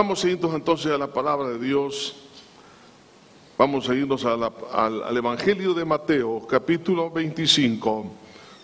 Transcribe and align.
Vamos 0.00 0.24
a 0.24 0.30
irnos 0.30 0.54
entonces 0.54 0.90
a 0.90 0.96
la 0.96 1.12
palabra 1.12 1.50
de 1.50 1.58
Dios. 1.58 2.16
Vamos 3.58 3.86
a 3.86 3.94
irnos 3.94 4.24
al, 4.24 4.50
al 4.72 5.14
Evangelio 5.14 5.74
de 5.74 5.84
Mateo, 5.84 6.46
capítulo 6.48 7.10
25, 7.10 8.06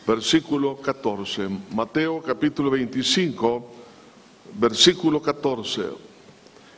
versículo 0.07 0.79
14. 0.79 1.46
Mateo, 1.75 2.22
capítulo 2.22 2.70
25, 2.70 3.66
versículo 4.54 5.20
14. 5.20 5.82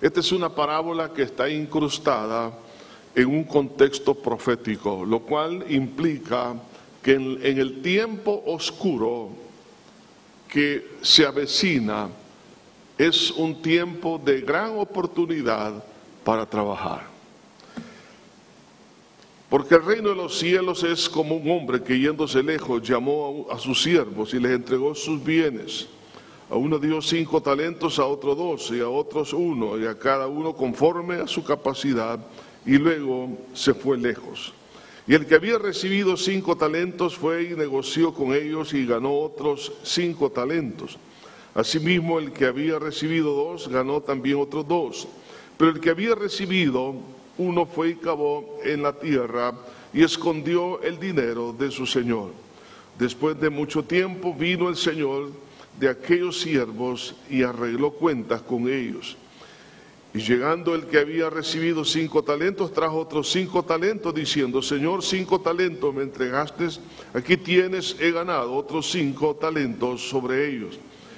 Esta 0.01 0.19
es 0.19 0.33
una 0.33 0.49
parábola 0.49 1.13
que 1.13 1.23
está 1.23 1.49
incrustada 1.49 2.51
en 3.15 3.29
un 3.29 3.45
contexto 3.45 4.17
profético, 4.17 5.05
lo 5.05 5.21
cual 5.21 5.67
implica 5.69 6.57
que 7.01 7.13
en, 7.13 7.39
el 7.45 7.81
tiempo 7.81 8.43
oscuro 8.47 9.29
que 10.49 10.99
se 11.01 11.25
avecina 11.25 12.09
es 12.99 13.31
un 13.31 13.63
tiempo 13.63 14.21
de 14.23 14.41
gran 14.41 14.77
oportunidad 14.77 15.85
para 16.25 16.45
trabajar. 16.45 17.07
Porque 19.49 19.77
el 19.77 19.85
reino 19.85 20.11
de 20.11 20.17
los 20.17 20.37
cielos 20.37 20.83
es 20.83 21.09
como 21.09 21.37
un 21.37 21.51
hombre 21.51 21.83
que 21.83 21.99
yéndose 21.99 22.43
lejos 22.43 22.87
llamó 22.87 23.47
a, 23.51 23.59
sus 23.59 23.83
siervos 23.83 24.35
y 24.35 24.41
les 24.41 24.53
entregó 24.53 24.95
sus 24.95 25.23
bienes. 25.25 25.89
A 26.51 26.57
uno 26.57 26.79
dio 26.79 27.01
cinco 27.01 27.41
talentos, 27.41 27.99
a 27.99 28.05
otro 28.05 28.35
dos 28.35 28.71
y 28.73 28.81
a 28.81 28.89
otros 28.89 29.33
uno, 29.33 29.79
y 29.79 29.87
a 29.87 29.99
cada 29.99 30.27
uno 30.27 30.55
conforme 30.55 31.17
a 31.17 31.27
su 31.27 31.45
capacidad, 31.45 32.19
y 32.67 32.77
luego 32.77 33.39
se 33.55 33.73
fue 33.73 33.97
lejos. 33.97 34.53
Y 35.07 35.15
el 35.15 35.25
que 35.25 35.37
había 35.37 35.59
recibido 35.59 36.17
cinco 36.17 36.57
talentos 36.57 37.17
fue 37.17 37.45
y 37.45 37.55
negoció 37.55 38.13
con 38.13 38.35
ellos 38.35 38.75
y 38.75 38.85
ganó 38.85 39.19
otros 39.19 39.73
cinco 39.83 40.31
talentos. 40.31 40.99
Asimismo, 41.59 42.21
el 42.21 42.31
que 42.31 42.45
había 42.45 42.79
recibido 42.79 43.35
dos 43.35 43.67
ganó 43.67 44.01
también 44.01 44.37
otros 44.37 44.69
dos. 44.69 45.09
Pero 45.57 45.73
el 45.73 45.81
que 45.81 45.91
había 45.91 46.15
recibido 46.15 46.95
uno 47.37 47.67
fue 47.67 47.89
y 47.89 47.95
cavó 47.97 48.61
en 48.65 48.85
la 48.85 48.93
tierra 48.93 49.53
y 49.93 50.05
escondió 50.05 50.81
el 50.83 51.01
dinero 51.01 51.53
de 51.53 51.73
su 51.73 51.85
señor. 51.85 52.31
Después 52.97 53.41
de 53.41 53.51
mucho 53.51 53.83
tiempo 53.83 54.33
vino 54.33 54.69
el 54.69 54.77
señor 54.77 55.33
de 55.81 55.89
aquellos 55.89 56.41
siervos 56.41 57.17
y 57.29 57.43
arregló 57.43 57.91
cuentas 57.91 58.41
con 58.43 58.73
ellos. 58.73 59.17
Y 60.15 60.21
llegando 60.21 60.77
el 60.77 60.87
que 60.87 60.99
había 60.99 61.29
recibido 61.29 61.85
cinco 61.85 62.23
talentos, 62.23 62.73
trajo 62.73 62.99
otros 62.99 63.33
cinco 63.33 63.65
talentos, 63.65 64.15
diciendo, 64.15 64.63
Señor, 64.63 65.03
cinco 65.03 65.41
talentos 65.41 65.93
me 65.93 66.05
entregaste, 66.05 66.69
aquí 67.15 67.37
tienes, 67.37 67.97
he 67.99 68.13
ganado 68.13 68.55
otros 68.55 68.89
cinco 68.89 69.35
talentos 69.35 70.09
sobre 70.09 70.55
ellos. 70.55 70.79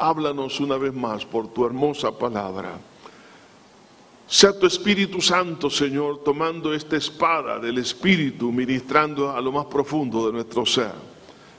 háblanos 0.00 0.58
una 0.60 0.76
vez 0.76 0.94
más 0.94 1.24
por 1.24 1.48
tu 1.48 1.64
hermosa 1.66 2.10
palabra. 2.10 2.78
Sea 4.26 4.58
tu 4.58 4.66
Espíritu 4.66 5.20
Santo, 5.20 5.68
Señor, 5.68 6.22
tomando 6.24 6.72
esta 6.72 6.96
espada 6.96 7.58
del 7.58 7.78
Espíritu, 7.78 8.50
ministrando 8.50 9.30
a 9.30 9.40
lo 9.40 9.52
más 9.52 9.66
profundo 9.66 10.26
de 10.26 10.32
nuestro 10.32 10.64
ser 10.64 11.10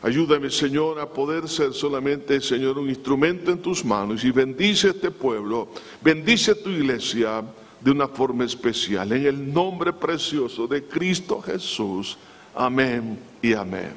Ayúdame, 0.03 0.50
Señor, 0.50 1.00
a 1.00 1.06
poder 1.07 1.47
ser 1.47 1.74
solamente, 1.74 2.41
Señor, 2.41 2.80
un 2.80 2.90
instrumento 2.90 3.51
en 3.51 3.59
tus 3.59 3.85
manos 3.85 4.24
y 4.24 4.31
bendice 4.31 4.90
este 4.90 5.12
pueblo, 5.12 5.68
bendice 6.01 6.56
tu 6.56 6.72
iglesia 6.72 7.44
de 7.80 7.91
una 7.91 8.07
forma 8.07 8.46
especial. 8.46 9.12
En 9.12 9.28
el 9.28 9.53
nombre 9.53 9.94
precioso 9.94 10.66
de 10.66 10.85
Cristo 10.85 11.40
Jesús. 11.40 12.18
Amén 12.56 13.19
y 13.44 13.53
amén. 13.53 13.94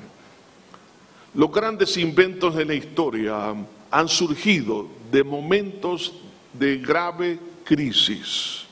Los 1.32 1.50
grandes 1.50 1.96
inventos 1.96 2.54
de 2.54 2.66
la 2.66 2.74
historia 2.74 3.54
han 3.94 4.08
surgido 4.08 4.88
de 5.12 5.22
momentos 5.22 6.12
de 6.52 6.78
grave 6.78 7.38
crisis. 7.62 8.64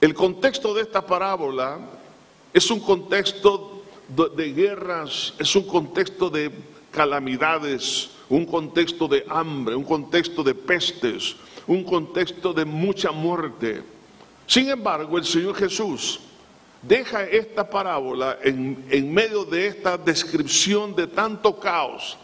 El 0.00 0.14
contexto 0.14 0.72
de 0.72 0.80
esta 0.80 1.04
parábola 1.04 1.78
es 2.54 2.70
un 2.70 2.80
contexto 2.80 3.82
de 4.08 4.52
guerras, 4.54 5.34
es 5.38 5.54
un 5.54 5.66
contexto 5.66 6.30
de 6.30 6.50
calamidades, 6.90 8.08
un 8.30 8.46
contexto 8.46 9.06
de 9.06 9.26
hambre, 9.28 9.74
un 9.74 9.84
contexto 9.84 10.42
de 10.42 10.54
pestes, 10.54 11.36
un 11.66 11.84
contexto 11.84 12.54
de 12.54 12.64
mucha 12.64 13.12
muerte. 13.12 13.82
Sin 14.46 14.70
embargo, 14.70 15.18
el 15.18 15.26
Señor 15.26 15.54
Jesús 15.54 16.20
deja 16.80 17.24
esta 17.24 17.68
parábola 17.68 18.38
en, 18.42 18.82
en, 18.88 19.12
medio 19.12 19.44
de 19.44 19.66
esta 19.66 19.98
descripción 19.98 20.96
de 20.96 21.06
tanto 21.06 21.60
caos 21.60 22.16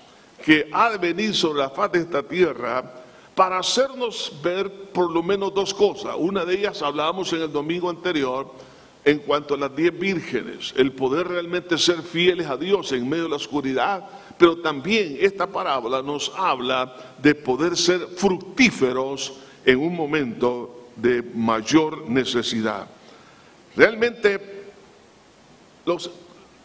que 0.45 0.69
ha 0.73 0.91
de 0.91 0.99
venir 0.99 1.35
sobre 1.35 1.61
la 1.61 1.71
faz 1.71 1.91
de 1.91 2.01
esta 2.01 2.23
tierra 2.23 2.85
para 3.35 3.59
hacernos 3.59 4.31
ver 4.43 4.71
por 4.93 5.11
lo 5.11 5.23
menos 5.23 5.55
dos 5.55 5.73
cosas. 5.73 6.15
Una 6.19 6.45
de 6.45 6.59
ellas 6.59 6.83
hablábamos 6.83 7.33
en 7.33 7.41
el 7.41 7.51
domingo 7.51 7.89
anterior, 7.89 8.53
en 9.07 9.21
cuanto 9.21 9.55
a 9.55 9.57
las 9.57 9.75
diez 9.75 9.99
vírgenes, 9.99 10.75
el 10.77 10.93
poder 10.93 11.29
realmente 11.29 11.79
ser 11.79 12.03
fieles 12.03 12.47
a 12.47 12.59
Dios 12.59 12.93
en 12.93 13.09
medio 13.09 13.25
de 13.25 13.31
la 13.31 13.37
oscuridad, 13.37 14.05
pero 14.37 14.59
también 14.59 15.17
esta 15.19 15.47
parábola 15.47 16.03
nos 16.03 16.31
habla 16.37 16.95
de 17.23 17.35
poder 17.35 17.75
ser 17.75 18.09
fructíferos 18.15 19.33
en 19.65 19.79
un 19.79 19.97
momento 19.97 20.89
de 20.95 21.23
mayor 21.23 22.09
necesidad. 22.09 22.87
Realmente 23.75 24.65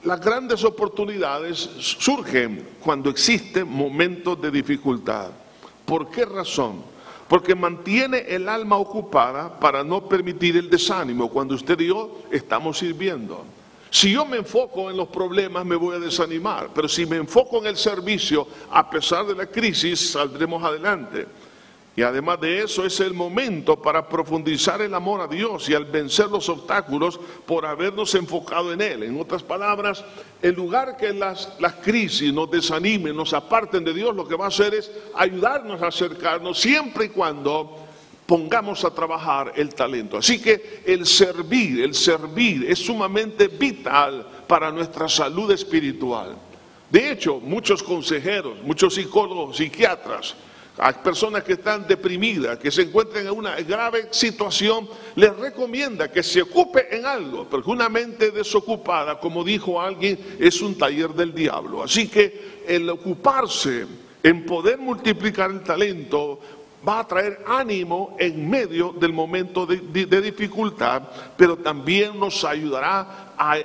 las 0.03 0.21
grandes 0.21 0.63
oportunidades 0.63 1.57
surgen 1.79 2.67
cuando 2.81 3.09
existen 3.09 3.67
momentos 3.67 4.41
de 4.41 4.51
dificultad. 4.51 5.29
¿Por 5.85 6.09
qué 6.09 6.25
razón? 6.25 6.83
porque 7.29 7.53
mantiene 7.53 8.25
el 8.27 8.49
alma 8.49 8.77
ocupada 8.77 9.59
para 9.59 9.83
no 9.83 10.09
permitir 10.09 10.57
el 10.57 10.67
desánimo 10.67 11.29
cuando 11.29 11.53
usted 11.53 11.79
y 11.79 11.87
yo 11.87 12.23
estamos 12.31 12.79
sirviendo. 12.79 13.45
Si 13.91 14.11
yo 14.11 14.25
me 14.25 14.37
enfoco 14.37 14.89
en 14.89 14.97
los 14.97 15.07
problemas 15.07 15.63
me 15.63 15.75
voy 15.75 15.95
a 15.95 15.99
desanimar, 15.99 16.71
pero 16.73 16.87
si 16.87 17.05
me 17.05 17.17
enfoco 17.17 17.59
en 17.59 17.67
el 17.67 17.77
servicio, 17.77 18.47
a 18.71 18.89
pesar 18.89 19.27
de 19.27 19.35
la 19.35 19.45
crisis, 19.45 20.11
saldremos 20.11 20.63
adelante. 20.63 21.27
Y 21.99 22.01
además 22.01 22.39
de 22.39 22.63
eso 22.63 22.85
es 22.85 22.97
el 23.01 23.13
momento 23.13 23.81
para 23.81 24.07
profundizar 24.07 24.81
el 24.81 24.93
amor 24.93 25.19
a 25.19 25.27
Dios 25.27 25.67
y 25.67 25.73
al 25.73 25.83
vencer 25.83 26.27
los 26.29 26.47
obstáculos 26.47 27.19
por 27.45 27.65
habernos 27.65 28.15
enfocado 28.15 28.71
en 28.71 28.79
Él. 28.79 29.03
En 29.03 29.19
otras 29.19 29.43
palabras, 29.43 30.05
en 30.41 30.55
lugar 30.55 30.95
que 30.95 31.11
las, 31.11 31.59
las 31.59 31.73
crisis 31.73 32.33
nos 32.33 32.49
desanimen, 32.49 33.13
nos 33.13 33.33
aparten 33.33 33.83
de 33.83 33.93
Dios, 33.93 34.15
lo 34.15 34.25
que 34.25 34.37
va 34.37 34.45
a 34.45 34.47
hacer 34.47 34.75
es 34.75 34.89
ayudarnos 35.13 35.81
a 35.81 35.87
acercarnos 35.87 36.57
siempre 36.57 37.07
y 37.07 37.09
cuando 37.09 37.75
pongamos 38.25 38.85
a 38.85 38.91
trabajar 38.91 39.51
el 39.57 39.75
talento. 39.75 40.15
Así 40.15 40.41
que 40.41 40.81
el 40.85 41.05
servir, 41.05 41.81
el 41.81 41.93
servir 41.93 42.65
es 42.71 42.79
sumamente 42.79 43.49
vital 43.49 44.25
para 44.47 44.71
nuestra 44.71 45.09
salud 45.09 45.51
espiritual. 45.51 46.37
De 46.89 47.11
hecho, 47.11 47.41
muchos 47.41 47.83
consejeros, 47.83 48.63
muchos 48.63 48.93
psicólogos, 48.93 49.57
psiquiatras, 49.57 50.37
a 50.79 50.93
personas 50.93 51.43
que 51.43 51.53
están 51.53 51.85
deprimidas, 51.85 52.57
que 52.57 52.71
se 52.71 52.83
encuentran 52.83 53.25
en 53.25 53.31
una 53.31 53.55
grave 53.57 54.07
situación, 54.11 54.87
les 55.15 55.35
recomienda 55.35 56.09
que 56.09 56.23
se 56.23 56.41
ocupe 56.41 56.87
en 56.95 57.05
algo, 57.05 57.47
porque 57.49 57.69
una 57.69 57.89
mente 57.89 58.31
desocupada, 58.31 59.19
como 59.19 59.43
dijo 59.43 59.81
alguien, 59.81 60.17
es 60.39 60.61
un 60.61 60.77
taller 60.77 61.09
del 61.09 61.33
diablo. 61.33 61.83
Así 61.83 62.07
que 62.07 62.63
el 62.65 62.89
ocuparse 62.89 63.85
en 64.23 64.45
poder 64.45 64.77
multiplicar 64.77 65.51
el 65.51 65.63
talento 65.63 66.39
va 66.87 66.99
a 66.99 67.07
traer 67.07 67.43
ánimo 67.45 68.15
en 68.17 68.49
medio 68.49 68.93
del 68.93 69.11
momento 69.11 69.65
de, 69.65 70.21
dificultad, 70.21 71.03
pero 71.35 71.57
también 71.57 72.17
nos 72.17 72.45
ayudará 72.45 73.33
a 73.37 73.57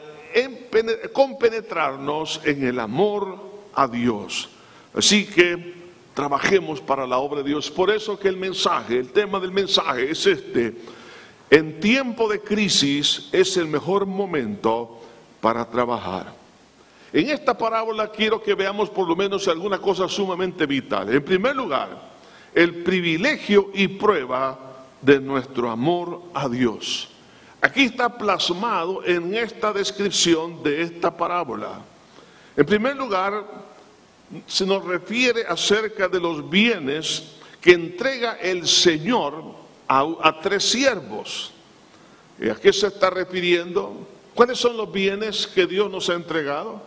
compenetrarnos 1.12 2.40
en 2.44 2.66
el 2.66 2.80
amor 2.80 3.38
a 3.72 3.86
Dios. 3.86 4.48
Así 4.92 5.26
que 5.26 5.83
trabajemos 6.14 6.80
para 6.80 7.06
la 7.06 7.18
obra 7.18 7.42
de 7.42 7.50
Dios. 7.50 7.70
Por 7.70 7.90
eso 7.90 8.18
que 8.18 8.28
el 8.28 8.36
mensaje, 8.36 8.98
el 8.98 9.10
tema 9.10 9.40
del 9.40 9.50
mensaje 9.50 10.10
es 10.10 10.26
este. 10.26 10.74
En 11.50 11.80
tiempo 11.80 12.28
de 12.28 12.40
crisis 12.40 13.28
es 13.32 13.56
el 13.56 13.66
mejor 13.66 14.06
momento 14.06 15.00
para 15.40 15.68
trabajar. 15.68 16.32
En 17.12 17.30
esta 17.30 17.56
parábola 17.56 18.10
quiero 18.10 18.42
que 18.42 18.54
veamos 18.54 18.90
por 18.90 19.06
lo 19.06 19.14
menos 19.14 19.46
alguna 19.46 19.78
cosa 19.78 20.08
sumamente 20.08 20.66
vital. 20.66 21.12
En 21.14 21.24
primer 21.24 21.54
lugar, 21.54 22.14
el 22.54 22.82
privilegio 22.82 23.70
y 23.74 23.88
prueba 23.88 24.58
de 25.00 25.20
nuestro 25.20 25.70
amor 25.70 26.22
a 26.32 26.48
Dios. 26.48 27.10
Aquí 27.60 27.84
está 27.84 28.16
plasmado 28.16 29.04
en 29.04 29.34
esta 29.34 29.72
descripción 29.72 30.62
de 30.62 30.82
esta 30.82 31.16
parábola. 31.16 31.80
En 32.56 32.66
primer 32.66 32.96
lugar, 32.96 33.44
se 34.46 34.66
nos 34.66 34.84
refiere 34.84 35.44
acerca 35.46 36.08
de 36.08 36.20
los 36.20 36.48
bienes 36.48 37.34
que 37.60 37.72
entrega 37.72 38.38
el 38.40 38.66
Señor 38.66 39.54
a, 39.88 40.40
tres 40.42 40.64
siervos. 40.64 41.52
¿A 42.50 42.54
qué 42.56 42.72
se 42.72 42.88
está 42.88 43.10
refiriendo? 43.10 44.06
¿Cuáles 44.34 44.58
son 44.58 44.76
los 44.76 44.90
bienes 44.90 45.46
que 45.46 45.66
Dios 45.66 45.90
nos 45.90 46.10
ha 46.10 46.14
entregado? 46.14 46.82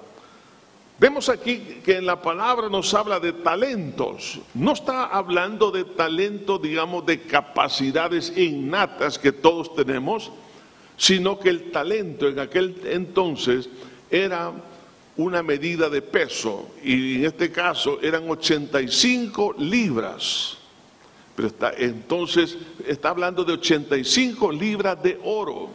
Vemos 1.00 1.30
aquí 1.30 1.80
que 1.86 1.98
en 1.98 2.08
la 2.08 2.22
palabra 2.22 2.70
nos 2.70 2.94
habla 2.94 3.20
de 3.20 3.32
talentos. 3.32 4.40
No 4.56 4.74
está 4.74 5.06
hablando 5.06 5.70
de 5.72 5.84
talentos, 5.84 6.62
digamos, 6.62 7.06
de 7.06 7.22
capacidades 7.22 8.36
innatas 8.36 9.20
que 9.20 9.32
todos 9.32 9.76
tenemos, 9.76 10.32
sino 10.98 11.40
que 11.40 11.50
el 11.50 11.72
talento 11.72 12.28
en 12.28 12.40
aquel 12.40 12.82
entonces 12.86 13.70
era 14.10 14.52
una 15.18 15.42
medida 15.42 15.90
de 15.90 16.02
peso 16.02 16.70
y 16.84 17.16
en 17.16 17.26
este 17.26 17.52
caso 17.52 18.00
eran 18.02 18.30
85 18.30 19.56
libras. 19.58 20.58
Pero 21.36 21.50
está, 21.50 21.74
entonces 21.78 22.58
está 22.86 23.10
hablando 23.10 23.44
de 23.44 23.54
85 23.54 24.52
libras 24.52 25.02
de 25.02 25.20
oro. 25.24 25.70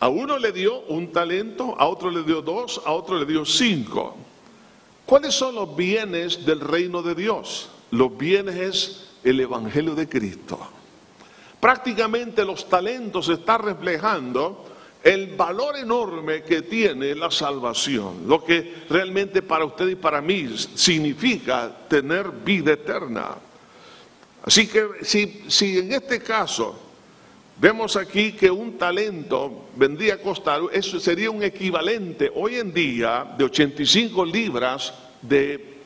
A 0.00 0.08
uno 0.08 0.38
le 0.38 0.52
dio 0.52 0.80
un 0.82 1.12
talento, 1.12 1.74
a 1.78 1.86
otro 1.86 2.10
le 2.10 2.22
dio 2.24 2.42
dos, 2.42 2.82
a 2.84 2.92
otro 2.92 3.18
le 3.18 3.24
dio 3.24 3.44
cinco. 3.44 4.16
¿Cuáles 5.06 5.34
son 5.34 5.54
los 5.54 5.74
bienes 5.74 6.44
del 6.44 6.60
reino 6.60 7.02
de 7.02 7.14
Dios? 7.14 7.70
Los 7.90 8.16
bienes 8.16 8.56
es 8.56 9.10
el 9.22 9.40
Evangelio 9.40 9.94
de 9.94 10.08
Cristo. 10.08 10.58
Prácticamente 11.60 12.44
los 12.44 12.68
talentos 12.68 13.28
están 13.28 13.62
reflejando 13.62 14.66
el 15.04 15.36
valor 15.36 15.76
enorme 15.76 16.42
que 16.42 16.62
tiene 16.62 17.14
la 17.14 17.30
salvación, 17.30 18.26
lo 18.26 18.42
que 18.42 18.86
realmente 18.88 19.42
para 19.42 19.66
usted 19.66 19.88
y 19.88 19.96
para 19.96 20.22
mí 20.22 20.48
significa 20.74 21.70
tener 21.88 22.30
vida 22.30 22.72
eterna. 22.72 23.36
Así 24.42 24.66
que 24.66 24.86
si, 25.02 25.78
en 25.78 25.92
este 25.92 26.20
caso 26.20 26.80
vemos 27.60 27.96
aquí 27.96 28.32
que 28.32 28.50
un 28.50 28.78
talento 28.78 29.66
vendría 29.76 30.14
a 30.14 30.18
costar, 30.18 30.62
eso 30.72 30.98
sería 30.98 31.30
un 31.30 31.42
equivalente 31.42 32.32
hoy 32.34 32.56
en 32.56 32.72
día 32.72 33.34
de 33.36 33.44
85 33.44 34.24
libras 34.24 34.94
de, 35.20 35.80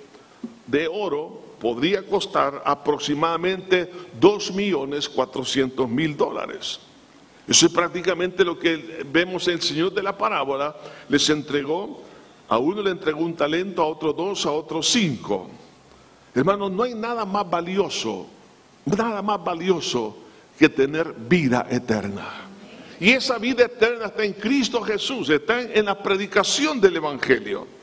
de 0.65 0.87
oro, 0.87 1.43
podría 1.61 2.05
costar 2.07 2.63
aproximadamente 2.65 3.91
2 4.21 4.53
millones 4.55 5.09
400 5.09 5.89
mil 5.89 6.17
dólares. 6.17 6.79
Eso 7.49 7.67
es 7.67 7.73
prácticamente 7.73 8.45
lo 8.45 8.59
que 8.59 9.07
vemos 9.11 9.49
el 9.49 9.63
Señor 9.63 9.95
de 9.95 10.03
la 10.03 10.17
parábola. 10.17 10.77
Les 11.09 11.31
entregó, 11.31 12.03
a 12.47 12.59
uno 12.59 12.83
le 12.83 12.91
entregó 12.91 13.21
un 13.21 13.35
talento, 13.35 13.81
a 13.81 13.87
otro 13.87 14.13
dos, 14.13 14.45
a 14.45 14.53
otro 14.53 14.83
cinco. 14.83 15.49
Hermanos, 16.35 16.71
no 16.71 16.83
hay 16.83 16.95
nada 16.95 17.25
más 17.25 17.49
valioso, 17.49 18.27
nada 18.85 19.23
más 19.23 19.43
valioso 19.43 20.15
que 20.59 20.69
tener 20.69 21.15
vida 21.15 21.67
eterna. 21.71 22.49
Y 23.01 23.13
esa 23.13 23.39
vida 23.39 23.65
eterna 23.65 24.07
está 24.07 24.25
en 24.25 24.35
Cristo 24.35 24.83
Jesús, 24.83 25.31
está 25.31 25.63
en 25.63 25.87
la 25.87 26.03
predicación 26.03 26.79
del 26.81 26.97
Evangelio. 26.97 27.78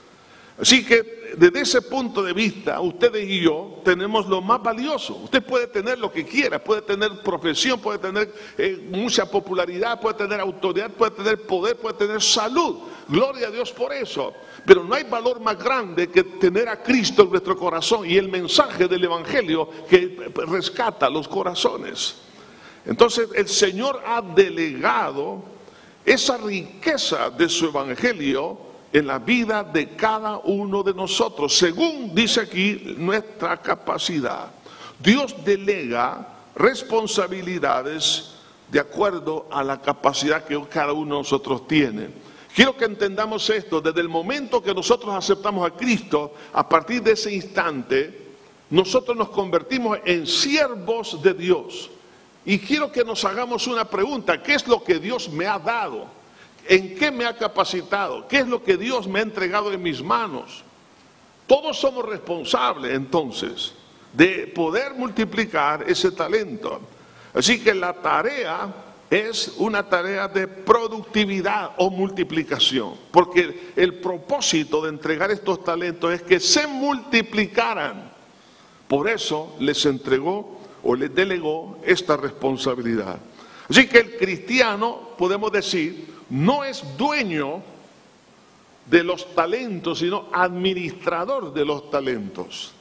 Así 0.60 0.86
que 0.86 1.34
desde 1.38 1.62
ese 1.62 1.82
punto 1.82 2.24
de 2.24 2.32
vista, 2.32 2.80
ustedes 2.80 3.28
y 3.30 3.42
yo 3.42 3.82
tenemos 3.84 4.26
lo 4.28 4.42
más 4.42 4.64
valioso. 4.64 5.16
Usted 5.16 5.44
puede 5.44 5.68
tener 5.68 6.00
lo 6.00 6.10
que 6.12 6.26
quiera, 6.26 6.64
puede 6.64 6.82
tener 6.82 7.22
profesión, 7.22 7.80
puede 7.82 8.00
tener 8.00 8.34
eh, 8.58 8.88
mucha 8.90 9.30
popularidad, 9.30 10.00
puede 10.00 10.16
tener 10.16 10.40
autoridad, 10.40 10.92
puede 10.92 11.12
tener 11.12 11.46
poder, 11.46 11.76
puede 11.76 11.96
tener 11.96 12.22
salud. 12.22 12.78
Gloria 13.10 13.50
a 13.50 13.52
Dios 13.52 13.72
por 13.74 13.92
eso. 13.92 14.34
Pero 14.66 14.84
no 14.86 14.96
hay 14.96 15.04
valor 15.04 15.42
más 15.42 15.62
grande 15.62 16.10
que 16.10 16.24
tener 16.24 16.70
a 16.70 16.82
Cristo 16.82 17.24
en 17.24 17.32
nuestro 17.32 17.58
corazón 17.58 18.10
y 18.10 18.16
el 18.16 18.30
mensaje 18.30 18.88
del 18.88 19.04
Evangelio 19.04 19.70
que 19.90 20.32
rescata 20.48 21.10
los 21.10 21.28
corazones. 21.28 22.16
Entonces 22.86 23.28
el 23.36 23.50
Señor 23.50 24.02
ha 24.06 24.22
delegado 24.22 25.44
esa 26.06 26.38
riqueza 26.38 27.30
de 27.30 27.50
su 27.50 27.66
Evangelio 27.66 28.65
en 28.96 29.08
la 29.08 29.20
vida 29.20 29.62
de 29.62 29.90
cada 29.90 30.38
uno 30.38 30.82
de 30.82 30.94
nosotros, 30.94 31.58
según 31.58 32.16
dice 32.16 32.40
aquí 32.40 32.96
nuestra 32.98 33.58
capacidad. 33.58 34.48
Dios 34.98 35.36
delega 35.44 36.26
responsabilidades 36.56 38.36
de 38.72 38.80
acuerdo 38.80 39.50
a 39.52 39.66
la 39.66 39.82
capacidad 39.82 40.46
que 40.46 40.58
cada 40.70 40.94
uno 40.94 41.16
de 41.16 41.22
nosotros 41.24 41.68
tiene. 41.68 42.08
Quiero 42.56 42.78
que 42.78 42.86
entendamos 42.86 43.50
esto, 43.50 43.82
desde 43.82 44.00
el 44.00 44.08
momento 44.08 44.64
que 44.64 44.74
nosotros 44.74 45.14
aceptamos 45.14 45.70
a 45.70 45.76
Cristo, 45.76 46.34
a 46.54 46.68
partir 46.70 47.04
de 47.04 47.12
ese 47.12 47.36
instante, 47.36 48.28
nosotros 48.70 49.18
nos 49.18 49.28
convertimos 49.28 50.00
en 50.06 50.26
siervos 50.26 51.22
de 51.22 51.34
Dios. 51.34 51.90
Y 52.46 52.60
quiero 52.60 52.90
que 52.94 53.04
nos 53.04 53.26
hagamos 53.26 53.68
una 53.68 53.84
pregunta, 53.84 54.42
¿qué 54.42 54.54
es 54.54 54.66
lo 54.66 54.82
que 54.82 55.00
Dios 55.00 55.28
me 55.28 55.48
ha 55.48 55.60
dado? 55.60 56.08
¿En 56.68 56.96
qué 56.96 57.12
me 57.12 57.26
ha 57.26 57.38
capacitado? 57.38 58.28
¿Qué 58.28 58.40
es 58.40 58.48
lo 58.48 58.64
que 58.64 58.78
Dios 58.78 59.08
me 59.08 59.20
ha 59.20 59.24
entregado 59.24 59.72
en 59.72 59.82
mis 59.82 60.02
manos? 60.02 60.64
Todos 61.48 61.78
somos 61.78 62.06
responsables 62.06 62.94
entonces 62.96 63.74
de 64.14 64.48
poder 64.48 64.94
multiplicar 64.96 65.84
ese 65.88 66.12
talento. 66.12 66.82
Así 67.34 67.62
que 67.62 67.74
la 67.74 67.94
tarea 67.94 68.74
es 69.10 69.54
una 69.58 69.88
tarea 69.88 70.28
de 70.28 70.48
productividad 70.48 71.72
o 71.78 71.90
multiplicación, 71.90 72.96
porque 73.12 73.72
el 73.76 73.96
propósito 73.96 74.82
de 74.82 74.90
entregar 74.90 75.30
estos 75.30 75.64
talentos 75.64 76.14
es 76.14 76.24
que 76.24 76.40
se 76.40 76.66
multiplicaran. 76.66 78.12
Por 78.88 79.10
eso 79.10 79.56
les 79.60 79.86
entregó 79.86 80.60
o 80.84 80.96
les 80.96 81.14
delegó 81.14 81.78
esta 81.84 82.18
responsabilidad. 82.18 83.20
Así 83.70 83.88
que 83.88 84.00
el 84.00 84.18
cristiano, 84.18 85.10
podemos 85.18 85.52
decir, 85.52 86.15
no 86.30 86.64
es 86.64 86.84
dueño 86.98 87.62
de 88.86 89.04
los 89.04 89.34
talentos, 89.34 90.00
sino 90.00 90.30
administrador 90.32 91.54
de 91.54 91.66
los 91.66 91.90
talentos. 91.90 92.72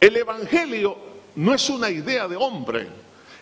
El 0.00 0.16
Evangelio 0.16 0.96
no 1.36 1.54
es 1.54 1.68
una 1.68 1.90
idea 1.90 2.28
de 2.28 2.36
hombre, 2.36 2.88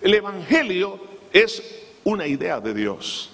el 0.01 0.15
Evangelio 0.15 1.01
es 1.33 1.63
una 2.05 2.27
idea 2.27 2.61
de 2.61 2.75
Dios. 2.75 3.31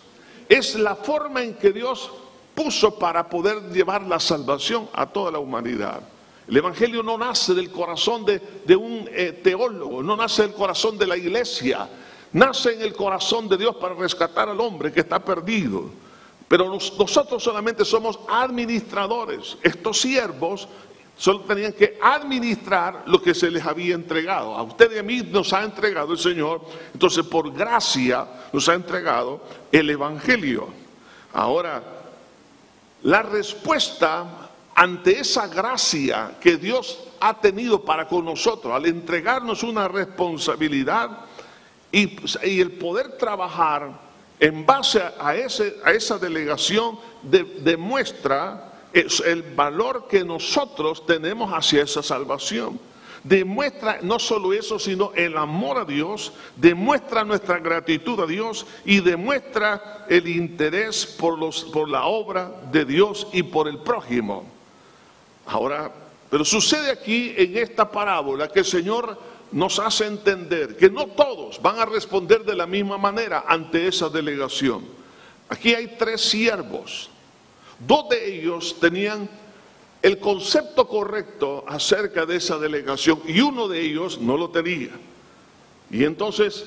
Es 0.48 0.74
la 0.74 0.96
forma 0.96 1.42
en 1.42 1.54
que 1.54 1.72
Dios 1.72 2.10
puso 2.54 2.98
para 2.98 3.28
poder 3.28 3.70
llevar 3.72 4.02
la 4.02 4.20
salvación 4.20 4.88
a 4.92 5.06
toda 5.06 5.30
la 5.30 5.38
humanidad. 5.38 6.02
El 6.48 6.56
Evangelio 6.56 7.02
no 7.02 7.16
nace 7.16 7.54
del 7.54 7.70
corazón 7.70 8.24
de, 8.24 8.76
un 8.76 9.08
eh, 9.12 9.40
teólogo, 9.42 10.02
no 10.02 10.16
nace 10.16 10.42
del 10.42 10.52
corazón 10.52 10.98
de 10.98 11.06
la 11.06 11.16
iglesia, 11.16 11.88
nace 12.32 12.74
en 12.74 12.82
el 12.82 12.94
corazón 12.94 13.48
de 13.48 13.56
Dios 13.56 13.76
para 13.76 13.94
rescatar 13.94 14.48
al 14.48 14.60
hombre 14.60 14.92
que 14.92 15.00
está 15.00 15.18
perdido. 15.18 15.90
Pero 16.48 16.68
nosotros 16.68 17.42
solamente 17.42 17.84
somos 17.84 18.18
administradores. 18.28 19.56
Estos 19.62 20.00
siervos 20.00 20.68
solo 21.16 21.40
tenían 21.40 21.72
que 21.72 21.98
administrar 22.02 23.04
lo 23.06 23.22
que 23.22 23.34
se 23.34 23.50
les 23.50 23.64
había 23.64 23.94
entregado. 23.94 24.54
A 24.54 24.62
usted 24.62 24.92
y 24.92 24.98
a 24.98 25.02
mí 25.02 25.22
nos 25.22 25.52
ha 25.52 25.62
entregado 25.62 26.12
el 26.12 26.18
Señor. 26.18 26.60
Entonces, 26.92 27.24
por 27.24 27.52
gracia 27.52 28.26
nos 28.52 28.68
ha 28.68 28.74
entregado 28.74 29.40
el 29.70 29.88
Evangelio. 29.88 30.68
Ahora, 31.32 31.82
la 33.02 33.22
respuesta 33.22 34.50
ante 34.74 35.20
esa 35.20 35.48
gracia 35.48 36.32
que 36.40 36.56
Dios 36.56 36.98
ha 37.20 37.40
tenido 37.40 37.82
para 37.82 38.08
con 38.08 38.24
nosotros, 38.24 38.74
al 38.74 38.86
entregarnos 38.86 39.62
una 39.62 39.88
responsabilidad 39.88 41.26
y, 41.92 42.16
el 42.60 42.72
poder 42.72 43.18
trabajar 43.18 43.92
en 44.40 44.66
base 44.66 45.00
a, 45.20 45.36
ese, 45.36 45.76
a 45.84 45.92
esa 45.92 46.18
delegación, 46.18 46.98
demuestra 47.22 48.72
el 48.92 49.42
valor 49.54 50.08
que 50.08 50.24
nosotros 50.24 51.06
tenemos 51.06 51.52
hacia 51.52 51.82
esa 51.82 52.02
salvación 52.02 52.80
demuestra 53.24 54.00
no 54.02 54.18
solo 54.18 54.52
eso, 54.52 54.78
sino 54.78 55.12
el 55.14 55.36
amor 55.36 55.78
a 55.78 55.84
Dios, 55.84 56.32
demuestra 56.56 57.24
nuestra 57.24 57.58
gratitud 57.58 58.20
a 58.20 58.26
Dios 58.26 58.66
y 58.84 59.00
demuestra 59.00 60.06
el 60.08 60.26
interés 60.28 61.06
por, 61.06 61.38
los, 61.38 61.64
por 61.64 61.88
la 61.88 62.04
obra 62.06 62.50
de 62.70 62.84
Dios 62.84 63.28
y 63.32 63.42
por 63.42 63.68
el 63.68 63.78
prójimo. 63.78 64.44
Ahora, 65.46 65.92
pero 66.30 66.44
sucede 66.44 66.90
aquí 66.90 67.34
en 67.36 67.56
esta 67.58 67.90
parábola 67.90 68.48
que 68.48 68.60
el 68.60 68.64
Señor 68.64 69.18
nos 69.52 69.78
hace 69.78 70.06
entender 70.06 70.76
que 70.76 70.90
no 70.90 71.06
todos 71.08 71.60
van 71.60 71.78
a 71.78 71.84
responder 71.84 72.44
de 72.44 72.56
la 72.56 72.66
misma 72.66 72.98
manera 72.98 73.44
ante 73.46 73.86
esa 73.86 74.08
delegación. 74.08 74.84
Aquí 75.48 75.74
hay 75.74 75.96
tres 75.98 76.22
siervos. 76.22 77.10
Dos 77.78 78.08
de 78.08 78.38
ellos 78.38 78.76
tenían 78.80 79.28
el 80.00 80.18
concepto 80.18 80.88
correcto 80.88 81.64
acerca 81.68 82.26
de 82.26 82.36
esa 82.36 82.58
delegación 82.58 83.20
y 83.26 83.40
uno 83.40 83.68
de 83.68 83.80
ellos 83.80 84.18
no 84.18 84.36
lo 84.36 84.50
tenía. 84.50 84.90
Y 85.90 86.04
entonces, 86.04 86.64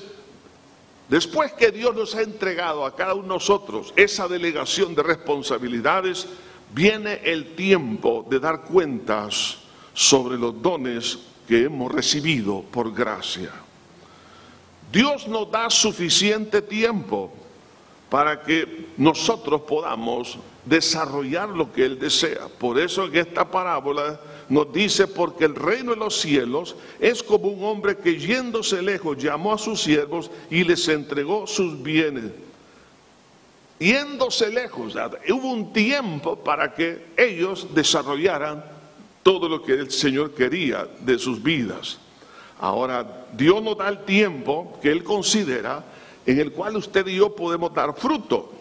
después 1.08 1.52
que 1.52 1.72
Dios 1.72 1.94
nos 1.94 2.14
ha 2.14 2.22
entregado 2.22 2.86
a 2.86 2.94
cada 2.94 3.14
uno 3.14 3.22
de 3.22 3.28
nosotros 3.28 3.92
esa 3.96 4.28
delegación 4.28 4.94
de 4.94 5.02
responsabilidades, 5.02 6.26
viene 6.72 7.20
el 7.24 7.54
tiempo 7.56 8.24
de 8.28 8.38
dar 8.38 8.62
cuentas 8.62 9.58
sobre 9.92 10.38
los 10.38 10.62
dones 10.62 11.18
que 11.46 11.64
hemos 11.64 11.92
recibido 11.92 12.62
por 12.62 12.92
gracia. 12.92 13.50
Dios 14.92 15.26
nos 15.26 15.50
da 15.50 15.68
suficiente 15.70 16.62
tiempo 16.62 17.32
para 18.08 18.42
que 18.42 18.86
nosotros 18.96 19.62
podamos 19.62 20.38
desarrollar 20.64 21.48
lo 21.48 21.72
que 21.72 21.84
Él 21.84 21.98
desea. 21.98 22.48
Por 22.58 22.78
eso 22.78 23.04
en 23.04 23.16
esta 23.16 23.48
parábola 23.50 24.20
nos 24.48 24.72
dice, 24.72 25.06
porque 25.06 25.44
el 25.44 25.54
reino 25.54 25.92
de 25.92 25.96
los 25.96 26.20
cielos 26.20 26.76
es 27.00 27.22
como 27.22 27.48
un 27.48 27.64
hombre 27.64 27.96
que 27.96 28.18
yéndose 28.18 28.80
lejos 28.80 29.16
llamó 29.18 29.52
a 29.52 29.58
sus 29.58 29.82
siervos 29.82 30.30
y 30.50 30.64
les 30.64 30.86
entregó 30.88 31.46
sus 31.46 31.82
bienes. 31.82 32.30
Yéndose 33.78 34.50
lejos, 34.50 34.94
hubo 35.28 35.52
un 35.52 35.72
tiempo 35.72 36.36
para 36.36 36.74
que 36.74 37.08
ellos 37.16 37.74
desarrollaran 37.74 38.75
todo 39.26 39.48
lo 39.48 39.60
que 39.60 39.72
el 39.72 39.90
Señor 39.90 40.30
quería 40.34 40.86
de 41.00 41.18
sus 41.18 41.42
vidas. 41.42 41.98
Ahora, 42.60 43.26
Dios 43.32 43.60
nos 43.60 43.76
da 43.76 43.88
el 43.88 44.04
tiempo 44.04 44.78
que 44.80 44.92
Él 44.92 45.02
considera 45.02 45.84
en 46.24 46.38
el 46.38 46.52
cual 46.52 46.76
usted 46.76 47.04
y 47.08 47.16
yo 47.16 47.34
podemos 47.34 47.74
dar 47.74 47.92
fruto. 47.96 48.52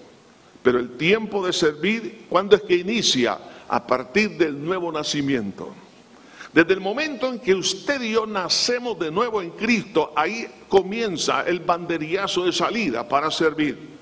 Pero 0.63 0.79
el 0.79 0.97
tiempo 0.97 1.45
de 1.45 1.53
servir, 1.53 2.25
¿cuándo 2.27 2.55
es 2.55 2.63
que 2.63 2.77
inicia? 2.77 3.37
A 3.67 3.85
partir 3.85 4.39
del 4.39 4.59
nuevo 4.59 4.91
nacimiento. 4.91 5.71
Desde 6.51 6.73
el 6.73 6.81
momento 6.81 7.31
en 7.31 7.37
que 7.37 7.53
usted 7.53 8.01
y 8.01 8.13
yo 8.13 8.25
nacemos 8.25 8.97
de 8.97 9.11
nuevo 9.11 9.43
en 9.43 9.51
Cristo, 9.51 10.13
ahí 10.15 10.47
comienza 10.67 11.43
el 11.43 11.59
banderillazo 11.59 12.43
de 12.43 12.51
salida 12.51 13.07
para 13.07 13.29
servir. 13.29 13.94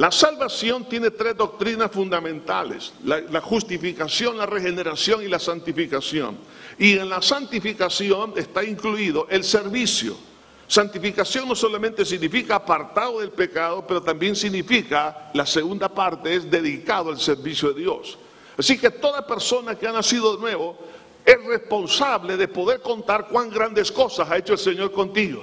La 0.00 0.10
salvación 0.10 0.86
tiene 0.86 1.10
tres 1.10 1.36
doctrinas 1.36 1.90
fundamentales, 1.92 2.94
la, 3.04 3.38
justificación, 3.42 4.38
la 4.38 4.46
regeneración 4.46 5.22
y 5.22 5.28
la 5.28 5.38
santificación. 5.38 6.38
Y 6.78 6.96
en 6.96 7.06
la 7.10 7.20
santificación 7.20 8.32
está 8.34 8.64
incluido 8.64 9.26
el 9.28 9.44
servicio. 9.44 10.16
Santificación 10.66 11.46
no 11.46 11.54
solamente 11.54 12.06
significa 12.06 12.54
apartado 12.54 13.20
del 13.20 13.30
pecado, 13.32 13.86
pero 13.86 14.00
también 14.00 14.34
significa, 14.34 15.30
la 15.34 15.44
segunda 15.44 15.90
parte 15.90 16.34
es 16.34 16.50
dedicado 16.50 17.10
al 17.10 17.20
servicio 17.20 17.74
de 17.74 17.82
Dios. 17.82 18.16
Así 18.56 18.78
que 18.78 18.90
toda 18.90 19.26
persona 19.26 19.74
que 19.74 19.86
ha 19.86 19.92
nacido 19.92 20.34
de 20.34 20.40
nuevo 20.40 20.78
es 21.26 21.44
responsable 21.44 22.38
de 22.38 22.48
poder 22.48 22.80
contar 22.80 23.28
cuán 23.28 23.50
grandes 23.50 23.92
cosas 23.92 24.30
ha 24.30 24.38
hecho 24.38 24.54
el 24.54 24.58
Señor 24.58 24.92
contigo. 24.92 25.42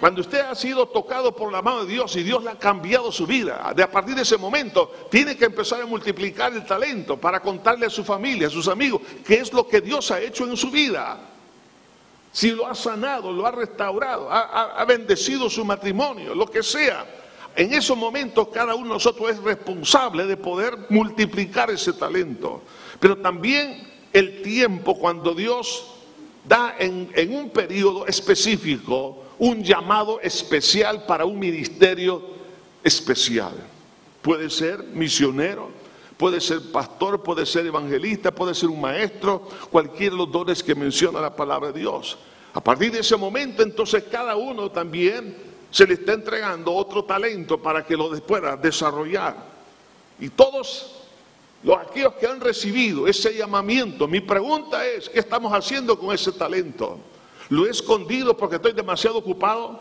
Cuando 0.00 0.20
usted 0.20 0.40
ha 0.40 0.54
sido 0.54 0.86
tocado 0.86 1.34
por 1.34 1.52
la 1.52 1.62
mano 1.62 1.84
de 1.84 1.92
Dios 1.92 2.14
y 2.16 2.22
Dios 2.22 2.42
le 2.42 2.50
ha 2.50 2.58
cambiado 2.58 3.10
su 3.10 3.26
vida, 3.26 3.72
de 3.74 3.82
a 3.82 3.90
partir 3.90 4.14
de 4.14 4.22
ese 4.22 4.36
momento 4.36 4.92
tiene 5.10 5.36
que 5.36 5.46
empezar 5.46 5.80
a 5.80 5.86
multiplicar 5.86 6.52
el 6.52 6.64
talento 6.64 7.16
para 7.16 7.40
contarle 7.40 7.86
a 7.86 7.90
su 7.90 8.04
familia, 8.04 8.48
a 8.48 8.50
sus 8.50 8.68
amigos, 8.68 9.00
qué 9.24 9.34
es 9.34 9.52
lo 9.52 9.66
que 9.66 9.80
Dios 9.80 10.10
ha 10.10 10.20
hecho 10.20 10.44
en 10.44 10.56
su 10.56 10.70
vida 10.70 11.18
si 12.36 12.50
lo 12.50 12.66
ha 12.66 12.74
sanado, 12.74 13.32
lo 13.32 13.46
ha 13.46 13.50
restaurado, 13.50 14.28
ha, 14.30 14.84
bendecido 14.84 15.48
su 15.48 15.64
matrimonio, 15.64 16.34
lo 16.34 16.44
que 16.44 16.62
sea. 16.62 17.06
En 17.56 17.72
esos 17.72 17.96
momentos 17.96 18.48
cada 18.48 18.74
uno 18.74 18.88
de 18.88 18.92
nosotros 18.92 19.30
es 19.30 19.38
responsable 19.38 20.26
de 20.26 20.36
poder 20.36 20.76
multiplicar 20.90 21.70
ese 21.70 21.94
talento. 21.94 22.60
Pero 23.00 23.16
también 23.16 23.90
el 24.12 24.42
tiempo 24.42 24.98
cuando 24.98 25.34
Dios 25.34 25.86
da 26.44 26.74
en, 26.78 27.10
en 27.14 27.34
un 27.34 27.48
periodo 27.48 28.06
específico 28.06 29.24
un 29.38 29.62
llamado 29.62 30.20
especial 30.20 31.04
para 31.06 31.24
un 31.24 31.38
ministerio 31.38 32.22
especial. 32.82 33.52
Puede 34.22 34.50
ser 34.50 34.82
misionero, 34.82 35.70
puede 36.16 36.40
ser 36.40 36.60
pastor, 36.72 37.22
puede 37.22 37.46
ser 37.46 37.66
evangelista, 37.66 38.30
puede 38.30 38.54
ser 38.54 38.68
un 38.68 38.80
maestro, 38.80 39.48
cualquiera 39.70 40.12
de 40.12 40.18
los 40.18 40.32
dones 40.32 40.62
que 40.62 40.74
menciona 40.74 41.20
la 41.20 41.34
palabra 41.34 41.72
de 41.72 41.80
Dios. 41.80 42.18
A 42.54 42.60
partir 42.60 42.90
de 42.90 43.00
ese 43.00 43.16
momento, 43.16 43.62
entonces 43.62 44.04
cada 44.10 44.34
uno 44.36 44.70
también 44.70 45.36
se 45.70 45.86
le 45.86 45.94
está 45.94 46.14
entregando 46.14 46.72
otro 46.72 47.04
talento 47.04 47.60
para 47.60 47.84
que 47.84 47.96
lo 47.96 48.10
pueda 48.22 48.56
desarrollar. 48.56 49.36
Y 50.18 50.30
todos 50.30 50.92
los 51.62 51.76
aquellos 51.78 52.14
que 52.14 52.26
han 52.26 52.40
recibido 52.40 53.06
ese 53.06 53.36
llamamiento, 53.36 54.08
mi 54.08 54.20
pregunta 54.20 54.86
es, 54.86 55.08
¿qué 55.08 55.18
estamos 55.18 55.52
haciendo 55.52 55.98
con 55.98 56.14
ese 56.14 56.32
talento? 56.32 56.98
¿Lo 57.48 57.66
he 57.66 57.70
escondido 57.70 58.36
porque 58.36 58.56
estoy 58.56 58.72
demasiado 58.72 59.18
ocupado? 59.18 59.80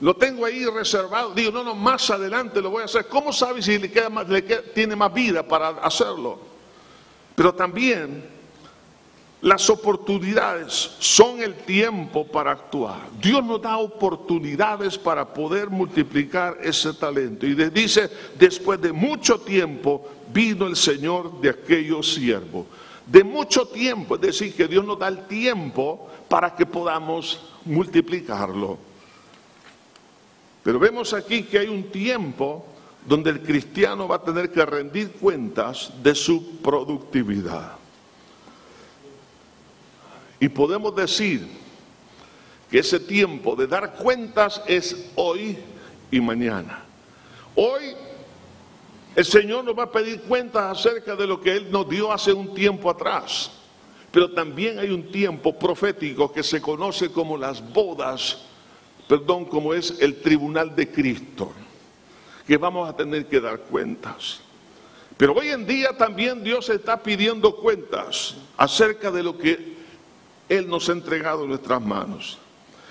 ¿Lo 0.00 0.14
tengo 0.14 0.44
ahí 0.44 0.64
reservado? 0.66 1.32
Digo, 1.34 1.50
no, 1.52 1.62
no, 1.62 1.74
más 1.74 2.10
adelante 2.10 2.60
lo 2.60 2.70
voy 2.70 2.82
a 2.82 2.84
hacer. 2.86 3.06
¿Cómo 3.08 3.32
sabe 3.32 3.62
si 3.62 3.78
le, 3.78 3.90
queda 3.90 4.10
le 4.24 4.42
tiene 4.42 4.96
más 4.96 5.12
vida 5.12 5.42
para 5.46 5.68
hacerlo? 5.68 6.38
Pero 7.34 7.54
también 7.54 8.34
las 9.44 9.68
oportunidades 9.68 10.96
son 10.98 11.42
el 11.42 11.54
tiempo 11.54 12.26
para 12.26 12.52
actuar. 12.52 13.00
Dios 13.20 13.44
nos 13.44 13.60
da 13.60 13.76
oportunidades 13.76 14.96
para 14.96 15.34
poder 15.34 15.68
multiplicar 15.68 16.56
ese 16.62 16.94
talento. 16.94 17.44
Y 17.46 17.54
dice, 17.54 18.10
después 18.38 18.80
de 18.80 18.90
mucho 18.90 19.38
tiempo 19.40 20.08
vino 20.32 20.66
el 20.66 20.76
Señor 20.76 21.40
de 21.40 21.50
aquellos 21.50 22.14
siervos. 22.14 22.64
De 23.06 23.22
mucho 23.22 23.66
tiempo, 23.66 24.14
es 24.14 24.20
decir, 24.20 24.54
que 24.54 24.66
Dios 24.66 24.84
nos 24.84 24.98
da 24.98 25.08
el 25.08 25.26
tiempo 25.26 26.08
para 26.28 26.54
que 26.54 26.64
podamos 26.64 27.52
multiplicarlo. 27.64 28.78
Pero 30.62 30.78
vemos 30.78 31.12
aquí 31.12 31.42
que 31.42 31.58
hay 31.58 31.68
un 31.68 31.90
tiempo 31.90 32.64
donde 33.06 33.30
el 33.30 33.42
cristiano 33.42 34.08
va 34.08 34.16
a 34.16 34.22
tener 34.22 34.50
que 34.50 34.64
rendir 34.64 35.12
cuentas 35.12 35.92
de 36.02 36.14
su 36.14 36.58
productividad. 36.62 37.72
Y 40.40 40.48
podemos 40.48 40.96
decir 40.96 41.46
que 42.70 42.78
ese 42.78 42.98
tiempo 42.98 43.54
de 43.54 43.66
dar 43.66 43.94
cuentas 43.94 44.62
es 44.66 45.10
hoy 45.14 45.58
y 46.10 46.20
mañana. 46.20 46.84
Hoy 47.54 47.94
el 49.16 49.24
Señor 49.24 49.64
nos 49.64 49.78
va 49.78 49.84
a 49.84 49.92
pedir 49.92 50.22
cuentas 50.22 50.78
acerca 50.78 51.14
de 51.14 51.26
lo 51.26 51.40
que 51.40 51.52
Él 51.52 51.70
nos 51.70 51.88
dio 51.88 52.12
hace 52.12 52.32
un 52.32 52.52
tiempo 52.54 52.90
atrás. 52.90 53.50
Pero 54.10 54.32
también 54.32 54.78
hay 54.78 54.90
un 54.90 55.10
tiempo 55.10 55.58
profético 55.58 56.32
que 56.32 56.42
se 56.42 56.60
conoce 56.60 57.10
como 57.10 57.36
las 57.36 57.60
bodas, 57.72 58.44
perdón, 59.08 59.44
como 59.44 59.74
es 59.74 59.98
el 60.00 60.20
tribunal 60.20 60.74
de 60.74 60.90
Cristo, 60.90 61.52
que 62.46 62.56
vamos 62.56 62.88
a 62.88 62.96
tener 62.96 63.26
que 63.26 63.40
dar 63.40 63.58
cuentas. 63.60 64.40
Pero 65.16 65.34
hoy 65.34 65.48
en 65.48 65.66
día 65.66 65.96
también 65.96 66.42
Dios 66.42 66.68
está 66.68 67.02
pidiendo 67.02 67.56
cuentas 67.56 68.36
acerca 68.56 69.10
de 69.10 69.22
lo 69.22 69.38
que 69.38 69.74
él 70.48 70.68
nos 70.68 70.88
ha 70.88 70.92
entregado 70.92 71.44
en 71.44 71.50
nuestras 71.50 71.80
manos. 71.80 72.38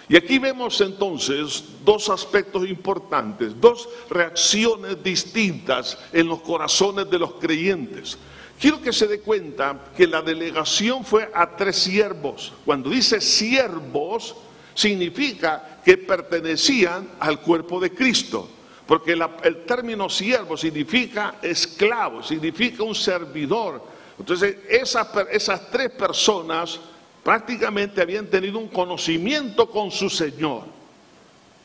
Y 0.10 0.17
aquí 0.17 0.38
vemos 0.38 0.81
entonces 0.81 1.63
dos 1.86 2.10
aspectos 2.10 2.67
importantes, 2.67 3.60
dos 3.60 3.88
reacciones 4.10 5.01
distintas 5.01 5.98
en 6.12 6.27
los 6.27 6.41
corazones 6.41 7.10
de 7.10 7.19
los 7.19 7.33
creyentes. 7.36 8.17
Quiero 8.60 8.81
que 8.81 8.93
se 8.93 9.07
dé 9.07 9.22
cuenta 9.22 9.91
que 9.95 10.07
la 10.07 10.22
delegación 10.22 11.03
fue 11.03 11.29
a 11.33 11.55
tres 11.55 11.77
siervos. 11.77 12.53
Cuando 12.65 12.89
dice 12.89 13.19
siervos, 13.22 14.36
significa 14.74 15.79
que 15.83 15.98
pertenecían 15.98 17.10
al 17.19 17.41
cuerpo 17.41 17.79
de 17.79 17.91
Cristo. 17.91 18.50
porque 18.86 19.13
el 19.13 19.63
término 19.65 20.10
siervo 20.10 20.57
significa 20.57 21.36
esclavo, 21.41 22.22
significa 22.22 22.83
un 22.83 22.93
servidor. 22.93 23.81
Entonces, 24.19 24.57
esas, 24.69 25.07
esas 25.31 25.72
tres 25.72 25.89
personas 25.91 26.79
prácticamente 27.24 28.01
habían 28.01 28.27
tenido 28.27 28.60
un 28.60 28.68
conocimiento 28.68 29.70
con 29.70 29.89
su 29.92 30.10
Señor. 30.10 30.65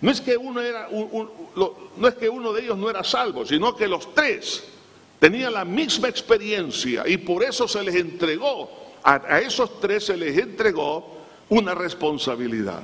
No 0.00 0.10
es 0.10 0.20
que 0.20 0.36
uno, 0.36 0.60
era 0.60 0.88
no 0.90 2.08
es 2.08 2.14
que 2.14 2.28
uno 2.28 2.52
de 2.52 2.62
ellos 2.62 2.78
no 2.78 2.88
era 2.88 3.02
salvo, 3.02 3.44
sino 3.44 3.74
que 3.74 3.88
los 3.88 4.14
tres 4.14 4.64
tenían 5.18 5.52
la 5.52 5.64
misma 5.64 6.08
experiencia 6.08 7.02
y 7.06 7.16
por 7.16 7.42
eso 7.42 7.66
se 7.66 7.82
les 7.82 7.96
entregó, 7.96 8.70
a 9.02 9.40
esos 9.40 9.80
tres 9.80 10.06
se 10.06 10.16
les 10.16 10.38
entregó 10.38 11.18
una 11.48 11.74
responsabilidad. 11.74 12.82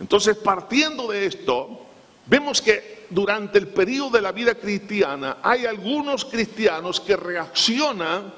Entonces, 0.00 0.36
partiendo 0.36 1.08
de 1.08 1.26
esto, 1.26 1.86
vemos 2.26 2.60
que 2.60 3.06
durante 3.08 3.58
el 3.58 3.68
periodo 3.68 4.10
de 4.10 4.20
la 4.20 4.32
vida 4.32 4.54
cristiana 4.54 5.38
hay 5.42 5.64
algunos 5.64 6.24
cristianos 6.24 7.00
que 7.00 7.16
reaccionan 7.16 8.32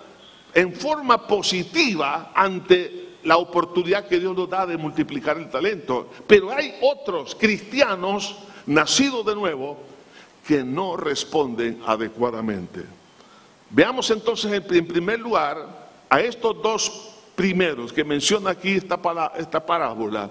en 0.53 0.73
forma 0.73 1.27
positiva 1.27 2.33
ante 2.35 3.04
la 3.25 3.37
oportunidad 3.39 4.07
que 4.07 4.21
Dios 4.21 4.37
nos 4.37 4.49
da 4.49 4.67
de 4.67 4.77
multiplicar 4.77 5.37
el 5.39 5.49
talento. 5.49 6.11
Pero 6.27 6.51
hay 6.51 6.75
otros 6.83 7.35
cristianos 7.35 8.37
nacidos 8.67 9.27
de 9.27 9.35
nuevo 9.35 9.79
que 10.47 10.63
no 10.63 10.97
responden 10.97 11.81
adecuadamente. 11.87 12.83
Veamos 13.71 14.11
entonces 14.11 14.53
en 14.53 14.87
primer 14.87 15.19
lugar 15.19 15.89
a 16.09 16.21
estos 16.21 16.63
dos 16.63 17.11
primeros 17.35 17.93
que 17.93 18.05
menciona 18.05 18.51
aquí 18.51 18.73
esta, 18.73 19.01
esta 19.37 19.65
parábola. 19.65 20.31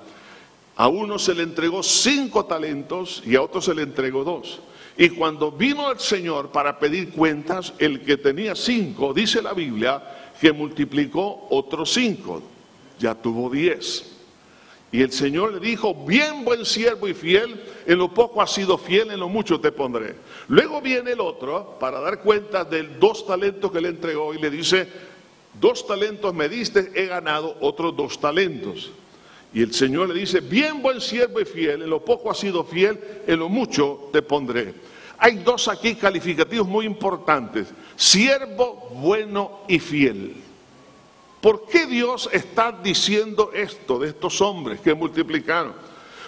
A 0.76 0.88
uno 0.88 1.20
se 1.20 1.36
le 1.36 1.44
entregó 1.44 1.84
cinco 1.84 2.46
talentos 2.46 3.22
y 3.26 3.36
a 3.36 3.42
otro 3.42 3.62
se 3.62 3.76
le 3.76 3.84
entregó 3.84 4.24
dos. 4.24 4.62
Y 4.98 5.10
cuando 5.10 5.52
vino 5.52 5.92
el 5.92 6.00
Señor 6.00 6.50
para 6.52 6.78
pedir 6.78 7.12
cuentas, 7.12 7.74
el 7.80 8.02
que 8.02 8.18
tenía 8.18 8.56
cinco, 8.56 9.14
dice 9.14 9.42
la 9.42 9.54
Biblia, 9.54 10.32
que 10.40 10.52
multiplicó 10.52 11.48
otros 11.50 11.94
cinco, 11.94 12.42
ya 13.04 13.14
tuvo 13.14 13.50
diez. 13.50 14.10
Y 14.92 15.02
el 15.02 15.12
Señor 15.12 15.54
le 15.54 15.60
dijo, 15.60 15.94
bien 16.06 16.46
buen 16.46 16.66
siervo 16.66 17.08
y 17.08 17.14
fiel, 17.14 17.62
en 17.86 17.98
lo 17.98 18.14
poco 18.14 18.42
has 18.42 18.52
sido 18.52 18.78
fiel, 18.78 19.12
en 19.12 19.20
lo 19.20 19.28
mucho 19.28 19.60
te 19.60 19.72
pondré. 19.72 20.16
Luego 20.48 20.82
viene 20.82 21.12
el 21.12 21.20
otro 21.20 21.78
para 21.80 22.00
dar 22.00 22.22
cuenta 22.22 22.64
de 22.64 22.84
dos 23.00 23.26
talentos 23.28 23.72
que 23.72 23.82
le 23.82 23.90
entregó 23.90 24.34
y 24.34 24.40
le 24.40 24.50
dice, 24.50 24.88
dos 25.60 25.86
talentos 25.86 26.34
me 26.34 26.48
diste, 26.48 26.92
he 26.96 27.08
ganado 27.08 27.58
otros 27.60 27.96
dos 27.96 28.20
talentos. 28.20 28.92
Y 29.54 29.62
el 29.62 29.74
Señor 29.74 30.10
le 30.10 30.20
dice, 30.20 30.40
bien 30.40 30.82
buen 30.82 31.02
siervo 31.02 31.42
y 31.42 31.46
fiel, 31.46 31.82
en 31.82 31.90
lo 31.90 32.06
poco 32.06 32.32
has 32.32 32.38
sido 32.38 32.64
fiel, 32.64 33.00
en 33.28 33.40
lo 33.40 33.50
mucho 33.50 34.10
te 34.14 34.22
pondré. 34.22 34.74
Hay 35.18 35.38
dos 35.38 35.68
aquí 35.68 35.96
calificativos 35.96 36.68
muy 36.68 36.86
importantes, 36.86 37.68
siervo 37.96 38.90
bueno 38.94 39.62
y 39.68 39.80
fiel. 39.80 40.53
¿Por 41.44 41.68
qué 41.68 41.86
Dios 41.86 42.28
está 42.32 42.72
diciendo 42.72 43.52
esto 43.54 44.00
de 44.00 44.08
estos 44.08 44.42
hombres 44.42 44.80
que 44.80 44.96
multiplicaron? 44.96 45.76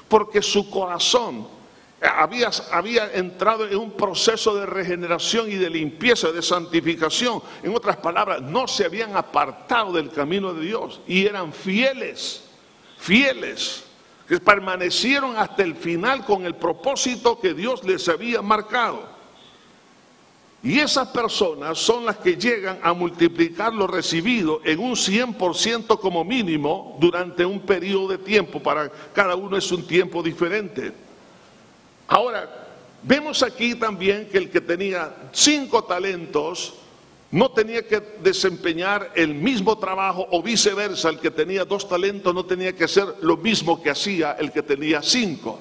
Porque 0.08 0.44
su 0.44 0.70
corazón 0.70 1.48
había, 2.02 2.52
había, 2.72 3.12
entrado 3.14 3.66
en 3.66 3.78
un 3.78 3.92
proceso 3.94 4.54
de 4.56 4.68
regeneración 4.68 5.50
y 5.50 5.56
de 5.56 5.72
limpieza, 5.72 6.32
de 6.32 6.44
santificación. 6.44 7.42
En 7.64 7.74
otras 7.74 7.98
palabras, 7.98 8.42
no 8.42 8.68
se 8.68 8.86
habían 8.86 9.16
apartado 9.16 9.94
del 9.94 10.12
camino 10.12 10.54
de 10.54 10.66
Dios 10.66 11.00
y 11.08 11.26
eran 11.26 11.52
fieles 11.54 12.46
fieles, 13.06 13.84
que 14.28 14.40
permanecieron 14.40 15.38
hasta 15.38 15.62
el 15.62 15.76
final 15.76 16.26
con 16.26 16.46
el 16.46 16.56
propósito 16.56 17.40
que 17.40 17.54
Dios 17.54 17.84
les 17.84 18.10
había 18.10 18.42
marcado. 18.42 19.15
Y 20.66 20.80
esas 20.80 21.10
personas 21.10 21.78
son 21.78 22.08
las 22.08 22.18
que 22.18 22.38
llegan 22.38 22.80
a 22.82 22.92
multiplicar 22.92 23.72
lo 23.72 23.86
recibido 23.86 24.62
en 24.66 24.80
un 24.80 24.94
100% 24.94 26.00
como 26.00 26.26
mínimo 26.26 26.98
durante 27.00 27.46
un 27.46 27.60
periodo 27.60 28.08
de 28.08 28.18
tiempo. 28.18 28.60
Para 28.60 28.92
cada 29.14 29.36
uno 29.36 29.58
es 29.58 29.72
un 29.72 29.86
tiempo 29.86 30.24
diferente. 30.24 30.92
Ahora, 32.08 32.50
vemos 33.04 33.44
aquí 33.44 33.76
también 33.76 34.28
que 34.28 34.40
el 34.40 34.50
que 34.50 34.60
tenía 34.60 35.16
cinco 35.32 35.84
talentos 35.84 36.74
no 37.30 37.52
tenía 37.52 37.88
que 37.88 38.02
desempeñar 38.24 39.12
el 39.16 39.36
mismo 39.36 39.78
trabajo 39.78 40.26
o 40.32 40.42
viceversa, 40.42 41.10
el 41.10 41.20
que 41.20 41.30
tenía 41.30 41.64
dos 41.64 41.88
talentos 41.88 42.34
no 42.34 42.44
tenía 42.44 42.76
que 42.76 42.86
hacer 42.86 43.06
lo 43.22 43.38
mismo 43.38 43.84
que 43.84 43.92
hacía 43.92 44.32
el 44.40 44.52
que 44.52 44.64
tenía 44.64 45.04
cinco. 45.04 45.60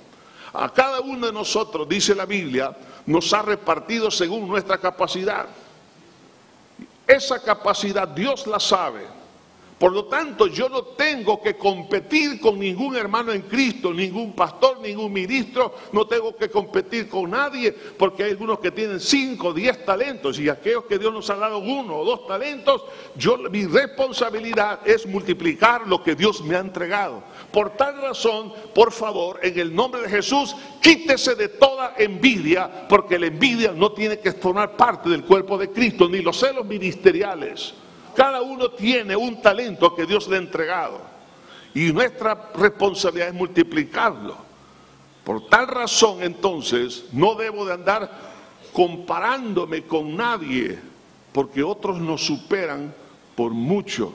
A 0.54 0.72
cada 0.72 1.00
uno 1.00 1.26
de 1.26 1.32
nosotros, 1.32 1.88
dice 1.88 2.14
la 2.14 2.26
Biblia, 2.26 2.76
nos 3.06 3.32
ha 3.32 3.42
repartido 3.42 4.08
según 4.10 4.46
nuestra 4.48 4.78
capacidad. 4.78 5.46
Esa 7.06 7.42
capacidad 7.42 8.06
Dios 8.06 8.46
la 8.46 8.60
sabe. 8.60 9.04
Por 9.78 9.92
lo 9.92 10.04
tanto, 10.04 10.46
yo 10.46 10.68
no 10.68 10.82
tengo 10.82 11.42
que 11.42 11.56
competir 11.56 12.40
con 12.40 12.60
ningún 12.60 12.94
hermano 12.94 13.32
en 13.32 13.42
Cristo, 13.42 13.92
ningún 13.92 14.32
pastor, 14.32 14.80
ningún 14.80 15.12
ministro, 15.12 15.74
no 15.92 16.06
tengo 16.06 16.36
que 16.36 16.48
competir 16.48 17.08
con 17.08 17.30
nadie, 17.30 17.72
porque 17.72 18.22
hay 18.22 18.30
algunos 18.30 18.60
que 18.60 18.70
tienen 18.70 19.00
cinco, 19.00 19.52
diez 19.52 19.84
talentos 19.84 20.38
y 20.38 20.48
aquellos 20.48 20.84
que 20.84 20.98
Dios 20.98 21.12
nos 21.12 21.28
ha 21.28 21.34
dado 21.34 21.58
uno 21.58 21.96
o 21.96 22.04
dos 22.04 22.26
talentos, 22.28 22.82
yo 23.16 23.36
mi 23.36 23.66
responsabilidad 23.66 24.78
es 24.86 25.04
multiplicar 25.06 25.88
lo 25.88 26.02
que 26.02 26.14
Dios 26.14 26.42
me 26.42 26.54
ha 26.54 26.60
entregado. 26.60 27.24
Por 27.54 27.70
tal 27.76 28.02
razón, 28.02 28.52
por 28.74 28.90
favor, 28.90 29.38
en 29.40 29.56
el 29.56 29.72
nombre 29.72 30.02
de 30.02 30.08
Jesús, 30.08 30.56
quítese 30.82 31.36
de 31.36 31.48
toda 31.48 31.94
envidia, 31.96 32.88
porque 32.88 33.16
la 33.16 33.26
envidia 33.26 33.70
no 33.70 33.92
tiene 33.92 34.18
que 34.18 34.32
formar 34.32 34.76
parte 34.76 35.08
del 35.08 35.22
cuerpo 35.22 35.56
de 35.56 35.70
Cristo, 35.70 36.08
ni 36.08 36.18
los 36.18 36.36
celos 36.36 36.66
ministeriales. 36.66 37.72
Cada 38.16 38.42
uno 38.42 38.72
tiene 38.72 39.14
un 39.14 39.40
talento 39.40 39.94
que 39.94 40.04
Dios 40.04 40.26
le 40.26 40.34
ha 40.34 40.40
entregado. 40.40 41.00
Y 41.74 41.92
nuestra 41.92 42.50
responsabilidad 42.56 43.28
es 43.28 43.34
multiplicarlo. 43.34 44.36
Por 45.22 45.46
tal 45.46 45.68
razón, 45.68 46.24
entonces, 46.24 47.04
no 47.12 47.36
debo 47.36 47.64
de 47.64 47.74
andar 47.74 48.10
comparándome 48.72 49.84
con 49.84 50.16
nadie, 50.16 50.76
porque 51.30 51.62
otros 51.62 52.00
nos 52.00 52.26
superan 52.26 52.92
por 53.36 53.52
mucho. 53.52 54.12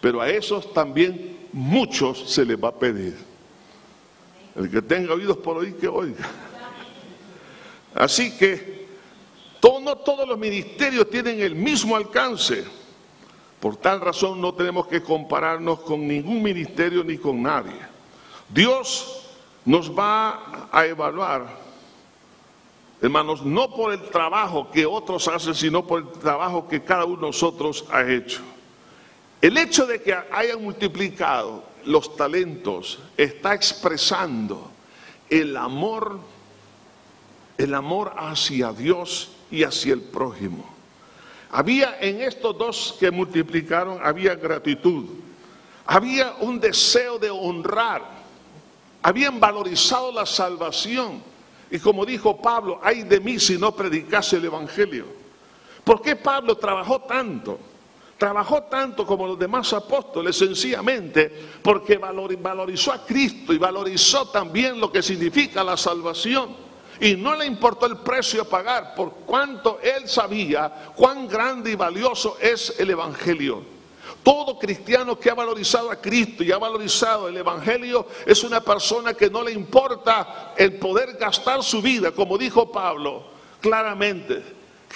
Pero 0.00 0.20
a 0.20 0.28
esos 0.28 0.72
también 0.72 1.35
muchos 1.56 2.30
se 2.30 2.44
les 2.44 2.56
va 2.62 2.68
a 2.68 2.74
pedir. 2.74 3.16
El 4.54 4.70
que 4.70 4.80
tenga 4.80 5.14
oídos 5.14 5.38
por 5.38 5.56
oír, 5.56 5.76
que 5.76 5.88
oiga. 5.88 6.24
Así 7.94 8.36
que 8.36 8.76
no 9.86 9.96
todos 9.96 10.26
los 10.26 10.36
ministerios 10.36 11.08
tienen 11.08 11.40
el 11.40 11.54
mismo 11.54 11.94
alcance. 11.96 12.64
Por 13.60 13.76
tal 13.76 14.00
razón 14.00 14.40
no 14.40 14.52
tenemos 14.52 14.88
que 14.88 15.00
compararnos 15.02 15.80
con 15.80 16.06
ningún 16.06 16.42
ministerio 16.42 17.04
ni 17.04 17.16
con 17.16 17.40
nadie. 17.40 17.78
Dios 18.48 19.22
nos 19.64 19.90
va 19.90 20.68
a 20.70 20.86
evaluar, 20.86 21.46
hermanos, 23.00 23.44
no 23.44 23.70
por 23.70 23.92
el 23.92 24.02
trabajo 24.10 24.70
que 24.70 24.84
otros 24.84 25.26
hacen, 25.28 25.54
sino 25.54 25.86
por 25.86 26.00
el 26.00 26.08
trabajo 26.20 26.68
que 26.68 26.82
cada 26.82 27.04
uno 27.04 27.16
de 27.16 27.22
nosotros 27.22 27.84
ha 27.90 28.02
hecho. 28.02 28.42
El 29.40 29.56
hecho 29.58 29.86
de 29.86 30.00
que 30.02 30.14
hayan 30.14 30.62
multiplicado 30.62 31.64
los 31.84 32.16
talentos 32.16 32.98
está 33.16 33.54
expresando 33.54 34.70
el 35.28 35.56
amor, 35.56 36.18
el 37.58 37.74
amor 37.74 38.12
hacia 38.16 38.72
Dios 38.72 39.30
y 39.50 39.62
hacia 39.62 39.92
el 39.92 40.00
prójimo. 40.00 40.76
Había 41.50 41.98
en 42.00 42.22
estos 42.22 42.56
dos 42.58 42.96
que 42.98 43.10
multiplicaron, 43.10 44.00
había 44.02 44.34
gratitud, 44.34 45.04
había 45.84 46.34
un 46.40 46.58
deseo 46.58 47.18
de 47.18 47.30
honrar, 47.30 48.02
habían 49.02 49.38
valorizado 49.38 50.10
la 50.10 50.26
salvación. 50.26 51.22
Y 51.70 51.78
como 51.78 52.04
dijo 52.04 52.40
Pablo, 52.40 52.80
ay 52.82 53.02
de 53.02 53.20
mí 53.20 53.38
si 53.38 53.58
no 53.58 53.74
predicase 53.74 54.36
el 54.36 54.46
Evangelio. 54.46 55.06
¿Por 55.84 56.02
qué 56.02 56.16
Pablo 56.16 56.56
trabajó 56.56 57.00
tanto? 57.02 57.60
Trabajó 58.18 58.62
tanto 58.62 59.04
como 59.04 59.26
los 59.26 59.38
demás 59.38 59.72
apóstoles, 59.74 60.36
sencillamente 60.36 61.30
porque 61.62 61.98
valorizó 61.98 62.92
a 62.92 63.04
Cristo 63.04 63.52
y 63.52 63.58
valorizó 63.58 64.28
también 64.28 64.80
lo 64.80 64.90
que 64.90 65.02
significa 65.02 65.62
la 65.62 65.76
salvación. 65.76 66.56
Y 66.98 67.14
no 67.14 67.36
le 67.36 67.44
importó 67.44 67.84
el 67.84 67.98
precio 67.98 68.40
a 68.40 68.44
pagar 68.46 68.94
por 68.94 69.10
cuanto 69.26 69.78
él 69.82 70.08
sabía 70.08 70.92
cuán 70.96 71.28
grande 71.28 71.72
y 71.72 71.74
valioso 71.74 72.38
es 72.40 72.74
el 72.78 72.90
Evangelio. 72.90 73.62
Todo 74.22 74.58
cristiano 74.58 75.18
que 75.18 75.30
ha 75.30 75.34
valorizado 75.34 75.90
a 75.90 75.96
Cristo 75.96 76.42
y 76.42 76.50
ha 76.50 76.58
valorizado 76.58 77.28
el 77.28 77.36
Evangelio 77.36 78.06
es 78.24 78.42
una 78.44 78.62
persona 78.62 79.12
que 79.12 79.28
no 79.28 79.42
le 79.42 79.52
importa 79.52 80.54
el 80.56 80.78
poder 80.78 81.18
gastar 81.18 81.62
su 81.62 81.82
vida, 81.82 82.12
como 82.12 82.38
dijo 82.38 82.72
Pablo 82.72 83.36
claramente, 83.60 84.42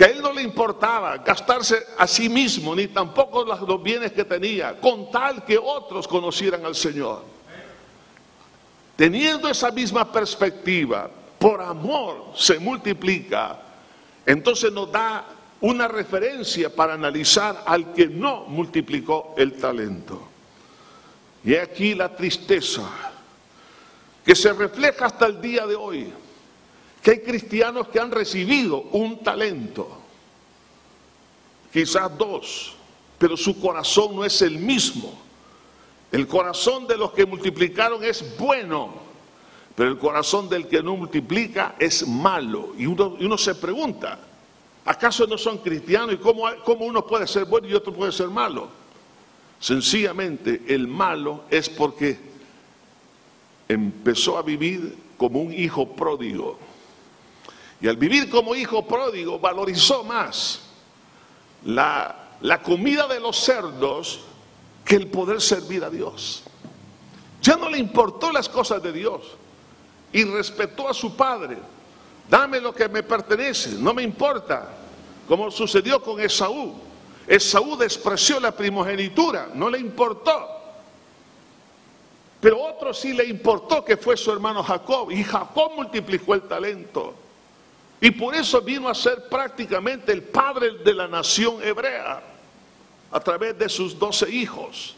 que 0.01 0.07
a 0.07 0.09
él 0.09 0.23
no 0.23 0.33
le 0.33 0.41
importaba 0.41 1.19
gastarse 1.19 1.89
a 1.99 2.07
sí 2.07 2.31
mismo, 2.31 2.75
ni 2.75 2.87
tampoco 2.87 3.45
los 3.45 3.83
bienes 3.83 4.13
que 4.13 4.25
tenía, 4.25 4.81
con 4.81 5.11
tal 5.11 5.45
que 5.45 5.59
otros 5.59 6.09
conocieran 6.09 6.65
al 6.65 6.75
Señor. 6.75 7.23
Teniendo 8.97 9.47
esa 9.47 9.71
misma 9.71 10.11
perspectiva, 10.11 11.11
por 11.39 11.61
amor 11.61 12.33
se 12.35 12.59
multiplica, 12.59 13.61
entonces 14.25 14.73
nos 14.73 14.91
da 14.91 15.27
una 15.61 15.87
referencia 15.87 16.75
para 16.75 16.95
analizar 16.95 17.63
al 17.67 17.93
que 17.93 18.07
no 18.07 18.47
multiplicó 18.47 19.35
el 19.37 19.53
talento. 19.59 20.29
Y 21.45 21.57
aquí 21.57 21.95
la 21.95 22.17
tristeza 22.17 22.89
que 24.25 24.35
se 24.35 24.51
refleja 24.55 25.05
hasta 25.05 25.27
el 25.27 25.43
día 25.43 25.67
de 25.67 25.77
hoy, 25.77 26.11
que 27.03 27.13
hay 27.13 27.21
cristianos 27.21 27.89
que 27.89 27.99
han 27.99 28.11
recibido 28.11 28.83
un 28.93 29.23
talento, 29.23 29.89
quizás 31.73 32.17
dos, 32.17 32.75
pero 33.19 33.37
su 33.37 33.61
corazón 33.61 34.17
no 34.17 34.25
es 34.25 34.43
el 34.43 34.59
mismo. 34.59 35.19
El 36.13 36.27
corazón 36.27 36.87
de 36.87 36.97
los 36.97 37.13
que 37.13 37.25
multiplicaron 37.25 38.03
es 38.03 38.37
bueno, 38.37 38.95
pero 39.77 39.91
el 39.91 39.99
corazón 39.99 40.49
del 40.49 40.67
que 40.67 40.83
no 40.83 40.97
multiplica 40.97 41.77
es 41.79 42.07
malo. 42.07 42.75
Y 42.77 42.87
uno, 42.87 43.39
se 43.39 43.55
pregunta, 43.55 44.19
¿acaso 44.85 45.27
no 45.27 45.39
son 45.39 45.59
cristianos? 45.59 46.15
¿Y 46.15 46.19
cómo, 46.19 46.45
cómo 46.65 46.85
uno 46.85 47.07
puede 47.07 47.27
ser 47.27 47.45
bueno 47.45 47.69
y 47.69 47.75
otro 47.75 47.93
puede 47.93 48.11
ser 48.11 48.29
malo? 48.29 48.69
Sencillamente 49.61 50.63
el 50.69 50.89
malo 50.89 51.45
es 51.51 51.69
porque 51.69 52.19
empezó 53.69 54.37
a 54.37 54.43
vivir 54.43 54.97
como 55.17 55.41
un 55.41 55.53
hijo 55.53 55.87
pródigo. 55.95 56.59
Y 57.81 57.89
al 57.89 57.97
vivir 57.97 58.29
como 58.29 58.55
hijo 58.55 58.87
pródigo 58.87 59.39
valorizó 59.39 60.05
más 60.05 60.61
la, 61.65 62.37
la 62.41 62.63
comida 62.63 63.07
de 63.07 63.21
los 63.21 63.37
cerdos 63.39 64.21
que 64.85 64.97
el 64.97 65.07
poder 65.09 65.41
servir 65.41 65.85
a 65.85 65.91
Dios. 65.91 66.43
Ya 67.41 67.57
no 67.57 67.71
le 67.71 67.79
importó 67.79 68.33
las 68.33 68.49
cosas 68.49 68.83
de 68.83 68.93
Dios 68.93 69.23
y 70.13 70.25
respetó 70.25 70.89
a 70.89 70.95
su 70.95 71.17
padre. 71.17 71.57
Dame 72.29 72.61
lo 72.61 72.75
que 72.75 72.89
me 72.89 73.03
pertenece, 73.03 73.71
no 73.73 73.95
me 73.95 74.03
importa, 74.03 74.69
como 75.27 75.51
sucedió 75.51 76.03
con 76.03 76.21
Esaú. 76.21 76.75
Esaú 77.27 77.77
despreció 77.77 78.41
la 78.41 78.53
primogenitura, 78.53 79.49
no 79.55 79.71
le 79.71 79.79
importó. 79.79 80.61
Pero 82.41 82.63
otro 82.63 82.95
sí 82.95 83.13
le 83.13 83.25
importó 83.27 83.85
que 83.85 83.97
fue 83.97 84.17
su 84.17 84.33
hermano 84.33 84.63
Jacob 84.63 85.11
y 85.11 85.23
Jacob 85.23 85.73
multiplicó 85.77 86.35
el 86.35 86.43
talento. 86.43 87.15
Y 88.01 88.11
por 88.13 88.35
eso 88.35 88.63
vino 88.63 88.89
a 88.89 88.95
ser 88.95 89.29
prácticamente 89.29 90.13
el 90.13 90.23
padre 90.23 90.79
de 90.79 90.95
la 90.95 91.07
nación 91.07 91.63
hebrea 91.63 92.23
a 93.11 93.21
través 93.21 93.59
de 93.59 93.69
sus 93.69 93.99
doce 93.99 94.31
hijos. 94.31 94.95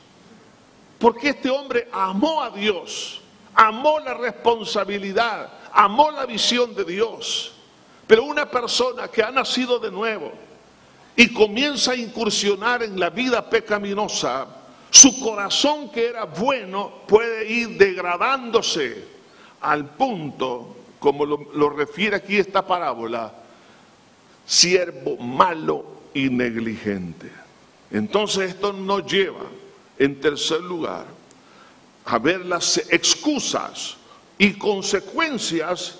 Porque 0.99 1.31
este 1.31 1.51
hombre 1.51 1.88
amó 1.91 2.43
a 2.43 2.51
Dios, 2.51 3.21
amó 3.55 3.99
la 3.99 4.15
responsabilidad, 4.15 5.53
amó 5.73 6.12
la 6.12 6.27
visión 6.27 6.75
de 6.77 6.85
Dios. 6.85 7.53
Pero 8.07 8.25
una 8.25 8.49
persona 8.49 9.09
que 9.09 9.23
ha 9.23 9.31
nacido 9.33 9.81
de 9.81 9.91
nuevo 9.91 10.33
y 11.17 11.33
comienza 11.33 11.93
a 11.93 11.97
incursionar 11.97 12.85
en 12.85 13.01
la 13.01 13.11
vida 13.11 13.49
pecaminosa, 13.51 14.47
su 14.91 15.21
corazón 15.21 15.91
que 15.91 16.07
era 16.07 16.25
bueno 16.25 17.01
puede 17.09 17.51
ir 17.51 17.79
degradándose 17.79 19.09
al 19.61 19.87
punto, 19.97 20.77
como 21.03 21.27
lo, 21.27 21.69
refiere 21.71 22.15
aquí 22.15 22.38
esta 22.38 22.65
parábola, 22.65 23.35
siervo 24.47 25.17
malo 25.17 25.85
y 26.15 26.31
negligente. 26.31 27.29
Entonces 27.91 28.51
esto 28.51 28.73
nos 28.73 29.05
lleva, 29.11 29.43
en 29.99 30.21
tercer 30.21 30.61
lugar, 30.61 31.07
a 32.05 32.19
ver 32.19 32.47
las 32.47 32.79
excusas 32.88 33.97
y 34.38 34.53
consecuencias 34.53 35.99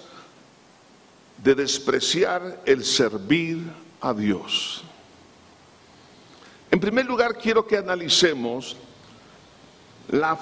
de 1.43 1.57
despreciar 1.57 2.63
el 2.65 2.85
servir 2.85 3.61
a 4.01 4.15
Dios. 4.15 4.85
En 6.71 6.79
primer 6.79 7.07
lugar, 7.07 7.37
quiero 7.37 7.67
que 7.67 7.77
analicemos 7.77 8.77
la, 10.13 10.39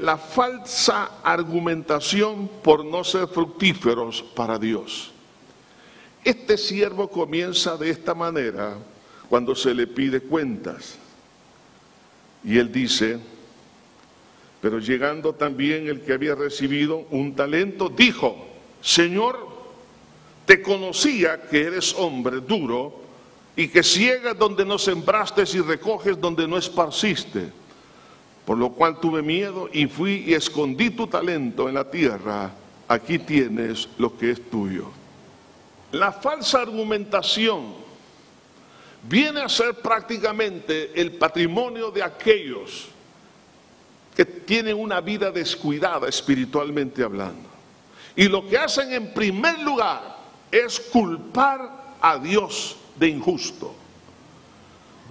la, 0.00 0.18
falsa 0.18 1.22
argumentación 1.22 2.48
por 2.62 2.84
no 2.84 3.04
ser 3.04 3.28
fructíferos 3.28 4.20
para 4.20 4.58
Dios. 4.58 5.12
Este 6.24 6.58
siervo 6.58 7.08
comienza 7.08 7.76
de 7.76 7.90
esta 7.90 8.14
manera 8.14 8.76
cuando 9.28 9.54
se 9.54 9.74
le 9.74 9.86
pide 9.86 10.20
cuentas. 10.20 10.98
Y 12.44 12.58
él 12.58 12.72
dice, 12.72 13.20
pero 14.60 14.80
llegando 14.80 15.32
también 15.34 15.86
el 15.86 16.00
que 16.00 16.14
había 16.14 16.34
recibido 16.34 17.06
un 17.10 17.36
talento, 17.36 17.88
dijo, 17.88 18.44
Señor, 18.80 19.48
te 20.46 20.60
conocía 20.60 21.42
que 21.48 21.62
eres 21.62 21.94
hombre 21.96 22.40
duro 22.40 23.00
y 23.54 23.68
que 23.68 23.84
ciegas 23.84 24.36
donde 24.36 24.64
no 24.64 24.78
sembraste 24.78 25.44
y 25.54 25.60
recoges 25.60 26.20
donde 26.20 26.48
no 26.48 26.58
esparciste. 26.58 27.61
Por 28.44 28.58
lo 28.58 28.70
cual 28.70 28.98
tuve 29.00 29.22
miedo 29.22 29.68
y 29.72 29.86
fui 29.86 30.24
y 30.26 30.34
escondí 30.34 30.90
tu 30.90 31.06
talento 31.06 31.68
en 31.68 31.74
la 31.74 31.90
tierra. 31.90 32.50
Aquí 32.88 33.18
tienes 33.18 33.88
lo 33.98 34.16
que 34.16 34.32
es 34.32 34.50
tuyo. 34.50 34.90
La 35.92 36.12
falsa 36.12 36.62
argumentación 36.62 37.74
viene 39.02 39.40
a 39.40 39.48
ser 39.48 39.74
prácticamente 39.74 41.00
el 41.00 41.12
patrimonio 41.12 41.90
de 41.90 42.02
aquellos 42.02 42.88
que 44.16 44.24
tienen 44.24 44.78
una 44.78 45.00
vida 45.00 45.30
descuidada 45.30 46.08
espiritualmente 46.08 47.02
hablando. 47.02 47.48
Y 48.14 48.28
lo 48.28 48.46
que 48.46 48.58
hacen 48.58 48.92
en 48.92 49.14
primer 49.14 49.58
lugar 49.60 50.18
es 50.50 50.78
culpar 50.78 51.96
a 52.00 52.18
Dios 52.18 52.76
de 52.96 53.08
injusto. 53.08 53.74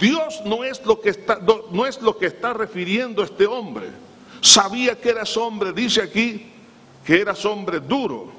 Dios 0.02 0.42
no 0.46 0.64
es 0.64 0.84
lo 0.84 1.00
que 1.00 1.12
está, 1.12 1.40
no, 1.72 1.86
es 1.86 2.02
lo 2.02 2.18
que 2.18 2.26
está 2.26 2.54
refiriendo 2.54 3.22
este 3.22 3.46
hombre. 3.46 3.88
Sabía 4.42 5.00
que 5.00 5.10
eras 5.10 5.38
hombre, 5.38 5.72
dice 5.72 6.02
aquí 6.02 6.52
que 7.06 7.22
eras 7.22 7.46
hombre 7.46 7.80
duro 7.80 8.32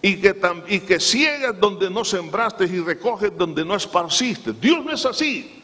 y 0.00 0.16
que, 0.16 0.34
y 0.68 0.80
que 0.80 0.98
ciegas 0.98 1.60
donde 1.60 1.90
no 1.90 2.04
sembraste 2.06 2.64
y 2.64 2.80
recoges 2.80 3.36
donde 3.36 3.66
no 3.66 3.74
esparciste. 3.74 4.54
Dios 4.54 4.82
no 4.82 4.92
es 4.92 5.04
así. 5.04 5.62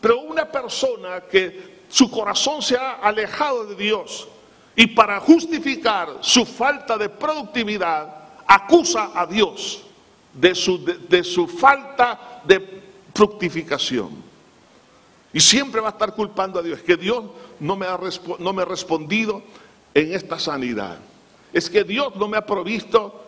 Pero 0.00 0.20
una 0.20 0.44
persona 0.44 1.22
que 1.22 1.80
su 1.88 2.08
corazón 2.08 2.62
se 2.62 2.76
ha 2.76 2.92
alejado 2.94 3.66
de 3.66 3.74
Dios 3.74 4.28
y 4.76 4.86
para 4.86 5.18
justificar 5.18 6.18
su 6.20 6.46
falta 6.46 6.96
de 6.96 7.08
productividad 7.08 8.14
acusa 8.46 9.10
a 9.12 9.26
Dios 9.26 9.82
de 10.32 10.54
su, 10.54 10.84
de, 10.84 11.24
su 11.24 11.48
falta 11.48 12.42
de 12.44 12.77
fructificación. 13.18 14.10
Y 15.32 15.40
siempre 15.40 15.80
va 15.80 15.88
a 15.88 15.90
estar 15.90 16.14
culpando 16.14 16.60
a 16.60 16.62
Dios, 16.62 16.80
que 16.80 16.96
Dios 16.96 17.24
no 17.58 17.74
me 17.76 17.86
ha, 17.86 17.98
no 18.38 18.52
me 18.52 18.62
ha 18.62 18.64
respondido 18.64 19.42
en 19.92 20.14
esta 20.14 20.38
sanidad 20.38 20.98
es 21.52 21.70
que 21.70 21.84
Dios 21.84 22.14
no 22.16 22.28
me 22.28 22.36
ha 22.36 22.44
provisto 22.44 23.24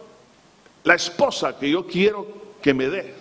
la 0.84 0.94
esposa 0.94 1.58
que 1.58 1.70
yo 1.70 1.86
quiero 1.86 2.26
que 2.60 2.74
me 2.74 2.88
dé, 2.88 3.14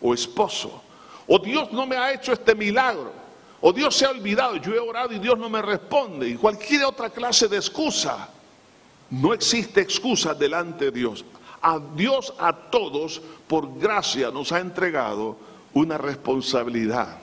o 0.00 0.14
esposo, 0.14 0.82
o 1.26 1.38
Dios 1.38 1.72
no 1.72 1.86
me 1.86 1.96
ha 1.96 2.12
hecho 2.12 2.32
este 2.32 2.54
milagro, 2.54 3.12
o 3.60 3.72
Dios 3.72 3.96
se 3.96 4.04
ha 4.04 4.10
olvidado, 4.10 4.56
yo 4.56 4.74
he 4.74 4.78
orado 4.78 5.12
y 5.12 5.18
Dios 5.18 5.38
no 5.38 5.48
me 5.48 5.62
responde, 5.62 6.28
y 6.28 6.34
cualquier 6.34 6.84
otra 6.84 7.10
clase 7.10 7.48
de 7.48 7.56
excusa. 7.56 8.30
No 9.10 9.32
existe 9.32 9.80
excusa 9.80 10.34
delante 10.34 10.86
de 10.86 10.90
Dios. 10.90 11.24
A 11.62 11.78
Dios 11.78 12.34
a 12.38 12.52
todos, 12.52 13.22
por 13.46 13.78
gracia, 13.78 14.30
nos 14.30 14.52
ha 14.52 14.60
entregado 14.60 15.38
una 15.74 15.98
responsabilidad. 15.98 17.18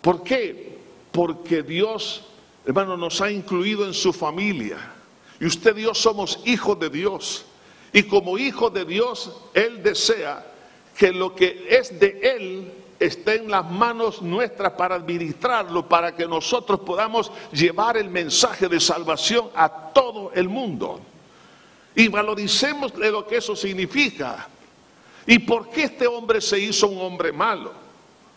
¿Por 0.00 0.22
qué? 0.22 0.78
Porque 1.10 1.62
Dios, 1.62 2.24
hermano, 2.66 2.96
nos 2.96 3.20
ha 3.20 3.30
incluido 3.30 3.86
en 3.86 3.94
su 3.94 4.12
familia. 4.12 4.78
Y 5.40 5.46
usted 5.46 5.76
y 5.76 5.82
yo 5.82 5.94
somos 5.94 6.40
hijos 6.44 6.78
de 6.78 6.90
Dios. 6.90 7.44
Y 7.92 8.04
como 8.04 8.38
hijo 8.38 8.70
de 8.70 8.84
Dios, 8.84 9.32
Él 9.54 9.82
desea 9.82 10.46
que 10.96 11.12
lo 11.12 11.34
que 11.34 11.66
es 11.68 11.98
de 11.98 12.20
Él 12.22 12.72
esté 12.98 13.36
en 13.36 13.50
las 13.50 13.68
manos 13.68 14.22
nuestras 14.22 14.72
para 14.72 14.94
administrarlo, 14.94 15.88
para 15.88 16.14
que 16.14 16.26
nosotros 16.26 16.80
podamos 16.80 17.30
llevar 17.52 17.96
el 17.96 18.08
mensaje 18.08 18.68
de 18.68 18.80
salvación 18.80 19.50
a 19.54 19.68
todo 19.68 20.32
el 20.34 20.48
mundo. 20.48 21.00
Y 21.94 22.08
valoricemos 22.08 22.94
lo 22.94 23.26
que 23.26 23.36
eso 23.36 23.54
significa. 23.54 24.48
¿Y 25.26 25.38
por 25.40 25.70
qué 25.70 25.84
este 25.84 26.06
hombre 26.06 26.40
se 26.40 26.58
hizo 26.58 26.88
un 26.88 27.00
hombre 27.00 27.32
malo? 27.32 27.72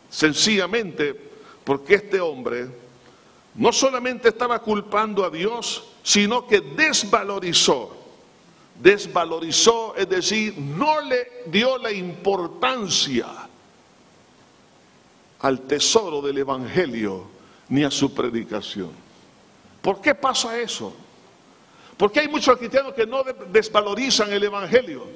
Sencillamente 0.10 1.16
porque 1.64 1.96
este 1.96 2.22
hombre 2.22 2.68
no 3.56 3.72
solamente 3.74 4.30
estaba 4.30 4.60
culpando 4.60 5.26
a 5.26 5.30
Dios, 5.30 5.84
sino 6.04 6.46
que 6.46 6.62
desvalorizó, 6.62 7.96
desvalorizó, 8.80 9.96
es 9.96 10.08
decir, 10.08 10.58
no 10.58 11.02
le 11.02 11.44
dio 11.48 11.78
la 11.78 11.92
importancia 11.92 13.28
al 15.40 15.62
tesoro 15.62 16.22
del 16.22 16.38
Evangelio 16.38 17.28
ni 17.70 17.84
a 17.84 17.92
su 17.92 18.14
predicación. 18.14 18.92
¿Por 19.82 20.02
qué 20.02 20.14
pasa 20.14 20.60
eso? 20.60 20.94
Porque 21.98 22.20
hay 22.20 22.28
muchos 22.28 22.58
cristianos 22.58 22.94
que 22.94 23.08
no 23.08 23.24
desvalorizan 23.52 24.32
el 24.34 24.44
Evangelio, 24.44 25.08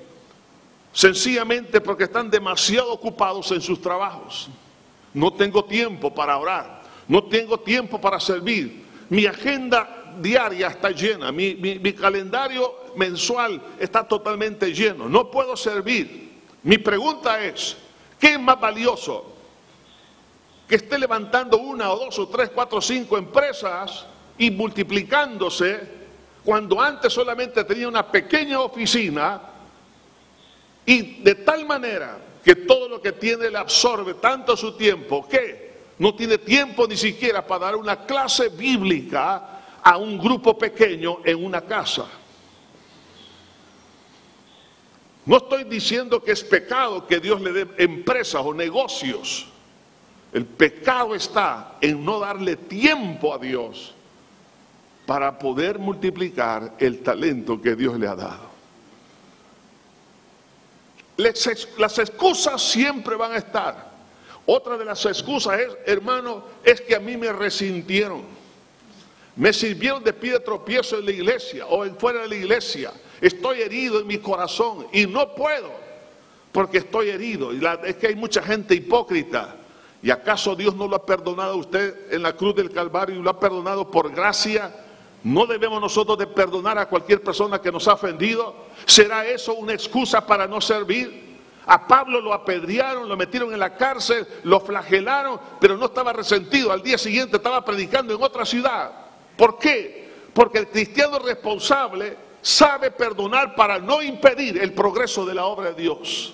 sencillamente 0.91 1.81
porque 1.81 2.05
están 2.05 2.29
demasiado 2.29 2.91
ocupados 2.91 3.51
en 3.51 3.61
sus 3.61 3.81
trabajos. 3.81 4.49
No 5.13 5.33
tengo 5.33 5.65
tiempo 5.65 6.13
para 6.13 6.37
orar, 6.37 6.83
no 7.07 7.23
tengo 7.23 7.59
tiempo 7.59 7.99
para 7.99 8.19
servir. 8.19 8.85
Mi 9.09 9.25
agenda 9.25 10.13
diaria 10.21 10.67
está 10.67 10.91
llena, 10.91 11.31
mi, 11.31 11.55
mi 11.55 11.93
calendario 11.93 12.73
mensual 12.95 13.61
está 13.79 14.07
totalmente 14.07 14.73
lleno, 14.73 15.09
no 15.09 15.31
puedo 15.31 15.55
servir. 15.55 16.29
Mi 16.63 16.77
pregunta 16.77 17.43
es, 17.43 17.77
¿qué 18.19 18.33
es 18.33 18.39
más 18.39 18.59
valioso? 18.59 19.33
Que 20.67 20.75
esté 20.75 20.99
levantando 20.99 21.57
una 21.57 21.91
o 21.91 21.97
dos 21.97 22.19
o 22.19 22.27
tres, 22.27 22.51
cuatro, 22.53 22.81
cinco 22.81 23.17
empresas 23.17 24.05
y 24.37 24.51
multiplicándose 24.51 25.99
cuando 26.43 26.79
antes 26.79 27.11
solamente 27.11 27.63
tenía 27.63 27.87
una 27.87 28.05
pequeña 28.05 28.59
oficina 28.59 29.41
y 30.89 31.21
de 31.21 31.35
tal 31.35 31.67
manera 31.67 32.17
que 32.43 32.55
todo 32.55 32.89
lo 32.89 32.99
que 32.99 33.11
tiene 33.11 33.51
le 33.51 33.59
absorbe 33.59 34.15
tanto 34.15 34.57
su 34.57 34.75
tiempo 34.75 35.27
que 35.27 35.69
no 35.99 36.15
tiene 36.15 36.39
tiempo 36.39 36.87
ni 36.87 36.97
siquiera 36.97 37.45
para 37.45 37.65
dar 37.65 37.75
una 37.75 38.07
clase 38.07 38.49
bíblica 38.49 39.77
a 39.83 39.97
un 39.97 40.17
grupo 40.17 40.57
pequeño 40.57 41.19
en 41.23 41.45
una 41.45 41.61
casa. 41.61 42.07
No 45.27 45.37
estoy 45.37 45.65
diciendo 45.65 46.23
que 46.23 46.31
es 46.31 46.43
pecado 46.43 47.05
que 47.05 47.19
Dios 47.19 47.39
le 47.39 47.51
dé 47.51 47.67
empresas 47.77 48.41
o 48.43 48.51
negocios. 48.51 49.45
El 50.33 50.45
pecado 50.47 51.13
está 51.13 51.77
en 51.81 52.03
no 52.03 52.19
darle 52.19 52.55
tiempo 52.55 53.31
a 53.31 53.37
Dios 53.37 53.93
para 55.05 55.37
poder 55.37 55.77
multiplicar 55.77 56.73
el 56.79 57.03
talento 57.03 57.61
que 57.61 57.75
Dios 57.75 57.99
le 57.99 58.07
ha 58.07 58.15
dado. 58.15 58.48
Las 61.19 61.99
excusas 61.99 62.61
siempre 62.61 63.15
van 63.17 63.33
a 63.33 63.37
estar. 63.37 63.89
Otra 64.45 64.77
de 64.77 64.85
las 64.85 65.05
excusas 65.05 65.59
es, 65.59 65.67
hermano, 65.85 66.43
es 66.63 66.79
que 66.79 66.95
a 66.95 66.99
mí 66.99 67.17
me 67.17 67.31
resintieron. 67.33 68.23
Me 69.35 69.51
sirvieron 69.51 70.03
de 70.03 70.13
pie 70.13 70.31
de 70.31 70.39
tropiezo 70.39 70.97
en 70.97 71.05
la 71.05 71.11
iglesia 71.11 71.65
o 71.67 71.85
en 71.85 71.97
fuera 71.97 72.21
de 72.21 72.29
la 72.29 72.35
iglesia. 72.35 72.93
Estoy 73.19 73.61
herido 73.61 73.99
en 73.99 74.07
mi 74.07 74.17
corazón 74.17 74.87
y 74.93 75.05
no 75.05 75.35
puedo 75.35 75.71
porque 76.53 76.79
estoy 76.79 77.09
herido. 77.09 77.53
Y 77.53 77.61
es 77.83 77.95
que 77.97 78.07
hay 78.07 78.15
mucha 78.15 78.41
gente 78.41 78.73
hipócrita. 78.73 79.57
¿Y 80.01 80.11
acaso 80.11 80.55
Dios 80.55 80.73
no 80.73 80.87
lo 80.87 80.95
ha 80.95 81.05
perdonado 81.05 81.53
a 81.53 81.57
usted 81.57 82.13
en 82.13 82.23
la 82.23 82.33
cruz 82.33 82.55
del 82.55 82.71
Calvario 82.71 83.19
y 83.19 83.21
lo 83.21 83.29
ha 83.29 83.39
perdonado 83.39 83.91
por 83.91 84.09
gracia? 84.13 84.73
¿No 85.23 85.45
debemos 85.45 85.81
nosotros 85.81 86.17
de 86.17 86.27
perdonar 86.27 86.77
a 86.77 86.87
cualquier 86.87 87.21
persona 87.21 87.61
que 87.61 87.71
nos 87.71 87.87
ha 87.87 87.93
ofendido? 87.93 88.55
¿Será 88.85 89.25
eso 89.25 89.53
una 89.55 89.73
excusa 89.73 90.25
para 90.25 90.47
no 90.47 90.61
servir? 90.61 91.29
A 91.65 91.87
Pablo 91.87 92.21
lo 92.21 92.33
apedrearon, 92.33 93.07
lo 93.07 93.17
metieron 93.17 93.53
en 93.53 93.59
la 93.59 93.75
cárcel, 93.75 94.25
lo 94.43 94.59
flagelaron, 94.59 95.39
pero 95.59 95.77
no 95.77 95.85
estaba 95.85 96.13
resentido. 96.13 96.71
Al 96.71 96.81
día 96.81 96.97
siguiente 96.97 97.37
estaba 97.37 97.63
predicando 97.63 98.15
en 98.15 98.23
otra 98.23 98.45
ciudad. 98.45 98.91
¿Por 99.37 99.59
qué? 99.59 100.09
Porque 100.33 100.59
el 100.59 100.67
cristiano 100.69 101.19
responsable 101.19 102.17
sabe 102.41 102.89
perdonar 102.89 103.55
para 103.55 103.77
no 103.77 104.01
impedir 104.01 104.57
el 104.57 104.73
progreso 104.73 105.25
de 105.25 105.35
la 105.35 105.45
obra 105.45 105.71
de 105.71 105.81
Dios. 105.81 106.33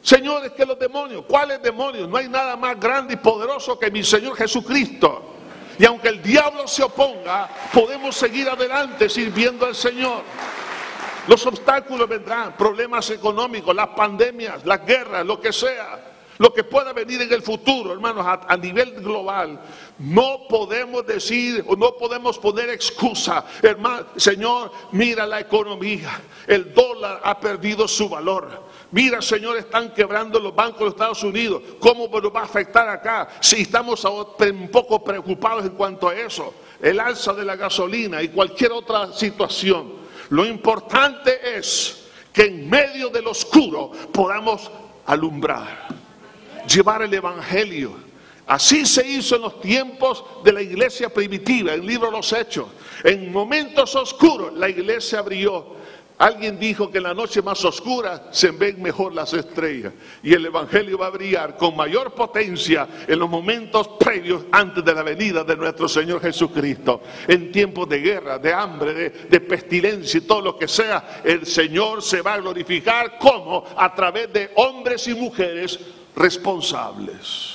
Señores, 0.00 0.52
que 0.52 0.64
los 0.64 0.78
demonios, 0.78 1.24
¿cuáles 1.26 1.60
demonios? 1.60 2.08
No 2.08 2.16
hay 2.16 2.28
nada 2.28 2.56
más 2.56 2.78
grande 2.78 3.14
y 3.14 3.16
poderoso 3.16 3.78
que 3.78 3.90
mi 3.90 4.04
Señor 4.04 4.36
Jesucristo. 4.36 5.34
Y 5.78 5.84
aunque 5.84 6.08
el 6.08 6.22
diablo 6.22 6.66
se 6.66 6.82
oponga, 6.82 7.48
podemos 7.72 8.16
seguir 8.16 8.48
adelante 8.48 9.08
sirviendo 9.08 9.64
al 9.64 9.74
Señor. 9.74 10.22
Los 11.28 11.44
obstáculos 11.46 12.08
vendrán, 12.08 12.56
problemas 12.56 13.10
económicos, 13.10 13.76
las 13.76 13.88
pandemias, 13.88 14.64
las 14.64 14.84
guerras, 14.84 15.24
lo 15.24 15.40
que 15.40 15.52
sea, 15.52 16.00
lo 16.38 16.54
que 16.54 16.64
pueda 16.64 16.92
venir 16.92 17.20
en 17.20 17.32
el 17.32 17.42
futuro, 17.42 17.92
hermanos, 17.92 18.24
a, 18.26 18.56
nivel 18.56 18.92
global. 18.92 19.60
No 19.98 20.46
podemos 20.48 21.06
decir 21.06 21.64
o 21.68 21.76
no 21.76 21.96
podemos 21.96 22.38
poner 22.38 22.70
excusa, 22.70 23.44
hermano, 23.62 24.06
Señor, 24.16 24.72
mira 24.92 25.26
la 25.26 25.40
economía, 25.40 26.20
el 26.46 26.72
dólar 26.72 27.20
ha 27.22 27.38
perdido 27.38 27.86
su 27.86 28.08
valor. 28.08 28.67
Mira, 28.90 29.20
Señor, 29.20 29.58
están 29.58 29.92
quebrando 29.92 30.40
los 30.40 30.54
bancos 30.54 30.80
de 30.80 30.88
Estados 30.88 31.22
Unidos. 31.22 31.62
¿Cómo 31.78 32.08
nos 32.08 32.34
va 32.34 32.40
a 32.40 32.44
afectar 32.44 32.88
acá? 32.88 33.28
Si 33.40 33.62
estamos 33.62 34.02
un 34.04 34.68
poco 34.70 35.04
preocupados 35.04 35.64
en 35.64 35.72
cuanto 35.72 36.08
a 36.08 36.14
eso, 36.14 36.54
el 36.80 36.98
alza 36.98 37.34
de 37.34 37.44
la 37.44 37.56
gasolina 37.56 38.22
y 38.22 38.28
cualquier 38.28 38.72
otra 38.72 39.12
situación. 39.12 39.92
Lo 40.30 40.46
importante 40.46 41.56
es 41.58 42.06
que 42.32 42.46
en 42.46 42.68
medio 42.68 43.10
del 43.10 43.26
oscuro 43.26 43.90
podamos 44.12 44.70
alumbrar, 45.04 45.88
llevar 46.66 47.02
el 47.02 47.12
Evangelio. 47.12 48.08
Así 48.46 48.86
se 48.86 49.06
hizo 49.06 49.36
en 49.36 49.42
los 49.42 49.60
tiempos 49.60 50.24
de 50.42 50.52
la 50.54 50.62
iglesia 50.62 51.12
primitiva, 51.12 51.74
en 51.74 51.80
el 51.80 51.86
libro 51.86 52.06
de 52.06 52.16
los 52.16 52.32
Hechos. 52.32 52.68
En 53.04 53.30
momentos 53.30 53.94
oscuros 53.94 54.54
la 54.54 54.70
iglesia 54.70 55.18
abrió 55.18 55.77
Alguien 56.18 56.58
dijo 56.58 56.90
que 56.90 56.98
en 56.98 57.04
la 57.04 57.14
noche 57.14 57.42
más 57.42 57.64
oscura 57.64 58.26
se 58.32 58.50
ven 58.50 58.82
mejor 58.82 59.14
las 59.14 59.32
estrellas 59.34 59.92
y 60.20 60.34
el 60.34 60.46
Evangelio 60.46 60.98
va 60.98 61.06
a 61.06 61.10
brillar 61.10 61.56
con 61.56 61.76
mayor 61.76 62.12
potencia 62.12 62.88
en 63.06 63.20
los 63.20 63.30
momentos 63.30 63.86
previos 64.00 64.42
antes 64.50 64.84
de 64.84 64.94
la 64.94 65.04
venida 65.04 65.44
de 65.44 65.56
nuestro 65.56 65.88
Señor 65.88 66.20
Jesucristo. 66.20 67.02
En 67.28 67.52
tiempos 67.52 67.88
de 67.88 68.00
guerra, 68.00 68.36
de 68.36 68.52
hambre, 68.52 69.10
de, 69.30 69.40
pestilencia 69.40 70.18
y 70.18 70.22
todo 70.22 70.40
lo 70.40 70.58
que 70.58 70.66
sea, 70.66 71.20
el 71.22 71.46
Señor 71.46 72.02
se 72.02 72.20
va 72.20 72.34
a 72.34 72.40
glorificar 72.40 73.16
como 73.16 73.64
a 73.76 73.94
través 73.94 74.32
de 74.32 74.50
hombres 74.56 75.06
y 75.06 75.14
mujeres 75.14 75.78
responsables. 76.16 77.54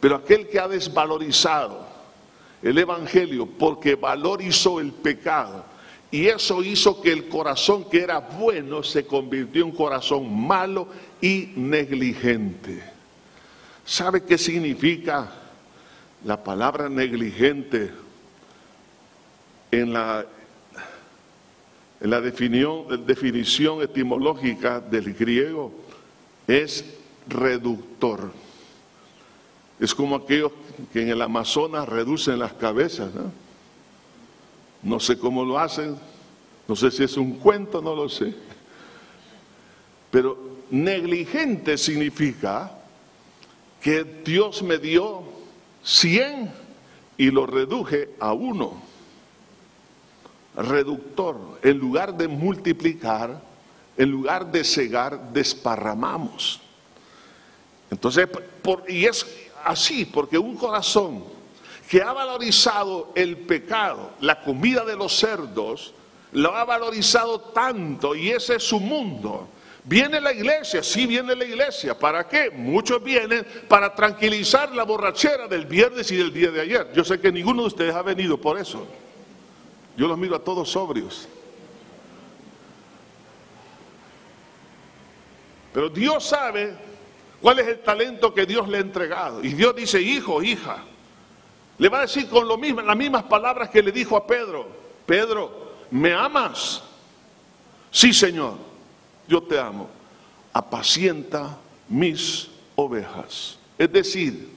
Pero 0.00 0.16
aquel 0.16 0.48
que 0.48 0.58
ha 0.58 0.66
desvalorizado 0.66 1.86
el 2.60 2.76
Evangelio 2.76 3.46
porque 3.46 3.94
valorizó 3.94 4.80
el 4.80 4.90
pecado, 4.90 5.75
y 6.16 6.28
eso 6.28 6.64
hizo 6.64 7.02
que 7.02 7.12
el 7.12 7.28
corazón 7.28 7.90
que 7.90 8.00
era 8.00 8.20
bueno 8.20 8.82
se 8.82 9.04
convirtió 9.04 9.60
en 9.60 9.70
un 9.70 9.76
corazón 9.76 10.46
malo 10.46 10.88
y 11.20 11.50
negligente. 11.56 12.82
¿Sabe 13.84 14.24
qué 14.24 14.38
significa 14.38 15.30
la 16.24 16.42
palabra 16.42 16.88
negligente 16.88 17.90
en 19.70 19.92
la, 19.92 20.24
definición 22.00 23.82
etimológica 23.82 24.80
del 24.80 25.12
griego? 25.12 25.70
Es 26.46 26.82
reductor. 27.28 28.32
Es 29.78 29.94
como 29.94 30.16
aquellos 30.16 30.52
que 30.94 31.02
en 31.02 31.10
el 31.10 31.20
Amazonas 31.20 31.86
reducen 31.86 32.38
las 32.38 32.54
cabezas. 32.54 33.12
¿no? 33.14 33.45
No 34.86 35.00
sé 35.00 35.18
cómo 35.18 35.44
lo 35.44 35.58
hacen, 35.58 35.96
no 36.68 36.76
sé 36.76 36.92
si 36.92 37.02
es 37.02 37.16
un 37.16 37.38
cuento, 37.38 37.82
no 37.82 37.92
lo 37.92 38.08
sé. 38.08 38.32
Pero 40.12 40.38
negligente 40.70 41.76
significa 41.76 42.70
que 43.80 44.04
Dios 44.24 44.62
me 44.62 44.78
dio 44.78 45.24
100 45.82 46.52
y 47.18 47.32
lo 47.32 47.46
reduje 47.46 48.10
a 48.20 48.32
uno. 48.32 48.80
Reductor, 50.54 51.58
en 51.64 51.78
lugar 51.78 52.16
de 52.16 52.28
multiplicar, 52.28 53.42
en 53.96 54.08
lugar 54.08 54.52
de 54.52 54.62
cegar, 54.62 55.32
desparramamos. 55.32 56.60
Entonces, 57.90 58.28
y 58.86 59.04
es 59.04 59.26
así, 59.64 60.04
porque 60.04 60.38
un 60.38 60.56
corazón 60.56 61.35
que 61.88 62.02
ha 62.02 62.12
valorizado 62.12 63.12
el 63.14 63.36
pecado, 63.36 64.12
la 64.20 64.40
comida 64.40 64.84
de 64.84 64.96
los 64.96 65.16
cerdos, 65.16 65.94
lo 66.32 66.54
ha 66.54 66.64
valorizado 66.64 67.40
tanto 67.40 68.14
y 68.14 68.30
ese 68.30 68.56
es 68.56 68.62
su 68.62 68.80
mundo. 68.80 69.48
Viene 69.84 70.20
la 70.20 70.32
iglesia, 70.32 70.82
sí 70.82 71.06
viene 71.06 71.36
la 71.36 71.44
iglesia. 71.44 71.96
¿Para 71.96 72.26
qué? 72.26 72.50
Muchos 72.50 73.02
vienen 73.04 73.46
para 73.68 73.94
tranquilizar 73.94 74.74
la 74.74 74.82
borrachera 74.82 75.46
del 75.46 75.64
viernes 75.66 76.10
y 76.10 76.16
del 76.16 76.32
día 76.32 76.50
de 76.50 76.60
ayer. 76.60 76.90
Yo 76.92 77.04
sé 77.04 77.20
que 77.20 77.30
ninguno 77.30 77.62
de 77.62 77.68
ustedes 77.68 77.94
ha 77.94 78.02
venido 78.02 78.36
por 78.36 78.58
eso. 78.58 78.84
Yo 79.96 80.08
los 80.08 80.18
miro 80.18 80.34
a 80.34 80.40
todos 80.40 80.68
sobrios. 80.68 81.28
Pero 85.72 85.88
Dios 85.88 86.24
sabe 86.24 86.74
cuál 87.40 87.60
es 87.60 87.68
el 87.68 87.78
talento 87.78 88.34
que 88.34 88.44
Dios 88.44 88.68
le 88.68 88.78
ha 88.78 88.80
entregado. 88.80 89.44
Y 89.44 89.50
Dios 89.50 89.76
dice, 89.76 90.00
hijo, 90.02 90.42
hija, 90.42 90.82
le 91.78 91.88
va 91.88 91.98
a 91.98 92.02
decir 92.02 92.28
con 92.28 92.48
las 92.48 92.96
mismas 92.96 93.22
palabras 93.24 93.70
que 93.70 93.82
le 93.82 93.92
dijo 93.92 94.16
a 94.16 94.26
Pedro. 94.26 94.66
Pedro, 95.04 95.72
¿me 95.90 96.12
amas? 96.12 96.82
Sí, 97.90 98.12
Señor, 98.12 98.54
yo 99.28 99.42
te 99.42 99.58
amo. 99.58 99.88
Apacienta 100.52 101.58
mis 101.88 102.48
ovejas. 102.76 103.58
Es 103.78 103.92
decir, 103.92 104.50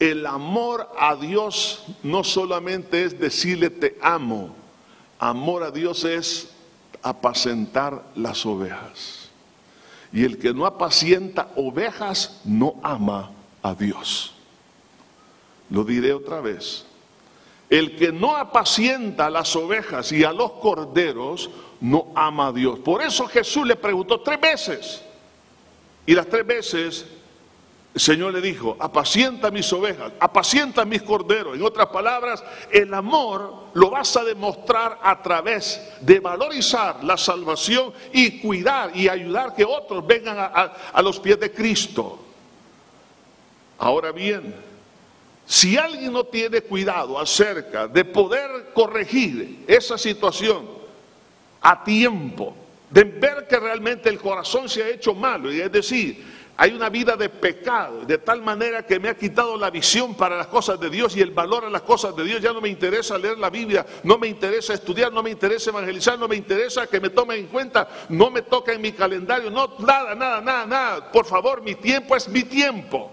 el 0.00 0.26
amor 0.26 0.90
a 0.98 1.14
Dios 1.14 1.84
no 2.02 2.24
solamente 2.24 3.04
es 3.04 3.18
decirle 3.18 3.70
te 3.70 3.96
amo, 4.02 4.54
amor 5.18 5.62
a 5.62 5.70
Dios 5.70 6.04
es 6.04 6.50
apacentar 7.02 8.04
las 8.16 8.44
ovejas. 8.44 9.30
Y 10.12 10.24
el 10.24 10.38
que 10.38 10.52
no 10.52 10.66
apacienta 10.66 11.48
ovejas 11.56 12.40
no 12.44 12.80
ama 12.82 13.30
a 13.62 13.74
Dios. 13.74 14.33
Lo 15.74 15.82
diré 15.82 16.12
otra 16.12 16.40
vez. 16.40 16.86
El 17.68 17.96
que 17.96 18.12
no 18.12 18.36
apacienta 18.36 19.28
las 19.28 19.56
ovejas 19.56 20.12
y 20.12 20.22
a 20.22 20.32
los 20.32 20.52
corderos 20.52 21.50
no 21.80 22.12
ama 22.14 22.46
a 22.46 22.52
Dios. 22.52 22.78
Por 22.78 23.02
eso 23.02 23.26
Jesús 23.26 23.66
le 23.66 23.74
preguntó 23.74 24.20
tres 24.20 24.40
veces. 24.40 25.02
Y 26.06 26.14
las 26.14 26.28
tres 26.28 26.46
veces 26.46 27.06
el 27.92 28.00
Señor 28.00 28.32
le 28.32 28.40
dijo, 28.40 28.76
apacienta 28.78 29.50
mis 29.50 29.72
ovejas, 29.72 30.12
apacienta 30.20 30.84
mis 30.84 31.02
corderos. 31.02 31.56
En 31.56 31.62
otras 31.62 31.88
palabras, 31.88 32.44
el 32.70 32.94
amor 32.94 33.70
lo 33.74 33.90
vas 33.90 34.16
a 34.16 34.22
demostrar 34.22 35.00
a 35.02 35.20
través 35.22 35.80
de 36.00 36.20
valorizar 36.20 37.02
la 37.02 37.16
salvación 37.16 37.92
y 38.12 38.40
cuidar 38.40 38.96
y 38.96 39.08
ayudar 39.08 39.56
que 39.56 39.64
otros 39.64 40.06
vengan 40.06 40.38
a, 40.38 40.48
a 40.92 41.02
los 41.02 41.18
pies 41.18 41.40
de 41.40 41.50
Cristo. 41.50 42.20
Ahora 43.78 44.12
bien, 44.12 44.54
si 45.46 45.76
alguien 45.76 46.12
no 46.12 46.24
tiene 46.24 46.62
cuidado 46.62 47.18
acerca 47.18 47.86
de 47.86 48.04
poder 48.04 48.72
corregir 48.72 49.64
esa 49.66 49.98
situación 49.98 50.68
a 51.60 51.84
tiempo, 51.84 52.54
de 52.90 53.04
ver 53.04 53.46
que 53.48 53.58
realmente 53.58 54.08
el 54.08 54.18
corazón 54.18 54.68
se 54.68 54.82
ha 54.82 54.88
hecho 54.88 55.14
malo, 55.14 55.52
y 55.52 55.60
es 55.60 55.70
decir, 55.70 56.24
hay 56.56 56.72
una 56.72 56.88
vida 56.88 57.16
de 57.16 57.28
pecado, 57.28 58.04
de 58.04 58.18
tal 58.18 58.40
manera 58.40 58.86
que 58.86 59.00
me 59.00 59.08
ha 59.08 59.16
quitado 59.16 59.56
la 59.56 59.70
visión 59.70 60.14
para 60.14 60.36
las 60.36 60.46
cosas 60.46 60.78
de 60.78 60.88
Dios 60.88 61.16
y 61.16 61.20
el 61.20 61.32
valor 61.32 61.64
a 61.64 61.70
las 61.70 61.82
cosas 61.82 62.14
de 62.14 62.22
Dios. 62.22 62.40
Ya 62.40 62.52
no 62.52 62.60
me 62.60 62.68
interesa 62.68 63.18
leer 63.18 63.38
la 63.38 63.50
Biblia, 63.50 63.84
no 64.04 64.18
me 64.18 64.28
interesa 64.28 64.72
estudiar, 64.72 65.12
no 65.12 65.20
me 65.20 65.30
interesa 65.30 65.70
evangelizar, 65.70 66.16
no 66.16 66.28
me 66.28 66.36
interesa 66.36 66.86
que 66.86 67.00
me 67.00 67.10
tomen 67.10 67.40
en 67.40 67.46
cuenta, 67.48 67.88
no 68.08 68.30
me 68.30 68.42
toca 68.42 68.72
en 68.72 68.80
mi 68.80 68.92
calendario, 68.92 69.50
no, 69.50 69.74
nada, 69.80 70.14
nada, 70.14 70.40
nada, 70.40 70.66
nada. 70.66 71.10
Por 71.10 71.26
favor, 71.26 71.60
mi 71.60 71.74
tiempo 71.74 72.14
es 72.14 72.28
mi 72.28 72.44
tiempo. 72.44 73.10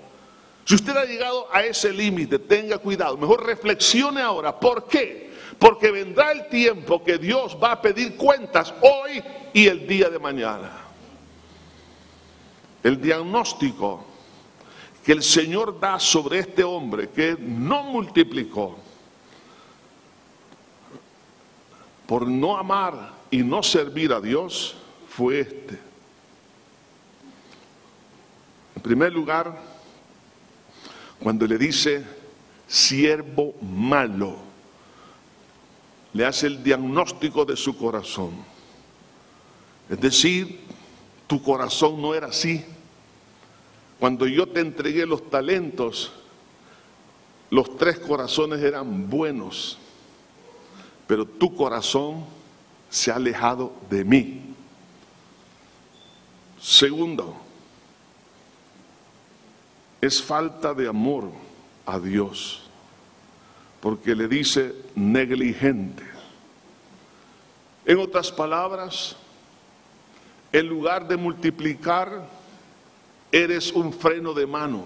Si 0.66 0.76
usted 0.76 0.96
ha 0.96 1.06
llegado 1.06 1.48
a 1.52 1.64
ese 1.64 1.92
límite, 1.92 2.40
tenga 2.40 2.78
cuidado, 2.78 3.18
mejor 3.18 3.46
reflexione 3.46 4.22
ahora. 4.22 4.58
¿Por 4.60 4.88
qué? 4.88 5.32
Porque 5.58 5.92
vendrá 5.92 6.32
el 6.32 6.48
tiempo 6.50 7.04
que 7.04 7.18
Dios 7.18 7.58
va 7.62 7.74
a 7.74 7.82
pedir 7.82 8.16
cuentas 8.16 8.74
hoy 8.82 9.24
y 9.54 9.68
el 9.68 9.88
día 9.88 10.10
de 10.10 10.20
mañana 10.20 10.82
el 12.84 13.00
diagnóstico 13.00 14.06
que 15.04 15.12
el 15.12 15.24
Señor 15.24 15.80
da 15.80 16.00
sobre 16.00 16.40
este 16.40 16.64
hombre 16.64 17.10
que 17.10 17.36
no 17.40 17.84
multiplicó 17.84 18.78
por 22.06 22.28
no 22.28 22.58
amar 22.58 23.14
y 23.32 23.38
no 23.38 23.64
servir 23.64 24.12
a 24.14 24.20
Dios 24.20 24.76
fue 25.08 25.40
este. 25.40 25.80
En 28.76 28.82
primer 28.82 29.14
lugar, 29.14 29.58
cuando 31.22 31.46
le 31.46 31.58
dice 31.58 32.04
siervo 32.68 33.54
malo, 33.62 34.36
le 36.14 36.26
hace 36.26 36.48
el 36.48 36.64
diagnóstico 36.64 37.46
de 37.46 37.56
su 37.56 37.78
corazón. 37.78 38.32
Es 39.90 40.00
decir, 40.00 40.62
tu 41.28 41.42
corazón 41.42 42.02
no 42.02 42.16
era 42.16 42.28
así. 42.28 42.66
Cuando 44.00 44.26
yo 44.26 44.48
te 44.48 44.62
entregué 44.62 45.06
los 45.06 45.30
talentos, 45.30 46.12
los 47.52 47.78
tres 47.78 48.00
corazones 48.00 48.62
eran 48.62 49.10
buenos, 49.10 49.78
pero 51.06 51.26
tu 51.26 51.54
corazón 51.56 52.26
se 52.90 53.12
ha 53.12 53.16
alejado 53.16 53.74
de 53.90 54.04
mí. 54.04 54.42
Segundo, 56.60 57.36
es 60.02 60.22
falta 60.22 60.74
de 60.74 60.88
amor 60.88 61.30
a 61.86 62.00
Dios, 62.00 62.64
porque 63.80 64.16
le 64.16 64.28
dice 64.28 64.74
negligente. 64.96 66.04
En 67.86 68.00
otras 68.00 68.32
palabras, 68.32 69.16
en 70.52 70.68
lugar 70.68 71.08
de 71.08 71.18
multiplicar, 71.18 72.28
eres 73.32 73.72
un 73.72 73.94
freno 73.94 74.34
de 74.34 74.48
mano. 74.48 74.86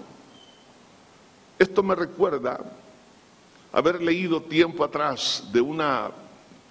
Esto 1.58 1.82
me 1.82 1.94
recuerda 1.94 2.60
haber 3.72 4.02
leído 4.02 4.42
tiempo 4.42 4.84
atrás 4.84 5.48
de 5.50 5.60
una 5.62 6.10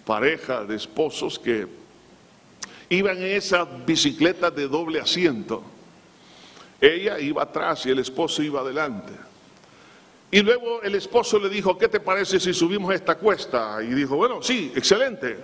pareja 0.05 0.63
de 0.63 0.75
esposos 0.75 1.39
que 1.39 1.67
iban 2.89 3.17
en 3.17 3.36
esa 3.36 3.65
bicicleta 3.65 4.51
de 4.51 4.67
doble 4.67 4.99
asiento. 4.99 5.63
Ella 6.80 7.20
iba 7.20 7.44
atrás 7.44 7.86
y 7.86 7.90
el 7.90 8.00
esposo 8.00 8.44
iba 8.44 8.62
adelante. 8.62 9.14
Y 10.32 10.42
luego 10.42 10.82
el 10.82 10.96
esposo 10.96 11.40
le 11.40 11.50
dijo, 11.50 11.78
¿qué 11.78 11.88
te 11.88 12.00
parece 12.00 12.40
si 12.40 12.54
subimos 12.54 12.94
esta 12.94 13.16
cuesta? 13.16 13.78
Y 13.82 13.94
dijo, 13.94 14.16
bueno, 14.16 14.42
sí, 14.42 14.72
excelente. 14.76 15.38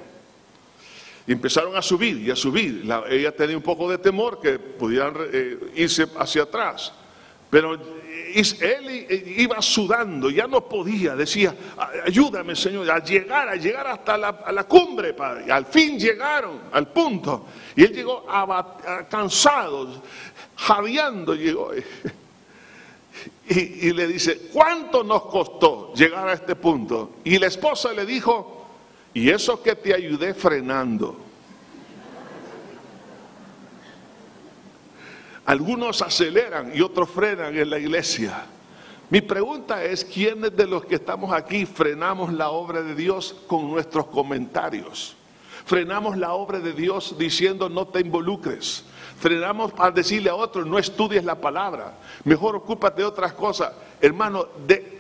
Empezaron 1.28 1.76
a 1.76 1.82
subir 1.82 2.18
y 2.18 2.32
a 2.32 2.36
subir. 2.36 2.84
ella 3.10 3.32
tenía 3.32 3.56
un 3.56 3.64
poco 3.64 3.90
de 3.90 4.00
temor 4.00 4.42
que 4.42 4.60
pudieran 4.60 5.16
eh, 5.32 5.72
irse 5.76 6.08
hacia 6.18 6.44
atrás. 6.44 6.92
Pero 7.50 8.01
él 8.62 9.08
iba 9.38 9.62
sudando, 9.62 10.30
ya 10.30 10.48
no 10.48 10.62
podía, 10.68 11.16
decía, 11.16 11.56
ayúdame 12.06 12.56
Señor, 12.56 12.90
a 12.90 13.00
llegar, 13.00 13.50
a 13.50 13.56
llegar 13.56 13.88
hasta 13.88 14.18
la, 14.18 14.64
cumbre, 14.66 15.14
Padre. 15.14 15.52
Al 15.52 15.66
fin 15.66 16.00
llegaron 16.00 16.62
al 16.72 16.88
punto. 16.88 17.46
Y 17.76 17.84
él 17.84 17.94
llegó 17.94 18.26
cansado, 19.10 20.02
jadeando, 20.56 21.36
llegó. 21.36 21.72
y 23.50 23.92
le 23.92 24.08
dice, 24.08 24.50
¿cuánto 24.52 25.04
nos 25.04 25.24
costó 25.24 25.94
llegar 25.94 26.28
a 26.28 26.34
este 26.34 26.56
punto? 26.56 27.14
Y 27.24 27.38
la 27.38 27.48
esposa 27.48 27.94
le 27.94 28.06
dijo, 28.06 28.68
y 29.14 29.30
eso 29.30 29.62
que 29.62 29.76
te 29.76 29.94
ayudé 29.94 30.34
frenando. 30.34 31.31
Algunos 35.46 36.02
aceleran 36.02 36.72
y 36.74 36.82
otros 36.82 37.10
frenan 37.10 37.58
en 37.58 37.70
la 37.70 37.80
iglesia. 37.80 38.46
Mi 39.10 39.22
pregunta 39.22 39.84
es, 39.84 40.06
¿quiénes 40.06 40.56
de 40.56 40.68
los 40.68 40.86
que 40.86 40.96
estamos 40.96 41.34
aquí 41.34 41.66
frenamos 41.66 42.32
la 42.32 42.50
obra 42.50 42.82
de 42.82 42.96
Dios 42.96 43.36
con 43.48 43.70
nuestros 43.70 44.08
comentarios? 44.08 45.18
Frenamos 45.66 46.18
la 46.18 46.34
obra 46.34 46.60
de 46.60 46.74
Dios 46.74 47.18
diciendo 47.18 47.70
no 47.70 47.88
te 47.88 48.00
involucres. 48.00 48.86
Frenamos 49.20 49.72
para 49.74 49.92
decirle 49.92 50.30
a 50.30 50.36
otros 50.36 50.66
no 50.66 50.80
estudies 50.80 51.24
la 51.24 51.36
palabra. 51.36 51.94
Mejor 52.24 52.56
ocúpate 52.56 53.02
de 53.02 53.08
otras 53.08 53.34
cosas. 53.34 53.74
Hermano, 54.00 54.48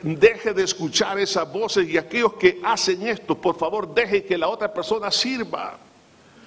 deje 0.03 0.53
de 0.53 0.63
escuchar 0.63 1.17
esas 1.17 1.51
voces 1.51 1.89
y 1.89 1.97
aquellos 1.97 2.33
que 2.33 2.59
hacen 2.63 3.07
esto, 3.07 3.35
por 3.35 3.57
favor, 3.57 3.93
deje 3.93 4.23
que 4.23 4.37
la 4.37 4.47
otra 4.47 4.71
persona 4.71 5.09
sirva. 5.09 5.79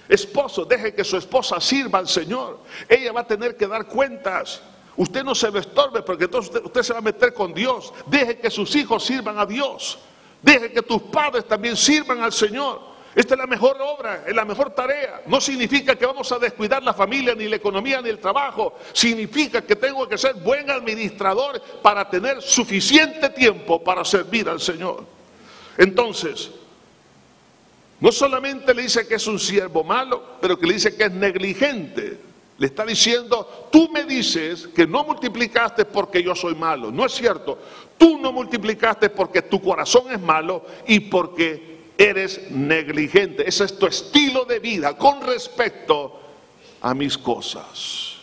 Esposo, 0.08 0.64
deje 0.64 0.94
que 0.94 1.04
su 1.04 1.16
esposa 1.16 1.60
sirva 1.60 1.98
al 1.98 2.08
Señor. 2.08 2.60
Ella 2.88 3.12
va 3.12 3.20
a 3.20 3.26
tener 3.26 3.56
que 3.56 3.66
dar 3.66 3.86
cuentas. 3.86 4.60
Usted 4.96 5.24
no 5.24 5.34
se 5.34 5.50
lo 5.50 5.58
estorbe 5.58 6.02
porque 6.02 6.24
entonces 6.24 6.60
usted, 6.62 6.82
se 6.82 6.92
va 6.92 6.98
a 6.98 7.02
meter 7.02 7.32
con 7.32 7.52
Dios. 7.52 7.92
Deje 8.06 8.38
que 8.38 8.50
sus 8.50 8.74
hijos 8.76 9.04
sirvan 9.04 9.38
a 9.38 9.46
Dios. 9.46 9.98
Deje 10.42 10.72
que 10.72 10.82
tus 10.82 11.02
padres 11.02 11.46
también 11.46 11.76
sirvan 11.76 12.20
al 12.20 12.32
Señor. 12.32 12.94
Esta 13.14 13.34
es 13.34 13.38
la 13.38 13.46
mejor 13.46 13.78
obra, 13.80 14.24
es 14.26 14.34
la 14.34 14.44
mejor 14.44 14.70
tarea. 14.70 15.22
No 15.26 15.40
significa 15.40 15.94
que 15.94 16.04
vamos 16.04 16.30
a 16.32 16.38
descuidar 16.38 16.82
la 16.82 16.92
familia, 16.92 17.34
ni 17.34 17.46
la 17.46 17.56
economía, 17.56 18.02
ni 18.02 18.08
el 18.08 18.18
trabajo. 18.18 18.74
Significa 18.92 19.62
que 19.62 19.76
tengo 19.76 20.08
que 20.08 20.18
ser 20.18 20.34
buen 20.34 20.68
administrador 20.68 21.62
para 21.80 22.10
tener 22.10 22.42
suficiente 22.42 23.30
tiempo 23.30 23.82
para 23.82 24.04
servir 24.04 24.48
al 24.48 24.60
Señor. 24.60 25.04
Entonces, 25.78 26.50
no 28.04 28.12
solamente 28.12 28.74
le 28.74 28.82
dice 28.82 29.08
que 29.08 29.14
es 29.14 29.26
un 29.26 29.38
siervo 29.38 29.82
malo, 29.82 30.36
pero 30.38 30.58
que 30.58 30.66
le 30.66 30.74
dice 30.74 30.94
que 30.94 31.04
es 31.04 31.10
negligente. 31.10 32.20
Le 32.58 32.66
está 32.66 32.84
diciendo, 32.84 33.70
tú 33.72 33.88
me 33.88 34.04
dices 34.04 34.68
que 34.76 34.86
no 34.86 35.04
multiplicaste 35.04 35.86
porque 35.86 36.22
yo 36.22 36.34
soy 36.34 36.54
malo. 36.54 36.92
No 36.92 37.06
es 37.06 37.14
cierto. 37.14 37.58
Tú 37.96 38.18
no 38.18 38.30
multiplicaste 38.30 39.08
porque 39.08 39.40
tu 39.40 39.58
corazón 39.58 40.12
es 40.12 40.20
malo 40.20 40.66
y 40.86 41.00
porque 41.00 41.92
eres 41.96 42.50
negligente. 42.50 43.48
Ese 43.48 43.64
es 43.64 43.78
tu 43.78 43.86
estilo 43.86 44.44
de 44.44 44.58
vida 44.58 44.98
con 44.98 45.22
respecto 45.22 46.20
a 46.82 46.92
mis 46.92 47.16
cosas. 47.16 48.16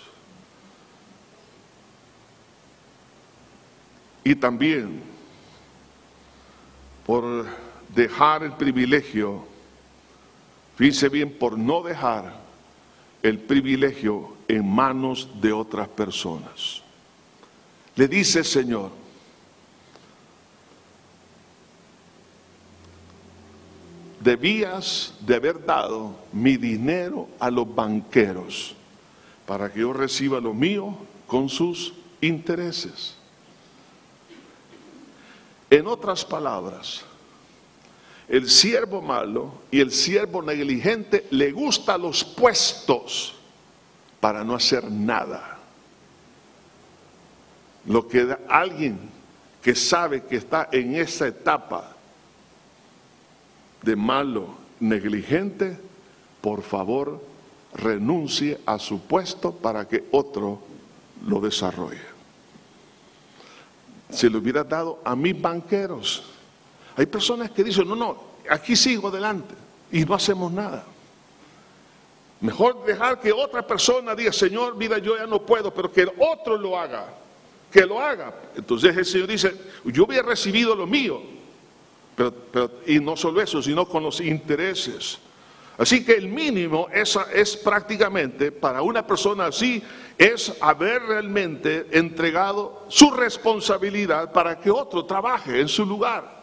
Y 4.24 4.36
también 4.36 5.02
por 7.04 7.48
dejar 7.96 8.44
el 8.44 8.52
privilegio, 8.52 9.50
Fíjense 10.82 11.10
bien, 11.10 11.32
por 11.32 11.60
no 11.60 11.84
dejar 11.84 12.34
el 13.22 13.38
privilegio 13.38 14.36
en 14.48 14.68
manos 14.68 15.30
de 15.40 15.54
otras 15.54 15.88
personas. 15.88 16.82
Le 17.96 18.08
dice 18.08 18.44
Señor, 18.44 18.90
debías 24.20 25.14
de 25.20 25.36
haber 25.36 25.64
dado 25.64 26.16
mi 26.34 26.58
dinero 26.58 27.30
a 27.40 27.52
los 27.52 27.76
banqueros 27.76 28.76
para 29.46 29.72
que 29.72 29.82
yo 29.82 29.94
reciba 29.94 30.40
lo 30.40 30.56
mío 30.56 30.98
con 31.28 31.48
sus 31.48 31.94
intereses. 32.22 33.16
En 35.70 35.86
otras 35.86 36.26
palabras, 36.26 37.06
el 38.32 38.50
siervo 38.50 39.02
malo 39.02 39.52
y 39.72 39.82
el 39.82 39.92
siervo 39.92 40.42
negligente 40.42 41.28
le 41.32 41.52
gusta 41.52 41.98
los 41.98 42.24
puestos 42.24 43.36
para 44.22 44.42
no 44.46 44.56
hacer 44.56 44.90
nada. 44.90 45.60
Lo 47.88 48.08
que 48.08 48.34
alguien 48.48 48.98
que 49.62 49.76
sabe 49.76 50.24
que 50.24 50.38
está 50.38 50.70
en 50.72 50.96
esa 50.96 51.28
etapa 51.28 51.94
de 53.82 53.98
malo, 53.98 54.56
negligente, 54.80 55.78
por 56.40 56.62
favor 56.62 57.22
renuncie 57.74 58.62
a 58.66 58.80
su 58.80 59.02
puesto 59.02 59.54
para 59.54 59.90
que 59.90 60.06
otro 60.12 60.62
lo 61.28 61.42
desarrolle. 61.42 62.00
Se 64.10 64.30
lo 64.30 64.40
hubiera 64.40 64.64
dado 64.64 65.02
a 65.04 65.18
mis 65.18 65.40
banqueros. 65.40 66.31
Hay 67.02 67.08
personas 67.08 67.50
que 67.50 67.64
dicen, 67.64 67.88
no, 67.88 67.96
no, 67.96 68.16
aquí 68.48 68.76
sigo 68.76 69.08
adelante 69.08 69.56
y 69.92 70.06
no 70.06 70.14
hacemos 70.14 70.52
nada. 70.52 70.86
Mejor 72.42 72.86
dejar 72.86 73.20
que 73.20 73.32
otra 73.32 73.66
persona 73.66 74.14
diga, 74.14 74.32
Señor, 74.32 74.76
mira, 74.76 75.00
yo 75.00 75.18
ya 75.18 75.26
no 75.26 75.42
puedo, 75.42 75.74
pero 75.74 75.92
que 75.92 76.08
otro 76.20 76.58
lo 76.58 76.78
haga, 76.78 77.08
que 77.72 77.88
lo 77.88 78.00
haga. 78.00 78.36
Entonces 78.56 78.96
el 78.96 79.06
Señor 79.08 79.28
dice, 79.28 79.56
yo 79.86 80.04
había 80.04 80.22
recibido 80.22 80.76
lo 80.76 80.86
mío, 80.86 81.24
pero, 82.16 82.70
y 82.86 83.00
no 83.00 83.18
solo 83.18 83.42
eso, 83.42 83.64
sino 83.64 83.88
con 83.88 84.04
los 84.04 84.22
intereses. 84.22 85.18
Así 85.80 86.06
que 86.06 86.12
el 86.12 86.28
mínimo 86.28 86.88
es, 86.94 87.18
es 87.34 87.58
prácticamente 87.58 88.52
para 88.52 88.84
una 88.84 89.08
persona 89.08 89.48
así, 89.48 89.82
es 90.20 90.54
haber 90.62 91.02
realmente 91.02 91.88
entregado 91.90 92.86
su 92.90 93.10
responsabilidad 93.10 94.32
para 94.32 94.60
que 94.60 94.70
otro 94.70 95.04
trabaje 95.04 95.60
en 95.60 95.68
su 95.68 95.84
lugar. 95.84 96.41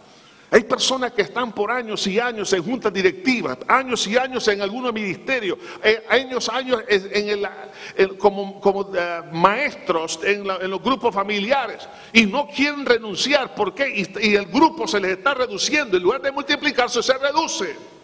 Hay 0.50 0.64
personas 0.64 1.12
que 1.12 1.22
están 1.22 1.52
por 1.52 1.70
años 1.70 2.06
y 2.06 2.18
años 2.18 2.52
en 2.54 2.62
juntas 2.62 2.92
directivas, 2.92 3.58
años 3.68 4.06
y 4.06 4.16
años 4.16 4.48
en 4.48 4.62
algunos 4.62 4.94
ministerios, 4.94 5.58
eh, 5.82 6.04
años, 6.08 6.48
años 6.48 6.82
en 6.88 8.16
como, 8.16 8.90
eh, 8.94 9.22
maestros 9.32 10.20
en, 10.22 10.46
los 10.46 10.82
grupos 10.82 11.14
familiares 11.14 11.86
y 12.12 12.24
no 12.24 12.48
quieren 12.48 12.86
renunciar. 12.86 13.54
¿Por 13.54 13.74
qué? 13.74 14.06
Y 14.20 14.34
el 14.34 14.46
grupo 14.46 14.88
se 14.88 15.00
les 15.00 15.18
está 15.18 15.34
reduciendo. 15.34 15.96
En 15.98 16.02
lugar 16.02 16.22
de 16.22 16.32
multiplicarse, 16.32 17.02
se 17.02 17.18
reduce. 17.18 17.97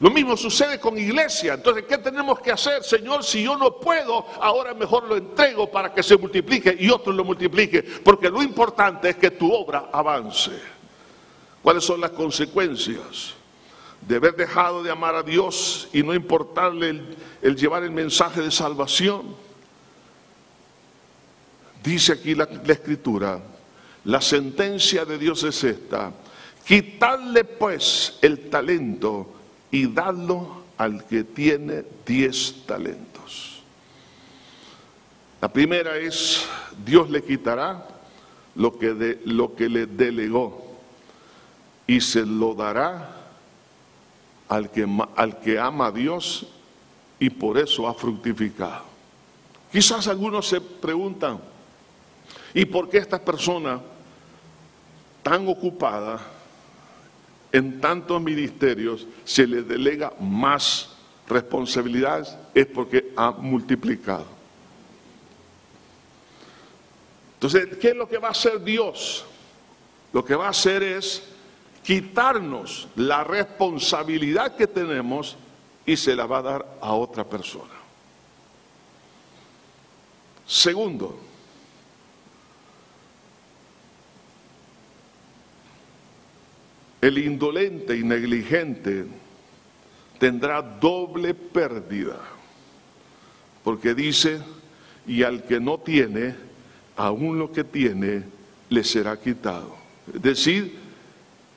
Lo 0.00 0.10
mismo 0.10 0.34
sucede 0.34 0.80
con 0.80 0.96
iglesia. 0.96 1.54
Entonces, 1.54 1.84
¿qué 1.86 1.98
tenemos 1.98 2.40
que 2.40 2.50
hacer? 2.50 2.82
Señor, 2.82 3.22
si 3.22 3.42
yo 3.42 3.58
no 3.58 3.76
puedo, 3.76 4.24
ahora 4.40 4.72
mejor 4.72 5.04
lo 5.04 5.14
entrego 5.14 5.70
para 5.70 5.92
que 5.92 6.02
se 6.02 6.16
multiplique 6.16 6.74
y 6.80 6.88
otro 6.88 7.12
lo 7.12 7.22
multiplique. 7.22 7.82
Porque 7.82 8.30
lo 8.30 8.42
importante 8.42 9.10
es 9.10 9.16
que 9.16 9.30
tu 9.30 9.52
obra 9.52 9.90
avance. 9.92 10.52
¿Cuáles 11.62 11.84
son 11.84 12.00
las 12.00 12.12
consecuencias 12.12 13.34
de 14.00 14.16
haber 14.16 14.34
dejado 14.34 14.82
de 14.82 14.90
amar 14.90 15.14
a 15.14 15.22
Dios 15.22 15.88
y 15.92 16.02
no 16.02 16.14
importarle 16.14 17.02
el, 17.42 17.54
llevar 17.54 17.84
el 17.84 17.90
mensaje 17.90 18.40
de 18.40 18.50
salvación? 18.50 19.36
Dice 21.82 22.14
aquí 22.14 22.34
la, 22.34 22.48
la 22.64 22.72
escritura, 22.72 23.38
la 24.04 24.22
sentencia 24.22 25.04
de 25.04 25.18
Dios 25.18 25.44
es 25.44 25.62
esta, 25.62 26.10
quitarle 26.64 27.44
pues 27.44 28.18
el 28.22 28.48
talento 28.48 29.34
y 29.70 29.86
dadlo 29.86 30.62
al 30.76 31.04
que 31.06 31.24
tiene 31.24 31.84
diez 32.06 32.64
talentos. 32.66 33.62
La 35.40 35.52
primera 35.52 35.96
es, 35.96 36.46
Dios 36.84 37.10
le 37.10 37.22
quitará 37.22 37.86
lo 38.54 38.78
que, 38.78 38.94
de, 38.94 39.20
lo 39.24 39.54
que 39.54 39.68
le 39.68 39.86
delegó 39.86 40.76
y 41.86 42.00
se 42.00 42.26
lo 42.26 42.54
dará 42.54 43.16
al 44.48 44.70
que, 44.70 44.86
al 45.16 45.40
que 45.40 45.58
ama 45.58 45.86
a 45.86 45.92
Dios 45.92 46.46
y 47.18 47.30
por 47.30 47.58
eso 47.58 47.86
ha 47.86 47.94
fructificado. 47.94 48.84
Quizás 49.72 50.08
algunos 50.08 50.48
se 50.48 50.60
preguntan, 50.60 51.40
¿y 52.52 52.64
por 52.64 52.88
qué 52.88 52.98
esta 52.98 53.22
persona 53.22 53.80
tan 55.22 55.46
ocupada 55.46 56.20
en 57.52 57.80
tantos 57.80 58.20
ministerios 58.22 59.06
se 59.24 59.46
le 59.46 59.62
delega 59.62 60.12
más 60.20 60.96
responsabilidades 61.28 62.36
es 62.54 62.66
porque 62.66 63.12
ha 63.16 63.30
multiplicado. 63.30 64.26
Entonces, 67.34 67.78
¿qué 67.78 67.90
es 67.90 67.96
lo 67.96 68.08
que 68.08 68.18
va 68.18 68.28
a 68.28 68.32
hacer 68.32 68.62
Dios? 68.62 69.24
Lo 70.12 70.24
que 70.24 70.34
va 70.34 70.46
a 70.46 70.50
hacer 70.50 70.82
es 70.82 71.22
quitarnos 71.82 72.88
la 72.96 73.24
responsabilidad 73.24 74.56
que 74.56 74.66
tenemos 74.66 75.36
y 75.86 75.96
se 75.96 76.14
la 76.14 76.26
va 76.26 76.38
a 76.38 76.42
dar 76.42 76.78
a 76.80 76.92
otra 76.92 77.24
persona. 77.24 77.72
Segundo, 80.46 81.18
El 87.00 87.18
indolente 87.18 87.96
y 87.96 88.04
negligente 88.04 89.06
tendrá 90.18 90.60
doble 90.60 91.32
pérdida, 91.34 92.18
porque 93.64 93.94
dice, 93.94 94.40
y 95.06 95.22
al 95.22 95.44
que 95.44 95.58
no 95.58 95.78
tiene, 95.78 96.34
aún 96.96 97.38
lo 97.38 97.50
que 97.50 97.64
tiene, 97.64 98.24
le 98.68 98.84
será 98.84 99.18
quitado. 99.18 99.74
Es 100.14 100.20
decir, 100.20 100.76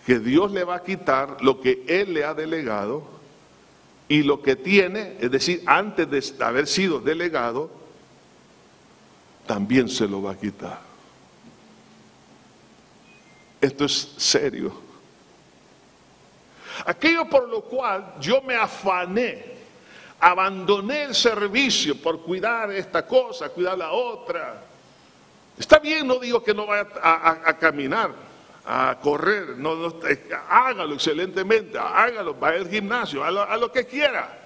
que 0.06 0.20
Dios 0.20 0.52
le 0.52 0.64
va 0.64 0.76
a 0.76 0.84
quitar 0.84 1.38
lo 1.41 1.60
que 1.60 1.84
Él 1.88 2.14
le 2.14 2.24
ha 2.24 2.34
delegado 2.34 3.06
y 4.08 4.24
lo 4.24 4.41
que 4.41 4.56
tiene, 4.56 5.18
es 5.20 5.32
decir, 5.32 5.64
antes 5.66 6.10
de 6.10 6.44
haber 6.44 6.68
sido 6.68 7.00
delegado, 7.00 7.70
también 9.46 9.89
se 9.89 10.08
lo 10.08 10.22
va 10.22 10.32
a 10.32 10.38
quitar. 10.38 10.82
Esto 13.60 13.86
es 13.86 14.14
serio. 14.18 14.83
Aquello 16.86 17.26
por 17.30 17.48
lo 17.48 17.62
cual 17.62 18.16
yo 18.20 18.42
me 18.42 18.56
afané, 18.56 19.54
abandoné 20.20 21.04
el 21.04 21.16
servicio 21.16 21.96
por 21.96 22.22
cuidar 22.22 22.72
esta 22.72 23.06
cosa, 23.06 23.50
cuidar 23.50 23.78
la 23.78 23.92
otra. 23.92 24.64
Está 25.58 25.80
bien, 25.80 26.08
no 26.08 26.20
digo 26.20 26.44
que 26.44 26.54
no 26.54 26.66
vaya 26.66 26.88
a, 27.02 27.58
caminar, 27.58 28.12
a 28.66 28.98
correr, 29.02 29.58
no, 29.58 29.94
hágalo 30.50 30.96
excelentemente, 30.96 31.78
hágalo, 31.78 32.34
vaya 32.34 32.60
al 32.60 32.70
gimnasio, 32.70 33.24
a 33.24 33.58
lo 33.58 33.72
que 33.72 33.86
quiera. 33.86 34.40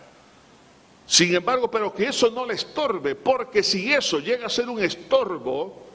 Sin 1.08 1.34
embargo, 1.34 1.72
pero 1.72 1.94
que 1.94 2.08
eso 2.08 2.30
no 2.30 2.46
le 2.46 2.56
estorbe, 2.56 3.16
porque 3.16 3.64
si 3.64 3.94
eso 3.94 4.20
llega 4.20 4.48
a 4.48 4.50
ser 4.50 4.68
un 4.68 4.84
estorbo, 4.84 5.87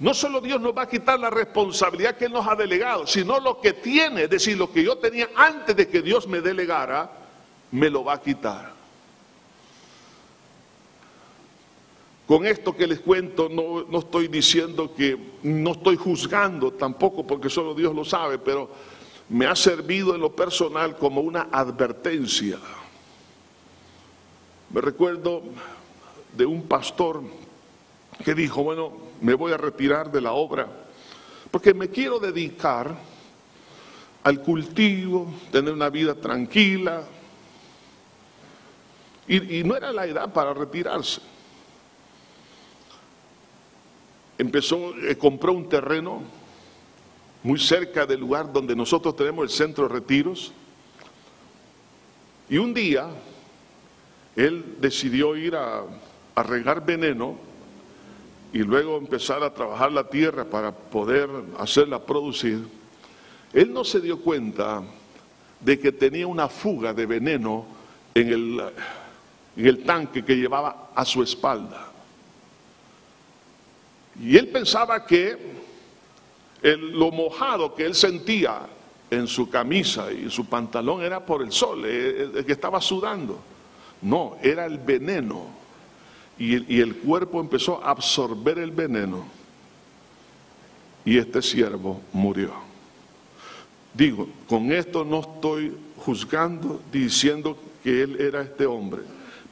no 0.00 0.12
solo 0.12 0.40
Dios 0.40 0.60
nos 0.60 0.76
va 0.76 0.82
a 0.82 0.88
quitar 0.88 1.18
la 1.20 1.30
responsabilidad 1.30 2.16
que 2.16 2.24
Él 2.26 2.32
nos 2.32 2.46
ha 2.46 2.56
delegado, 2.56 3.06
sino 3.06 3.38
lo 3.38 3.60
que 3.60 3.74
tiene, 3.74 4.24
es 4.24 4.30
decir, 4.30 4.56
lo 4.56 4.72
que 4.72 4.82
yo 4.82 4.98
tenía 4.98 5.30
antes 5.36 5.76
de 5.76 5.88
que 5.88 6.02
Dios 6.02 6.26
me 6.26 6.40
delegara, 6.40 7.10
me 7.70 7.88
lo 7.90 8.04
va 8.04 8.14
a 8.14 8.20
quitar. 8.20 8.74
Con 12.26 12.46
esto 12.46 12.74
que 12.74 12.86
les 12.86 13.00
cuento 13.00 13.48
no, 13.48 13.84
no, 13.84 13.98
estoy 13.98 14.28
diciendo 14.28 14.94
que 14.94 15.16
no 15.42 15.72
estoy 15.72 15.96
juzgando 15.96 16.72
tampoco 16.72 17.26
porque 17.26 17.50
solo 17.50 17.74
Dios 17.74 17.94
lo 17.94 18.04
sabe, 18.04 18.38
pero 18.38 18.70
me 19.28 19.46
ha 19.46 19.54
servido 19.54 20.14
en 20.14 20.22
lo 20.22 20.34
personal 20.34 20.96
como 20.96 21.20
una 21.20 21.48
advertencia. 21.52 22.58
Me 24.70 24.80
recuerdo 24.80 25.42
de 26.34 26.46
un 26.46 26.62
pastor 26.62 27.22
que 28.24 28.34
dijo, 28.34 28.62
bueno, 28.62 28.92
me 29.24 29.32
voy 29.32 29.52
a 29.52 29.56
retirar 29.56 30.12
de 30.12 30.20
la 30.20 30.32
obra, 30.32 30.68
porque 31.50 31.72
me 31.72 31.88
quiero 31.88 32.18
dedicar 32.18 32.94
al 34.22 34.42
cultivo, 34.42 35.32
tener 35.50 35.72
una 35.72 35.88
vida 35.88 36.14
tranquila. 36.14 37.02
Y, 39.26 39.64
no 39.64 39.74
era 39.74 39.92
la 39.92 40.04
edad 40.04 40.30
para 40.30 40.52
retirarse. 40.52 41.22
Empezó, 44.36 44.94
eh, 44.98 45.16
compró 45.16 45.54
un 45.54 45.70
terreno 45.70 46.22
muy 47.42 47.58
cerca 47.58 48.04
del 48.04 48.20
lugar 48.20 48.52
donde 48.52 48.76
nosotros 48.76 49.16
tenemos 49.16 49.44
el 49.44 49.50
centro 49.50 49.88
de 49.88 49.94
retiros. 49.94 50.52
Y 52.50 52.58
un 52.58 52.74
día 52.74 53.08
él 54.36 54.76
decidió 54.80 55.34
ir 55.34 55.56
a 55.56 55.86
regar 56.42 56.84
veneno 56.84 57.53
y 58.54 58.58
luego 58.58 58.96
empezar 58.96 59.42
a 59.42 59.52
trabajar 59.52 59.90
la 59.90 60.08
tierra 60.08 60.44
para 60.44 60.70
poder 60.70 61.28
hacerla 61.58 61.98
producir, 61.98 62.64
él 63.52 63.72
no 63.72 63.82
se 63.82 64.00
dio 64.00 64.20
cuenta 64.20 64.80
de 65.58 65.76
que 65.80 65.90
tenía 65.90 66.28
una 66.28 66.48
fuga 66.48 66.94
de 66.94 67.04
veneno 67.04 67.66
en 68.14 68.28
el, 68.28 68.64
en 69.56 69.66
el 69.66 69.82
tanque 69.82 70.24
que 70.24 70.36
llevaba 70.36 70.90
a 70.94 71.04
su 71.04 71.20
espalda. 71.20 71.90
Y 74.20 74.36
él 74.36 74.46
pensaba 74.46 75.04
que 75.04 75.36
lo 76.62 77.10
mojado 77.10 77.74
que 77.74 77.84
él 77.84 77.96
sentía 77.96 78.60
en 79.10 79.26
su 79.26 79.50
camisa 79.50 80.12
y 80.12 80.30
su 80.30 80.46
pantalón 80.46 81.02
era 81.02 81.26
por 81.26 81.42
el 81.42 81.50
sol, 81.50 81.84
eh, 81.86 82.30
eh, 82.36 82.44
que 82.44 82.52
estaba 82.52 82.80
sudando. 82.80 83.36
No, 84.02 84.36
era 84.40 84.64
el 84.64 84.78
veneno. 84.78 85.63
Y, 86.38 86.74
y 86.74 86.80
el 86.80 86.96
cuerpo 86.96 87.40
empezó 87.40 87.82
a 87.82 87.90
absorber 87.90 88.58
el 88.58 88.70
veneno. 88.70 89.24
Y 91.04 91.18
este 91.18 91.42
siervo 91.42 92.00
murió. 92.12 92.52
Digo, 93.92 94.28
con 94.48 94.72
esto 94.72 95.04
no 95.04 95.20
estoy 95.20 95.72
juzgando, 95.98 96.82
diciendo 96.90 97.56
que 97.82 98.02
él 98.02 98.20
era 98.20 98.42
este 98.42 98.66
hombre, 98.66 99.02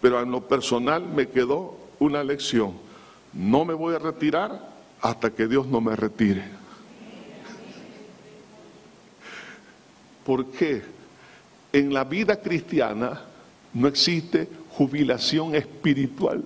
pero 0.01 0.21
en 0.21 0.31
lo 0.31 0.49
personal 0.49 1.07
me 1.07 1.29
quedó 1.29 1.77
una 2.01 2.25
lección. 2.25 2.73
No 3.33 3.65
me 3.65 3.75
voy 3.75 3.95
a 3.95 3.99
retirar 3.99 4.73
hasta 5.01 5.31
que 5.31 5.47
Dios 5.47 5.67
no 5.67 5.81
me 5.81 5.95
retire. 5.95 6.43
¿Por 10.25 10.47
qué? 10.47 10.83
En 11.73 11.93
la 11.93 12.05
vida 12.05 12.41
cristiana 12.41 13.23
no 13.73 13.89
existe 13.89 14.49
jubilación 14.71 15.55
espiritual. 15.55 16.45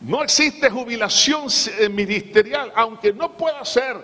No 0.00 0.22
existe 0.22 0.70
jubilación 0.70 1.46
eh, 1.78 1.88
ministerial, 1.88 2.72
aunque 2.74 3.12
no 3.12 3.36
pueda 3.36 3.60
hacer 3.60 3.96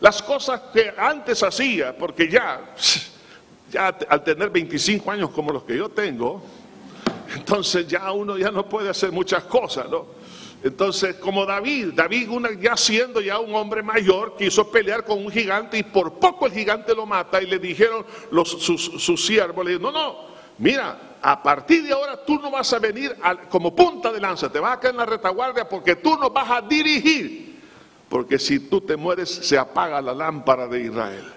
las 0.00 0.22
cosas 0.22 0.60
que 0.72 0.92
antes 0.96 1.42
hacía, 1.42 1.96
porque 1.96 2.28
ya, 2.28 2.74
ya 3.70 3.88
al 4.08 4.24
tener 4.24 4.50
25 4.50 5.10
años 5.10 5.30
como 5.30 5.52
los 5.52 5.64
que 5.64 5.76
yo 5.76 5.90
tengo, 5.90 6.42
entonces 7.34 7.86
ya 7.86 8.10
uno 8.12 8.38
ya 8.38 8.50
no 8.50 8.66
puede 8.66 8.88
hacer 8.88 9.12
muchas 9.12 9.44
cosas, 9.44 9.88
¿no? 9.90 10.16
Entonces, 10.64 11.16
como 11.16 11.44
David, 11.44 11.92
David 11.94 12.28
ya 12.60 12.76
siendo 12.76 13.20
ya 13.20 13.38
un 13.38 13.54
hombre 13.54 13.82
mayor, 13.82 14.36
quiso 14.36 14.70
pelear 14.70 15.04
con 15.04 15.18
un 15.18 15.30
gigante 15.30 15.78
y 15.78 15.82
por 15.82 16.14
poco 16.14 16.46
el 16.46 16.52
gigante 16.52 16.94
lo 16.94 17.04
mata 17.04 17.42
y 17.42 17.46
le 17.46 17.58
dijeron 17.58 18.04
los, 18.30 18.48
sus, 18.50 19.24
siervos, 19.24 19.64
le 19.64 19.78
no, 19.78 19.92
no, 19.92 20.16
mira, 20.58 20.98
a 21.22 21.42
partir 21.42 21.84
de 21.84 21.92
ahora 21.92 22.24
tú 22.24 22.38
no 22.38 22.50
vas 22.50 22.72
a 22.72 22.78
venir 22.78 23.16
como 23.48 23.74
punta 23.74 24.12
de 24.12 24.20
lanza, 24.20 24.50
te 24.50 24.60
vas 24.60 24.76
a 24.76 24.80
quedar 24.80 24.94
en 24.94 24.98
la 24.98 25.06
retaguardia 25.06 25.68
porque 25.68 25.96
tú 25.96 26.16
no 26.16 26.30
vas 26.30 26.50
a 26.50 26.60
dirigir, 26.60 27.60
porque 28.08 28.38
si 28.38 28.60
tú 28.60 28.80
te 28.80 28.96
mueres 28.96 29.30
se 29.30 29.58
apaga 29.58 30.00
la 30.00 30.14
lámpara 30.14 30.66
de 30.66 30.82
Israel. 30.82 31.32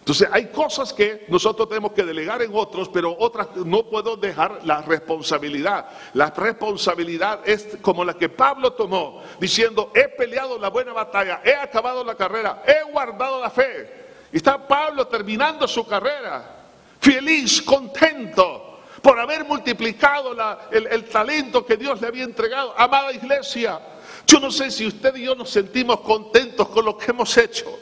Entonces 0.00 0.28
hay 0.32 0.46
cosas 0.46 0.94
que 0.94 1.26
nosotros 1.28 1.68
tenemos 1.68 1.92
que 1.92 2.02
delegar 2.02 2.40
en 2.40 2.50
otros, 2.54 2.88
pero 2.88 3.14
otras 3.18 3.48
no 3.56 3.84
puedo 3.84 4.16
dejar 4.16 4.60
la 4.64 4.80
responsabilidad. 4.80 5.86
La 6.14 6.30
responsabilidad 6.30 7.40
es 7.44 7.76
como 7.82 8.06
la 8.06 8.14
que 8.14 8.30
Pablo 8.30 8.72
tomó, 8.72 9.22
diciendo, 9.38 9.92
he 9.94 10.08
peleado 10.08 10.58
la 10.58 10.70
buena 10.70 10.94
batalla, 10.94 11.42
he 11.44 11.54
acabado 11.54 12.02
la 12.04 12.14
carrera, 12.14 12.62
he 12.66 12.90
guardado 12.90 13.38
la 13.38 13.50
fe. 13.50 14.06
Y 14.32 14.38
está 14.38 14.66
Pablo 14.66 15.06
terminando 15.08 15.68
su 15.68 15.86
carrera, 15.86 16.56
feliz, 17.00 17.60
contento 17.60 18.67
por 19.02 19.18
haber 19.18 19.44
multiplicado 19.44 20.36
el, 20.70 20.86
el 20.86 21.04
talento 21.04 21.64
que 21.64 21.76
Dios 21.76 22.00
le 22.00 22.08
había 22.08 22.24
entregado. 22.24 22.74
Amada 22.78 23.12
iglesia, 23.12 23.80
yo 24.26 24.40
no 24.40 24.50
sé 24.50 24.70
si 24.70 24.86
usted 24.86 25.14
y 25.16 25.24
yo 25.24 25.34
nos 25.34 25.50
sentimos 25.50 26.00
contentos 26.00 26.68
con 26.68 26.84
lo 26.84 26.96
que 26.96 27.10
hemos 27.10 27.36
hecho. 27.36 27.78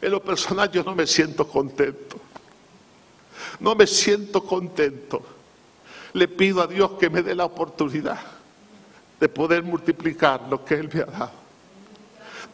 En 0.00 0.10
lo 0.10 0.22
personal 0.22 0.70
yo 0.70 0.82
no 0.82 0.94
me 0.94 1.06
siento 1.06 1.46
contento. 1.46 2.20
No 3.60 3.74
me 3.74 3.86
siento 3.86 4.44
contento. 4.44 5.22
Le 6.12 6.28
pido 6.28 6.62
a 6.62 6.66
Dios 6.66 6.92
que 6.92 7.10
me 7.10 7.22
dé 7.22 7.34
la 7.34 7.44
oportunidad 7.44 8.20
de 9.18 9.28
poder 9.28 9.62
multiplicar 9.62 10.42
lo 10.48 10.64
que 10.64 10.74
Él 10.74 10.90
me 10.92 11.00
ha 11.00 11.06
dado. 11.06 11.44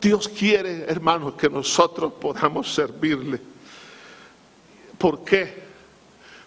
Dios 0.01 0.29
quiere, 0.29 0.85
hermanos, 0.89 1.35
que 1.35 1.51
nosotros 1.51 2.15
podamos 2.15 2.73
servirle. 2.73 3.41
¿Por 4.97 5.25
qué? 5.25 5.70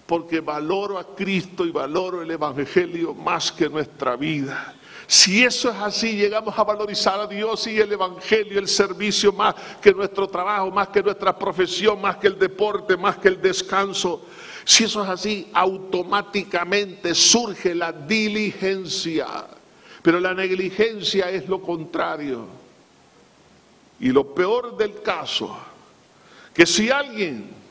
Porque 0.06 0.42
valoro 0.42 0.98
a 0.98 1.16
Cristo 1.16 1.66
y 1.66 1.72
valoro 1.72 2.22
el 2.22 2.32
Evangelio 2.32 3.14
más 3.14 3.52
que 3.52 3.70
nuestra 3.70 4.16
vida. 4.16 4.76
Si 5.08 5.44
eso 5.44 5.70
es 5.70 5.78
así, 5.78 6.16
llegamos 6.16 6.58
a 6.58 6.64
valorizar 6.64 7.20
a 7.20 7.28
Dios 7.28 7.68
y 7.68 7.80
el 7.80 7.92
Evangelio, 7.92 8.60
el 8.60 8.68
servicio 8.68 9.32
más 9.34 9.56
que 9.82 9.94
nuestro 9.94 10.28
trabajo, 10.28 10.72
más 10.72 10.88
que 10.90 11.04
nuestra 11.04 11.38
profesión, 11.38 12.02
más 12.02 12.18
que 12.18 12.28
el 12.28 12.40
deporte, 12.40 12.98
más 12.98 13.18
que 13.18 13.28
el 13.28 13.42
descanso. 13.42 14.26
Si 14.66 14.86
eso 14.86 15.04
es 15.04 15.10
así, 15.10 15.50
automáticamente 15.54 17.14
surge 17.14 17.76
la 17.76 17.92
diligencia. 17.92 19.28
Pero 20.02 20.20
la 20.20 20.34
negligencia 20.34 21.30
es 21.30 21.48
lo 21.48 21.62
contrario. 21.62 22.48
Y 24.00 24.10
lo 24.10 24.34
peor 24.34 24.76
del 24.76 25.02
caso, 25.02 25.58
que 26.54 26.66
si 26.66 26.90
alguien 26.90 27.63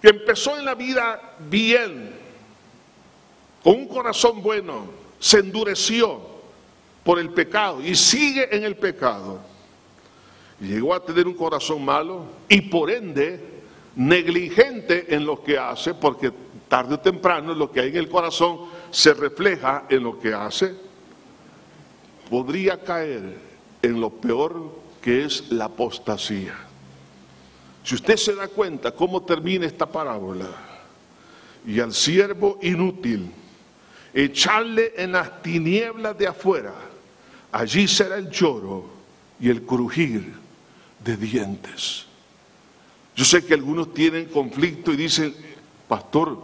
que 0.00 0.08
empezó 0.08 0.56
en 0.58 0.64
la 0.64 0.74
vida 0.74 1.36
bien, 1.38 2.14
con 3.62 3.74
un 3.74 3.88
corazón 3.88 4.42
bueno, 4.42 4.86
se 5.18 5.38
endureció 5.38 6.20
por 7.04 7.18
el 7.18 7.30
pecado 7.30 7.82
y 7.82 7.94
sigue 7.94 8.54
en 8.54 8.64
el 8.64 8.76
pecado. 8.76 9.40
Llegó 10.60 10.94
a 10.94 11.04
tener 11.04 11.26
un 11.26 11.34
corazón 11.34 11.84
malo 11.84 12.24
y 12.48 12.62
por 12.62 12.90
ende 12.90 13.40
negligente 13.96 15.14
en 15.14 15.26
lo 15.26 15.42
que 15.42 15.58
hace, 15.58 15.94
porque 15.94 16.32
tarde 16.68 16.94
o 16.94 17.00
temprano 17.00 17.54
lo 17.54 17.70
que 17.70 17.80
hay 17.80 17.88
en 17.88 17.96
el 17.96 18.08
corazón 18.08 18.60
se 18.90 19.12
refleja 19.12 19.84
en 19.88 20.02
lo 20.02 20.18
que 20.18 20.32
hace, 20.32 20.74
podría 22.30 22.80
caer 22.80 23.38
en 23.82 24.00
lo 24.00 24.10
peor 24.10 24.72
que 25.02 25.24
es 25.24 25.50
la 25.50 25.66
apostasía. 25.66 26.69
Si 27.82 27.94
usted 27.94 28.16
se 28.16 28.34
da 28.34 28.48
cuenta 28.48 28.92
cómo 28.92 29.22
termina 29.22 29.66
esta 29.66 29.86
parábola, 29.86 30.48
y 31.66 31.80
al 31.80 31.92
siervo 31.92 32.58
inútil, 32.62 33.30
echarle 34.14 34.92
en 34.96 35.12
las 35.12 35.42
tinieblas 35.42 36.16
de 36.18 36.26
afuera. 36.26 36.74
Allí 37.52 37.86
será 37.88 38.16
el 38.16 38.30
lloro 38.30 38.84
y 39.38 39.48
el 39.48 39.62
crujir 39.62 40.32
de 41.04 41.16
dientes. 41.16 42.06
Yo 43.16 43.24
sé 43.24 43.44
que 43.44 43.54
algunos 43.54 43.92
tienen 43.92 44.26
conflicto 44.26 44.92
y 44.92 44.96
dicen, 44.96 45.34
pastor, 45.88 46.38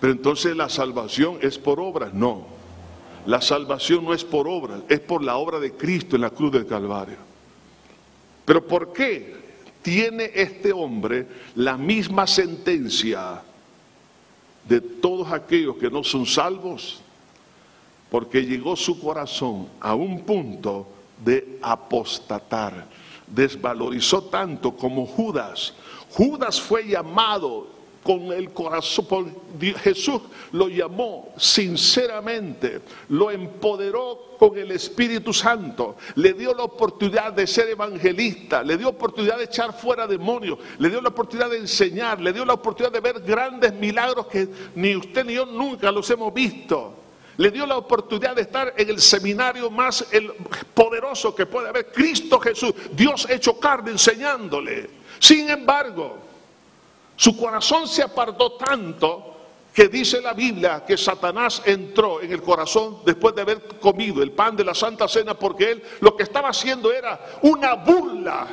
pero 0.00 0.12
entonces 0.12 0.56
la 0.56 0.68
salvación 0.68 1.38
es 1.42 1.58
por 1.58 1.80
obras. 1.80 2.14
No, 2.14 2.46
la 3.26 3.40
salvación 3.40 4.04
no 4.04 4.14
es 4.14 4.24
por 4.24 4.48
obras, 4.48 4.80
es 4.88 5.00
por 5.00 5.22
la 5.22 5.36
obra 5.36 5.58
de 5.58 5.72
Cristo 5.72 6.16
en 6.16 6.22
la 6.22 6.30
cruz 6.30 6.52
del 6.52 6.66
Calvario. 6.66 7.16
Pero 8.44 8.64
¿por 8.66 8.92
qué 8.92 9.45
tiene 9.86 10.32
este 10.34 10.72
hombre 10.72 11.28
la 11.54 11.76
misma 11.76 12.26
sentencia 12.26 13.40
de 14.68 14.80
todos 14.80 15.30
aquellos 15.30 15.76
que 15.76 15.88
no 15.88 16.02
son 16.02 16.26
salvos, 16.26 17.00
porque 18.10 18.44
llegó 18.44 18.74
su 18.74 18.98
corazón 18.98 19.68
a 19.78 19.94
un 19.94 20.22
punto 20.22 20.88
de 21.24 21.60
apostatar. 21.62 22.84
Desvalorizó 23.28 24.24
tanto 24.24 24.76
como 24.76 25.06
Judas. 25.06 25.72
Judas 26.10 26.60
fue 26.60 26.88
llamado 26.88 27.68
con 28.06 28.30
el 28.32 28.52
corazón, 28.52 29.34
Jesús 29.82 30.22
lo 30.52 30.68
llamó 30.68 31.34
sinceramente, 31.36 32.80
lo 33.08 33.32
empoderó 33.32 34.36
con 34.38 34.56
el 34.56 34.70
Espíritu 34.70 35.32
Santo, 35.32 35.96
le 36.14 36.32
dio 36.32 36.54
la 36.54 36.62
oportunidad 36.62 37.32
de 37.32 37.48
ser 37.48 37.68
evangelista, 37.70 38.62
le 38.62 38.76
dio 38.76 38.90
oportunidad 38.90 39.38
de 39.38 39.44
echar 39.44 39.76
fuera 39.76 40.06
demonios, 40.06 40.60
le 40.78 40.88
dio 40.88 41.00
la 41.00 41.08
oportunidad 41.08 41.50
de 41.50 41.56
enseñar, 41.56 42.20
le 42.20 42.32
dio 42.32 42.44
la 42.44 42.52
oportunidad 42.52 42.92
de 42.92 43.00
ver 43.00 43.22
grandes 43.22 43.74
milagros 43.74 44.28
que 44.28 44.46
ni 44.76 44.94
usted 44.94 45.24
ni 45.24 45.34
yo 45.34 45.44
nunca 45.44 45.90
los 45.90 46.08
hemos 46.08 46.32
visto. 46.32 46.94
Le 47.38 47.50
dio 47.50 47.66
la 47.66 47.76
oportunidad 47.76 48.36
de 48.36 48.42
estar 48.42 48.72
en 48.76 48.88
el 48.88 49.00
seminario 49.00 49.68
más 49.68 50.06
poderoso 50.74 51.34
que 51.34 51.44
puede 51.44 51.70
haber, 51.70 51.90
Cristo 51.90 52.38
Jesús, 52.38 52.72
Dios 52.92 53.26
hecho 53.28 53.58
carne 53.58 53.90
enseñándole. 53.90 54.88
Sin 55.18 55.50
embargo, 55.50 56.25
su 57.16 57.36
corazón 57.36 57.88
se 57.88 58.02
apartó 58.02 58.52
tanto 58.52 59.36
que 59.72 59.88
dice 59.88 60.22
la 60.22 60.32
Biblia 60.32 60.84
que 60.86 60.96
Satanás 60.96 61.62
entró 61.66 62.22
en 62.22 62.32
el 62.32 62.40
corazón 62.40 62.98
después 63.04 63.34
de 63.34 63.42
haber 63.42 63.62
comido 63.78 64.22
el 64.22 64.32
pan 64.32 64.56
de 64.56 64.64
la 64.64 64.74
Santa 64.74 65.06
Cena 65.06 65.34
porque 65.34 65.72
él 65.72 65.82
lo 66.00 66.16
que 66.16 66.22
estaba 66.22 66.48
haciendo 66.48 66.90
era 66.90 67.38
una 67.42 67.74
burla, 67.74 68.46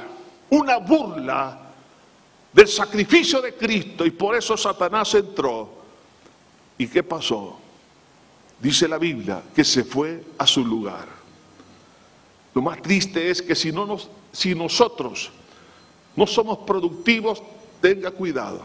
una 0.49 0.77
burla 0.77 1.59
del 2.51 2.67
sacrificio 2.67 3.41
de 3.41 3.55
Cristo 3.55 4.05
y 4.05 4.11
por 4.11 4.35
eso 4.35 4.57
Satanás 4.57 5.13
entró. 5.13 5.69
¿Y 6.77 6.87
qué 6.87 7.03
pasó? 7.03 7.57
Dice 8.59 8.87
la 8.87 8.97
Biblia 8.97 9.43
que 9.55 9.63
se 9.63 9.83
fue 9.83 10.23
a 10.37 10.45
su 10.45 10.65
lugar. 10.65 11.07
Lo 12.53 12.61
más 12.61 12.81
triste 12.81 13.29
es 13.29 13.41
que 13.41 13.55
si, 13.55 13.71
no 13.71 13.85
nos, 13.85 14.09
si 14.31 14.53
nosotros 14.53 15.31
no 16.15 16.27
somos 16.27 16.59
productivos 16.59 17.41
tenga 17.83 18.11
cuidado. 18.11 18.61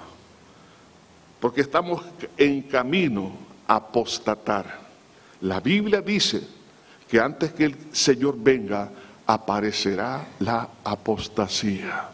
porque 1.40 1.60
estamos 1.60 2.02
en 2.36 2.62
camino 2.62 3.32
a 3.66 3.76
apostatar. 3.76 4.80
La 5.40 5.60
Biblia 5.60 6.00
dice 6.00 6.42
que 7.08 7.20
antes 7.20 7.52
que 7.52 7.64
el 7.64 7.76
Señor 7.92 8.36
venga, 8.36 8.90
aparecerá 9.24 10.26
la 10.40 10.68
apostasía. 10.82 12.08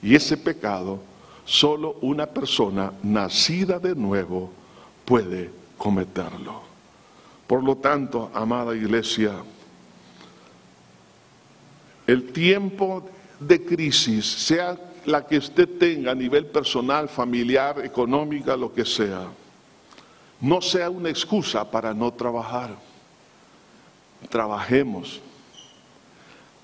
Y 0.00 0.14
ese 0.14 0.36
pecado, 0.36 1.02
solo 1.44 1.96
una 2.00 2.26
persona 2.26 2.92
nacida 3.02 3.80
de 3.80 3.96
nuevo 3.96 4.52
puede 5.04 5.50
cometerlo. 5.76 6.62
Por 7.48 7.64
lo 7.64 7.76
tanto, 7.76 8.30
amada 8.32 8.76
iglesia, 8.76 9.32
el 12.06 12.32
tiempo 12.32 13.04
de 13.40 13.64
crisis, 13.64 14.24
sea 14.26 14.78
la 15.06 15.26
que 15.26 15.38
usted 15.38 15.68
tenga 15.78 16.12
a 16.12 16.14
nivel 16.14 16.46
personal, 16.46 17.08
familiar, 17.08 17.84
económica, 17.84 18.56
lo 18.56 18.72
que 18.72 18.84
sea, 18.84 19.26
no 20.40 20.60
sea 20.60 20.90
una 20.90 21.08
excusa 21.08 21.68
para 21.70 21.94
no 21.94 22.12
trabajar. 22.12 22.70
Trabajemos, 24.28 25.20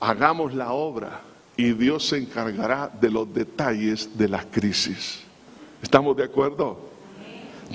hagamos 0.00 0.54
la 0.54 0.72
obra 0.72 1.20
y 1.56 1.72
Dios 1.72 2.06
se 2.06 2.18
encargará 2.18 2.90
de 3.00 3.10
los 3.10 3.32
detalles 3.32 4.16
de 4.16 4.28
la 4.28 4.44
crisis. 4.44 5.20
¿Estamos 5.82 6.16
de 6.16 6.24
acuerdo? 6.24 6.88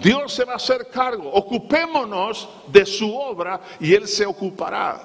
Dios 0.01 0.33
se 0.33 0.43
va 0.45 0.53
a 0.53 0.55
hacer 0.55 0.87
cargo. 0.91 1.31
Ocupémonos 1.31 2.49
de 2.71 2.85
su 2.85 3.15
obra 3.15 3.61
y 3.79 3.93
Él 3.93 4.07
se 4.07 4.25
ocupará 4.25 5.01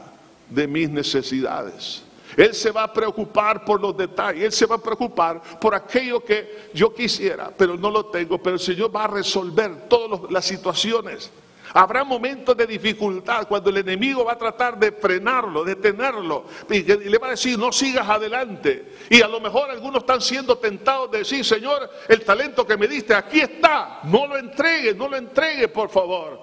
de 0.48 0.66
mis 0.66 0.88
necesidades. 0.88 2.02
Él 2.38 2.54
se 2.54 2.70
va 2.70 2.84
a 2.84 2.92
preocupar 2.92 3.64
por 3.64 3.80
los 3.80 3.96
detalles, 3.96 4.44
Él 4.44 4.52
se 4.52 4.64
va 4.64 4.76
a 4.76 4.80
preocupar 4.80 5.42
por 5.60 5.74
aquello 5.74 6.24
que 6.24 6.70
yo 6.72 6.94
quisiera, 6.94 7.50
pero 7.56 7.76
no 7.76 7.90
lo 7.90 8.06
tengo, 8.06 8.38
pero 8.38 8.54
el 8.54 8.60
Señor 8.60 8.94
va 8.94 9.04
a 9.04 9.08
resolver 9.08 9.88
todas 9.88 10.30
las 10.30 10.44
situaciones. 10.44 11.32
Habrá 11.74 12.04
momentos 12.04 12.56
de 12.56 12.64
dificultad 12.64 13.48
cuando 13.48 13.70
el 13.70 13.78
enemigo 13.78 14.24
va 14.24 14.34
a 14.34 14.38
tratar 14.38 14.78
de 14.78 14.92
frenarlo, 14.92 15.64
de 15.64 15.74
tenerlo, 15.74 16.44
y, 16.70 16.84
le 16.84 17.18
va 17.18 17.26
a 17.26 17.30
decir, 17.30 17.58
no 17.58 17.72
sigas 17.72 18.08
adelante. 18.08 18.94
Y 19.10 19.20
a 19.20 19.26
lo 19.26 19.40
mejor 19.40 19.68
algunos 19.68 20.02
están 20.02 20.20
siendo 20.20 20.58
tentados 20.58 21.10
de 21.10 21.18
decir, 21.18 21.44
Señor, 21.44 21.90
el 22.08 22.24
talento 22.24 22.64
que 22.64 22.76
me 22.76 22.86
diste, 22.86 23.14
aquí 23.14 23.40
está, 23.40 23.98
no 24.04 24.28
lo 24.28 24.38
entregue, 24.38 24.94
no 24.94 25.08
lo 25.08 25.16
entregue, 25.16 25.66
por 25.66 25.90
favor. 25.90 26.38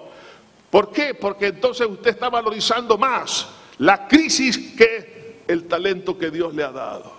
¿Por 0.68 0.92
qué? 0.92 1.14
Porque 1.14 1.46
entonces 1.46 1.86
usted 1.86 2.10
está 2.10 2.28
valorizando 2.28 2.98
más 2.98 3.48
la 3.78 4.06
crisis 4.06 4.74
que 4.76 5.15
el 5.48 5.64
talento 5.64 6.18
que 6.18 6.30
Dios 6.30 6.54
le 6.54 6.62
ha 6.64 6.72
dado 6.72 7.15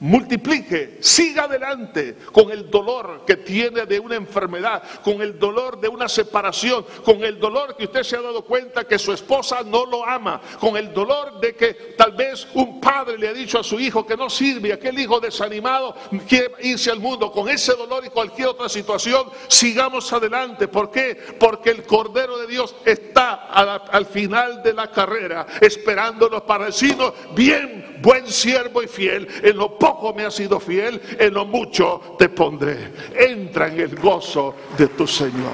multiplique, 0.00 0.98
siga 1.00 1.44
adelante 1.44 2.16
con 2.32 2.50
el 2.50 2.70
dolor 2.70 3.24
que 3.26 3.36
tiene 3.36 3.84
de 3.86 4.00
una 4.00 4.16
enfermedad, 4.16 4.82
con 5.04 5.20
el 5.20 5.38
dolor 5.38 5.78
de 5.78 5.88
una 5.88 6.08
separación, 6.08 6.84
con 7.04 7.22
el 7.22 7.38
dolor 7.38 7.76
que 7.76 7.84
usted 7.84 8.02
se 8.02 8.16
ha 8.16 8.22
dado 8.22 8.42
cuenta 8.42 8.84
que 8.84 8.98
su 8.98 9.12
esposa 9.12 9.62
no 9.62 9.84
lo 9.84 10.04
ama, 10.04 10.40
con 10.58 10.76
el 10.76 10.92
dolor 10.92 11.38
de 11.40 11.54
que 11.54 11.94
tal 11.96 12.12
vez 12.12 12.48
un 12.54 12.80
padre 12.80 13.18
le 13.18 13.28
ha 13.28 13.32
dicho 13.32 13.58
a 13.58 13.64
su 13.64 13.78
hijo 13.78 14.06
que 14.06 14.16
no 14.16 14.30
sirve, 14.30 14.72
aquel 14.72 14.98
hijo 14.98 15.20
desanimado 15.20 15.94
quiere 16.26 16.54
irse 16.62 16.90
al 16.90 17.00
mundo, 17.00 17.30
con 17.30 17.48
ese 17.48 17.74
dolor 17.74 18.04
y 18.04 18.10
cualquier 18.10 18.48
otra 18.48 18.68
situación, 18.68 19.28
sigamos 19.48 20.10
adelante. 20.12 20.68
¿Por 20.68 20.90
qué? 20.90 21.14
Porque 21.38 21.70
el 21.70 21.82
Cordero 21.84 22.38
de 22.38 22.46
Dios 22.46 22.74
está 22.84 23.34
al 23.34 24.06
final 24.06 24.62
de 24.62 24.72
la 24.72 24.90
carrera 24.90 25.46
esperándonos 25.60 26.42
para 26.42 26.66
decirnos, 26.66 27.12
bien, 27.34 27.98
buen 28.00 28.26
siervo 28.26 28.82
y 28.82 28.88
fiel, 28.88 29.28
en 29.42 29.56
lo 29.56 29.78
poco 29.78 29.89
me 30.14 30.24
has 30.24 30.34
sido 30.34 30.60
fiel, 30.60 31.00
en 31.18 31.34
lo 31.34 31.44
mucho 31.44 32.16
te 32.18 32.28
pondré. 32.28 32.92
Entra 33.14 33.68
en 33.68 33.80
el 33.80 33.96
gozo 33.96 34.54
de 34.76 34.88
tu 34.88 35.06
Señor. 35.06 35.52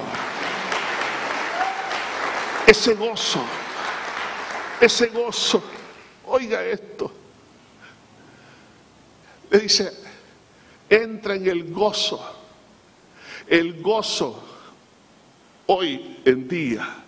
Ese 2.65 2.95
gozo, 2.95 3.41
ese 4.81 5.07
gozo, 5.07 5.63
oiga 6.25 6.63
esto. 6.63 7.11
Le 9.49 9.59
dice, 9.59 9.91
entra 10.89 11.35
en 11.35 11.47
el 11.47 11.71
gozo. 11.73 12.35
El 13.47 13.81
gozo 13.81 14.43
hoy 15.67 16.19
en 16.25 16.47
día 16.47 17.03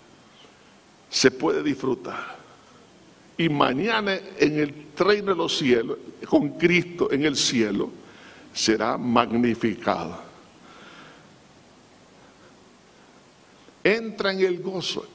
se 1.10 1.32
puede 1.32 1.62
disfrutar 1.62 2.39
y 3.40 3.48
mañana 3.48 4.20
en 4.38 4.60
el 4.60 4.88
reino 4.98 5.32
de 5.32 5.38
los 5.38 5.58
cielos, 5.58 5.98
con 6.28 6.50
Cristo 6.58 7.10
en 7.10 7.24
el 7.24 7.38
cielo, 7.38 7.90
será 8.54 8.98
magnificado. 8.98 10.20
Entra 13.82 14.34
en 14.34 14.42
el 14.42 14.62
gozo. 14.62 15.06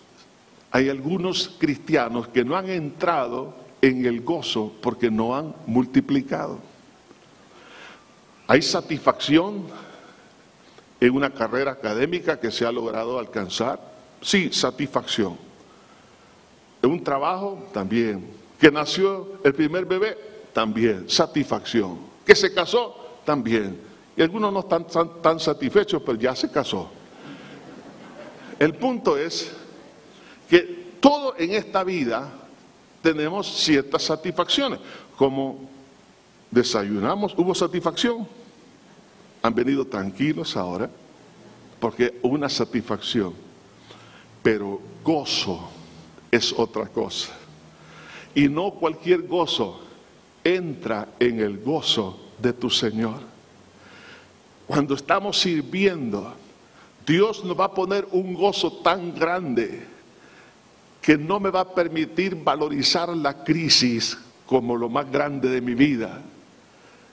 Hay 0.71 0.89
algunos 0.89 1.55
cristianos 1.59 2.29
que 2.29 2.43
no 2.47 2.57
han 2.57 2.71
entrado 2.71 3.57
en 3.83 4.07
el 4.07 4.23
gozo 4.23 4.73
porque 4.81 5.11
no 5.11 5.37
han 5.37 5.55
multiplicado. 5.67 6.61
Hay 8.47 8.63
satisfacción 8.63 9.67
en 10.99 11.15
una 11.15 11.29
carrera 11.29 11.73
académica 11.73 12.41
que 12.41 12.51
se 12.51 12.65
ha 12.65 12.73
logrado 12.73 13.19
alcanzar. 13.19 13.79
Sí, 14.23 14.49
satisfacción 14.51 15.37
un 16.87 17.03
trabajo, 17.03 17.67
también. 17.73 18.27
Que 18.59 18.71
nació 18.71 19.33
el 19.45 19.55
primer 19.55 19.85
bebé, 19.85 20.17
también. 20.53 21.09
Satisfacción. 21.09 21.99
Que 22.25 22.35
se 22.35 22.53
casó, 22.53 23.21
también. 23.25 23.81
Y 24.17 24.23
algunos 24.23 24.53
no 24.53 24.61
están 24.61 24.87
tan, 25.21 25.41
satisfechos, 25.41 26.03
pero 26.05 26.19
ya 26.19 26.35
se 26.35 26.51
casó. 26.51 26.91
El 28.59 28.75
punto 28.75 29.17
es 29.19 29.53
que 30.49 30.95
todo 31.01 31.35
en 31.37 31.53
esta 31.53 31.83
vida 31.83 32.31
tenemos 33.03 33.47
ciertas 33.47 34.03
satisfacciones. 34.03 34.79
Como 35.17 35.69
desayunamos, 36.51 37.35
hubo 37.37 37.55
satisfacción. 37.55 38.27
Han 39.43 39.55
venido 39.55 39.85
tranquilos 39.85 40.57
ahora, 40.57 40.89
porque 41.81 42.19
una 42.23 42.49
satisfacción, 42.49 43.35
pero 44.43 44.81
gozo 45.03 45.69
es 46.35 46.53
otra 46.53 46.87
cosa. 46.87 47.33
Y 48.35 48.49
no 48.49 48.73
cualquier 48.73 49.23
gozo 49.23 49.81
entra 50.43 51.09
en 51.19 51.41
el 51.41 51.59
gozo 51.59 52.19
de 52.39 52.53
tu 52.53 52.69
Señor. 52.69 53.21
Cuando 54.67 54.95
estamos 54.95 55.39
sirviendo, 55.39 56.35
Dios 57.07 57.45
nos 57.45 57.59
va 57.59 57.67
a 57.67 57.75
poner 57.75 58.09
un 58.13 58.35
gozo 58.35 58.73
tan 58.73 59.15
grande 59.15 59.87
que 61.01 61.17
no 61.19 61.39
me 61.39 61.51
va 61.51 61.61
a 61.61 61.75
permitir 61.75 62.35
valorizar 62.35 63.11
la 63.11 63.45
crisis 63.45 64.19
como 64.47 64.75
lo 64.75 64.89
más 64.89 65.11
grande 65.11 65.49
de 65.49 65.61
mi 65.61 65.75
vida, 65.75 66.23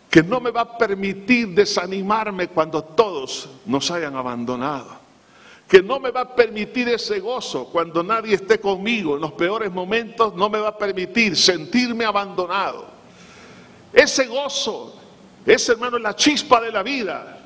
que 0.10 0.24
no 0.24 0.40
me 0.40 0.50
va 0.50 0.62
a 0.62 0.78
permitir 0.78 1.50
desanimarme 1.50 2.48
cuando 2.48 2.84
todos 2.84 3.50
nos 3.66 3.92
hayan 3.92 4.16
abandonado 4.16 5.01
que 5.72 5.82
no 5.82 6.02
me 6.02 6.12
va 6.12 6.20
a 6.20 6.36
permitir 6.36 6.90
ese 6.90 7.22
gozo 7.22 7.70
cuando 7.72 8.04
nadie 8.04 8.36
esté 8.36 8.60
conmigo 8.60 9.16
en 9.16 9.22
los 9.22 9.32
peores 9.32 9.72
momentos, 9.72 10.36
no 10.36 10.50
me 10.50 10.60
va 10.60 10.68
a 10.68 10.78
permitir 10.78 11.38
sentirme 11.38 12.04
abandonado. 12.04 12.88
Ese 13.94 14.28
gozo 14.28 15.00
es, 15.46 15.70
hermano, 15.70 15.98
la 15.98 16.14
chispa 16.14 16.60
de 16.60 16.74
la 16.74 16.84
vida. 16.84 17.40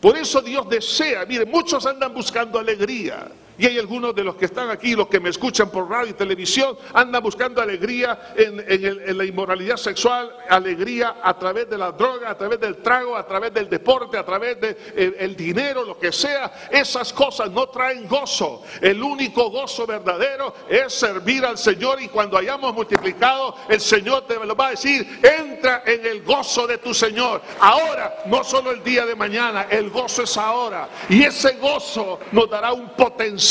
Por 0.00 0.16
eso 0.16 0.40
Dios 0.40 0.66
desea, 0.70 1.26
mire, 1.26 1.44
muchos 1.44 1.84
andan 1.84 2.14
buscando 2.14 2.58
alegría, 2.58 3.28
y 3.60 3.66
hay 3.66 3.78
algunos 3.78 4.14
de 4.14 4.24
los 4.24 4.36
que 4.36 4.46
están 4.46 4.70
aquí, 4.70 4.96
los 4.96 5.08
que 5.08 5.20
me 5.20 5.28
escuchan 5.28 5.68
por 5.70 5.86
radio 5.86 6.12
y 6.12 6.14
televisión, 6.14 6.78
andan 6.94 7.22
buscando 7.22 7.60
alegría 7.60 8.32
en, 8.34 9.18
la 9.18 9.22
inmoralidad 9.22 9.76
sexual, 9.76 10.34
alegría 10.48 11.16
a 11.22 11.38
través 11.38 11.68
de 11.68 11.76
la 11.76 11.92
droga, 11.92 12.30
a 12.30 12.38
través 12.38 12.58
del 12.58 12.78
trago, 12.78 13.14
a 13.14 13.26
través 13.26 13.52
del 13.52 13.68
deporte, 13.68 14.16
a 14.16 14.24
través 14.24 14.58
del 14.58 14.76
el 14.96 15.36
dinero, 15.36 15.84
lo 15.84 15.98
que 15.98 16.10
sea. 16.10 16.68
Esas 16.70 17.12
cosas 17.12 17.50
no 17.50 17.68
traen 17.68 18.08
gozo. 18.08 18.62
El 18.80 19.02
único 19.02 19.50
gozo 19.50 19.86
verdadero 19.86 20.54
es 20.66 20.94
servir 20.94 21.44
al 21.44 21.58
Señor 21.58 22.00
y 22.00 22.08
cuando 22.08 22.38
hayamos 22.38 22.72
multiplicado, 22.72 23.56
el 23.68 23.82
Señor 23.82 24.26
te 24.26 24.36
lo 24.42 24.56
va 24.56 24.68
a 24.68 24.70
decir, 24.70 25.20
entra 25.22 25.82
en 25.84 26.06
el 26.06 26.22
gozo 26.22 26.66
de 26.66 26.78
tu 26.78 26.94
Señor. 26.94 27.42
Ahora, 27.60 28.22
no 28.24 28.42
solo 28.42 28.70
el 28.70 28.82
día 28.82 29.04
de 29.04 29.14
mañana, 29.14 29.66
el 29.68 29.90
gozo 29.90 30.22
es 30.22 30.34
ahora. 30.38 30.88
Y 31.10 31.24
ese 31.24 31.58
gozo 31.58 32.20
nos 32.32 32.48
dará 32.48 32.72
un 32.72 32.88
potencial 32.96 33.49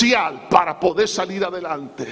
para 0.49 0.79
poder 0.79 1.07
salir 1.07 1.43
adelante. 1.43 2.07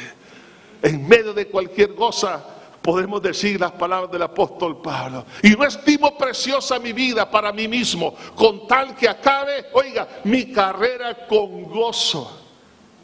En 0.82 1.08
medio 1.08 1.34
de 1.34 1.48
cualquier 1.48 1.96
cosa 1.96 2.44
podemos 2.82 3.22
decir 3.22 3.60
las 3.60 3.72
palabras 3.72 4.12
del 4.12 4.22
apóstol 4.22 4.82
Pablo. 4.82 5.26
Y 5.44 5.52
no 5.52 5.66
estimo 5.66 6.18
preciosa 6.18 6.80
mi 6.80 6.94
vida 6.94 7.30
para 7.30 7.52
mí 7.52 7.68
mismo, 7.68 8.16
con 8.36 8.68
tal 8.68 8.96
que 8.96 9.10
acabe, 9.10 9.66
oiga, 9.74 10.08
mi 10.24 10.52
carrera 10.52 11.28
con 11.28 11.64
gozo 11.64 12.46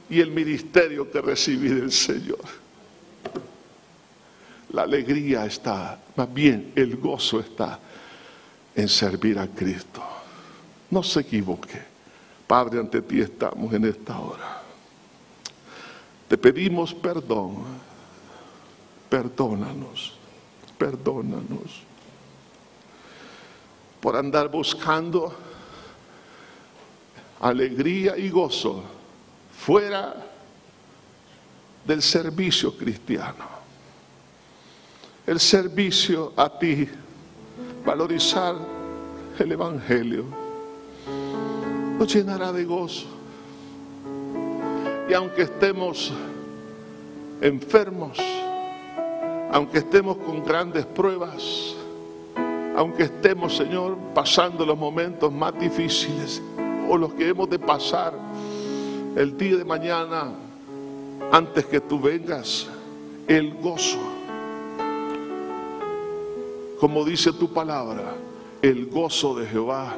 y 0.10 0.20
el 0.20 0.32
ministerio 0.32 1.10
que 1.10 1.22
recibí 1.22 1.70
del 1.70 1.92
Señor. 1.92 2.40
La 4.70 4.84
alegría 4.84 5.46
está, 5.46 6.00
más 6.16 6.34
bien 6.34 6.72
el 6.76 6.96
gozo 6.98 7.40
está 7.40 7.80
en 8.76 8.88
servir 8.88 9.38
a 9.38 9.48
Cristo. 9.48 10.02
No 10.90 11.04
se 11.04 11.22
equivoque. 11.22 11.82
Padre, 12.48 12.80
ante 12.80 13.02
ti 13.02 13.22
estamos 13.22 13.74
en 13.74 13.86
esta 13.86 14.20
hora. 14.20 14.63
Te 16.34 16.38
pedimos 16.40 16.96
perdón. 16.96 17.58
Perdónanos, 19.08 20.14
perdónanos 20.80 21.84
por 24.02 24.16
andar 24.16 24.50
buscando 24.50 25.32
alegría 27.40 28.18
y 28.18 28.32
gozo 28.32 28.84
fuera 29.56 30.16
del 31.86 32.02
servicio 32.02 32.76
cristiano. 32.76 33.46
El 35.28 35.40
servicio 35.40 36.34
a 36.36 36.58
ti, 36.58 36.90
valorizar 37.86 38.56
el 39.38 39.52
Evangelio, 39.52 40.26
nos 42.00 42.12
llenará 42.12 42.52
de 42.52 42.66
gozo. 42.66 43.13
Y 45.10 45.14
aunque 45.14 45.44
estemos 45.44 46.12
enfermos, 47.42 48.18
aunque 49.52 49.80
estemos 49.80 50.18
con 50.18 50.44
grandes 50.44 50.86
pruebas, 50.86 51.76
aunque 52.76 53.04
estemos, 53.04 53.56
Señor, 53.56 53.98
pasando 54.14 54.66
los 54.66 54.78
momentos 54.78 55.32
más 55.32 55.58
difíciles 55.60 56.42
o 56.90 56.98
los 56.98 57.14
que 57.14 57.30
hemos 57.30 57.50
de 57.50 57.60
pasar 57.60 58.14
el 59.16 59.38
día 59.38 59.58
de 59.58 59.66
mañana, 59.66 60.32
antes 61.32 61.66
que 61.66 61.80
tú 61.80 62.00
vengas, 62.00 62.68
el 63.28 63.54
gozo. 63.56 64.00
Como 66.80 67.06
dice 67.06 67.32
tu 67.34 67.54
palabra, 67.54 68.16
el 68.62 68.88
gozo 68.88 69.36
de 69.36 69.46
Jehová 69.48 69.94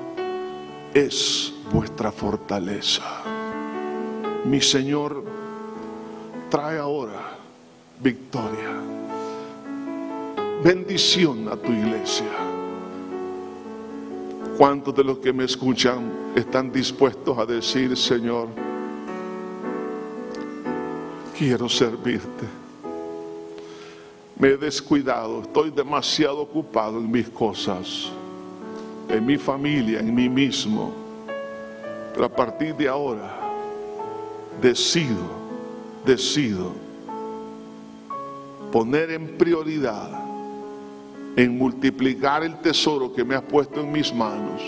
es 0.93 1.53
vuestra 1.71 2.11
fortaleza. 2.11 3.34
Mi 4.45 4.61
Señor, 4.61 5.23
trae 6.51 6.77
ahora 6.77 7.35
victoria, 7.99 8.69
bendición 10.63 11.49
a 11.49 11.55
tu 11.55 11.71
iglesia. 11.71 12.29
¿Cuántos 14.55 14.95
de 14.95 15.03
los 15.03 15.17
que 15.17 15.33
me 15.33 15.45
escuchan 15.45 16.33
están 16.35 16.71
dispuestos 16.71 17.35
a 17.39 17.45
decir, 17.47 17.97
Señor, 17.97 18.49
quiero 21.35 21.67
servirte? 21.67 22.45
Me 24.37 24.49
he 24.49 24.57
descuidado, 24.57 25.41
estoy 25.41 25.71
demasiado 25.71 26.41
ocupado 26.41 26.99
en 26.99 27.09
mis 27.09 27.27
cosas, 27.29 28.11
en 29.09 29.25
mi 29.25 29.37
familia, 29.37 30.01
en 30.01 30.13
mí 30.13 30.29
mismo. 30.29 30.93
Pero 32.13 32.25
a 32.25 32.29
partir 32.29 32.75
de 32.75 32.87
ahora, 32.87 33.44
decido, 34.61 35.45
decido 36.05 36.73
poner 38.71 39.11
en 39.11 39.37
prioridad 39.37 40.25
en 41.35 41.57
multiplicar 41.57 42.43
el 42.43 42.55
tesoro 42.61 43.13
que 43.13 43.23
me 43.23 43.35
has 43.35 43.41
puesto 43.41 43.81
en 43.81 43.91
mis 43.91 44.13
manos, 44.13 44.61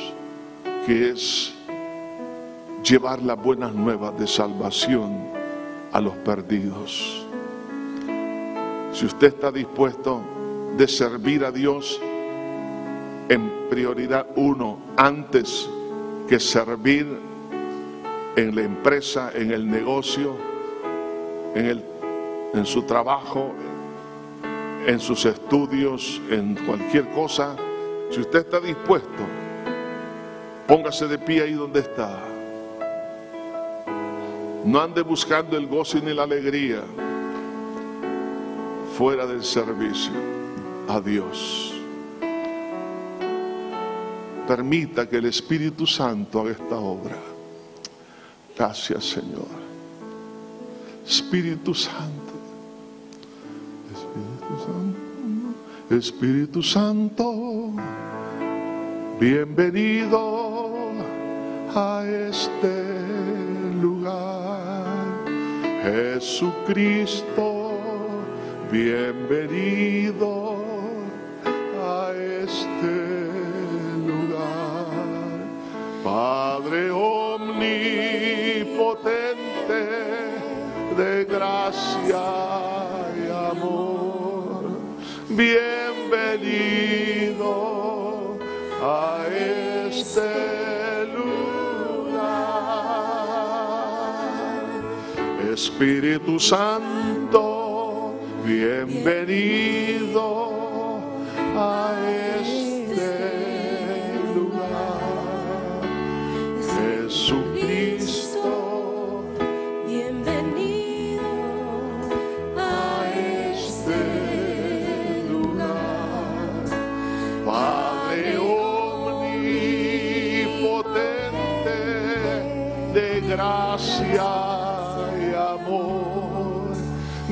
que 0.85 1.11
es 1.11 1.53
llevar 2.83 3.21
las 3.21 3.41
buenas 3.41 3.73
nuevas 3.73 4.17
de 4.19 4.27
salvación 4.27 5.13
a 5.91 6.01
los 6.01 6.13
perdidos. 6.17 7.25
Si 8.93 9.05
usted 9.05 9.27
está 9.27 9.51
dispuesto 9.51 10.21
de 10.77 10.87
servir 10.87 11.45
a 11.45 11.51
Dios 11.51 11.99
en 13.29 13.51
prioridad 13.69 14.27
uno, 14.35 14.79
antes 14.97 15.69
que 16.27 16.39
servir 16.39 17.26
en 18.37 18.55
la 18.55 18.61
empresa, 18.61 19.31
en 19.33 19.51
el 19.51 19.69
negocio, 19.69 20.35
en, 21.55 21.65
el, 21.65 21.83
en 22.53 22.65
su 22.67 22.83
trabajo, 22.83 23.51
en 24.85 24.99
sus 24.99 25.25
estudios, 25.25 26.21
en 26.29 26.53
cualquier 26.55 27.09
cosa, 27.09 27.55
si 28.11 28.21
usted 28.21 28.39
está 28.39 28.59
dispuesto, 28.59 29.23
póngase 30.67 31.07
de 31.07 31.17
pie 31.17 31.41
ahí 31.43 31.53
donde 31.53 31.79
está. 31.79 32.19
No 34.63 34.81
ande 34.81 35.01
buscando 35.01 35.57
el 35.57 35.65
gozo 35.65 35.97
ni 35.99 36.13
la 36.13 36.23
alegría 36.23 36.83
fuera 38.95 39.25
del 39.25 39.43
servicio 39.43 40.13
a 40.87 41.01
Dios. 41.01 41.73
Permita 44.47 45.09
que 45.09 45.17
el 45.17 45.25
Espíritu 45.25 45.87
Santo 45.87 46.41
haga 46.41 46.51
esta 46.51 46.75
obra. 46.75 47.36
Gracias 48.57 49.05
Señor. 49.05 49.47
Espíritu 51.05 51.73
Santo. 51.73 52.27
Espíritu 55.89 56.61
Santo, 56.61 57.71
bienvenido 59.17 60.91
a 61.73 62.03
este 62.05 62.75
lugar. 63.81 64.83
Jesucristo, 65.83 67.71
bienvenido 68.69 70.57
a 71.81 72.11
este 72.13 73.29
lugar. 74.05 74.91
Padre 76.03 76.91
gracia 81.37 82.25
bienvenido 85.29 86.39
a 88.81 89.25
este 89.87 91.05
lugar. 91.15 91.37
Espíritu 95.53 96.39
Santo, 96.39 98.15
bienvenido 98.43 99.77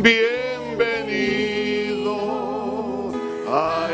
Bienvenido 0.05 2.13
a 3.49 3.89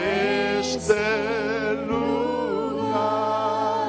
este 0.60 1.86
lugar. 1.88 3.88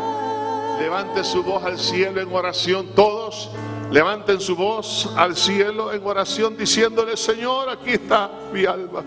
Levante 0.78 1.24
su 1.24 1.42
voz 1.42 1.64
al 1.64 1.80
cielo 1.80 2.20
en 2.20 2.32
oración. 2.32 2.90
Todos 2.94 3.50
levanten 3.90 4.40
su 4.40 4.54
voz 4.54 5.10
al 5.16 5.34
cielo 5.34 5.92
en 5.92 6.06
oración 6.06 6.56
diciéndole, 6.56 7.16
Señor, 7.16 7.70
aquí 7.70 7.90
está 7.90 8.30
mi 8.52 8.66
alma. 8.66 9.02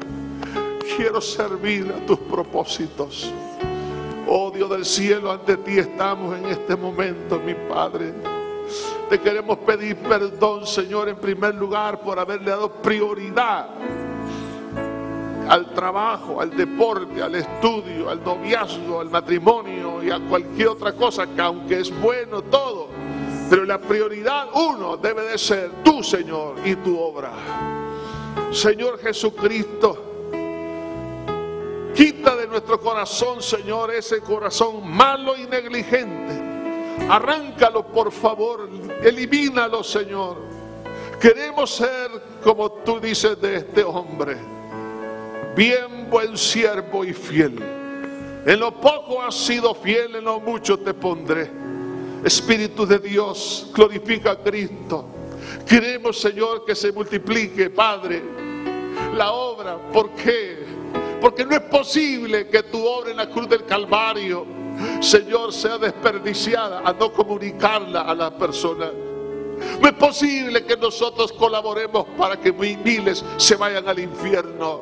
Quiero 0.97 1.21
servir 1.21 1.95
a 1.97 2.05
tus 2.05 2.19
propósitos. 2.19 3.31
Oh 4.27 4.51
Dios 4.51 4.69
del 4.69 4.83
cielo, 4.83 5.31
ante 5.31 5.55
ti 5.55 5.79
estamos 5.79 6.37
en 6.37 6.47
este 6.47 6.75
momento, 6.75 7.39
mi 7.39 7.53
Padre. 7.53 8.34
Te 9.09 9.19
queremos 9.19 9.59
pedir 9.59 9.97
perdón, 9.97 10.65
Señor, 10.65 11.09
en 11.09 11.17
primer 11.17 11.53
lugar 11.53 12.01
por 12.01 12.17
haberle 12.17 12.49
dado 12.49 12.71
prioridad 12.71 13.67
al 15.47 15.73
trabajo, 15.75 16.41
al 16.41 16.49
deporte, 16.57 17.21
al 17.21 17.35
estudio, 17.35 18.09
al 18.09 18.23
noviazgo, 18.23 19.01
al 19.01 19.11
matrimonio 19.11 20.01
y 20.03 20.09
a 20.09 20.19
cualquier 20.19 20.69
otra 20.69 20.93
cosa 20.93 21.27
que 21.27 21.39
aunque 21.39 21.81
es 21.81 22.01
bueno 22.01 22.41
todo, 22.41 22.87
pero 23.47 23.63
la 23.63 23.77
prioridad 23.77 24.47
uno 24.55 24.97
debe 24.97 25.21
de 25.25 25.37
ser 25.37 25.69
tú, 25.83 26.01
Señor, 26.01 26.55
y 26.65 26.75
tu 26.77 26.99
obra. 26.99 27.31
Señor 28.51 28.97
Jesucristo, 28.97 30.31
quita 31.93 32.35
de 32.35 32.47
nuestro 32.47 32.79
corazón, 32.79 33.39
Señor, 33.43 33.91
ese 33.91 34.19
corazón 34.21 34.89
malo 34.89 35.37
y 35.37 35.45
negligente 35.45 36.54
Arráncalo, 37.09 37.85
por 37.87 38.11
favor. 38.11 38.69
Elimínalo, 39.03 39.83
Señor. 39.83 40.37
Queremos 41.19 41.75
ser 41.75 42.11
como 42.43 42.71
tú 42.71 42.99
dices 42.99 43.39
de 43.41 43.57
este 43.57 43.83
hombre. 43.83 44.37
Bien 45.55 46.09
buen 46.09 46.37
siervo 46.37 47.05
y 47.05 47.13
fiel. 47.13 47.57
En 48.45 48.59
lo 48.59 48.79
poco 48.79 49.21
has 49.21 49.35
sido 49.35 49.73
fiel, 49.73 50.15
en 50.15 50.25
lo 50.25 50.39
mucho 50.39 50.77
te 50.77 50.93
pondré. 50.93 51.49
Espíritu 52.23 52.85
de 52.85 52.99
Dios, 52.99 53.71
glorifica 53.73 54.31
a 54.31 54.37
Cristo. 54.37 55.07
Queremos, 55.67 56.19
Señor, 56.19 56.65
que 56.65 56.75
se 56.75 56.91
multiplique, 56.91 57.69
Padre, 57.69 58.21
la 59.15 59.31
obra. 59.31 59.77
¿Por 59.91 60.11
qué? 60.11 60.65
Porque 61.21 61.45
no 61.45 61.55
es 61.55 61.61
posible 61.61 62.47
que 62.47 62.63
tu 62.63 62.85
obra 62.85 63.11
en 63.11 63.17
la 63.17 63.29
cruz 63.29 63.49
del 63.49 63.65
Calvario, 63.65 64.45
Señor, 64.99 65.53
sea 65.53 65.77
desperdiciada 65.77 66.81
a 66.83 66.93
no 66.93 67.11
comunicarla 67.11 68.01
a 68.01 68.15
la 68.15 68.37
persona. 68.37 68.91
No 69.79 69.87
es 69.87 69.93
posible 69.93 70.65
que 70.65 70.75
nosotros 70.77 71.31
colaboremos 71.31 72.05
para 72.17 72.39
que 72.39 72.51
miles 72.51 73.23
se 73.37 73.55
vayan 73.55 73.87
al 73.87 73.99
infierno. 73.99 74.81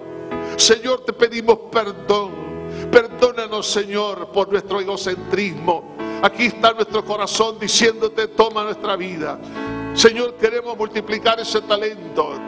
Señor, 0.57 1.03
te 1.05 1.13
pedimos 1.13 1.57
perdón. 1.71 2.43
Perdónanos, 2.91 3.67
Señor, 3.67 4.31
por 4.31 4.51
nuestro 4.51 4.79
egocentrismo. 4.81 5.95
Aquí 6.21 6.45
está 6.45 6.73
nuestro 6.73 7.03
corazón 7.03 7.59
diciéndote, 7.59 8.29
toma 8.29 8.63
nuestra 8.63 8.95
vida. 8.95 9.39
Señor, 9.93 10.35
queremos 10.35 10.77
multiplicar 10.77 11.39
ese 11.39 11.61
talento. 11.61 12.39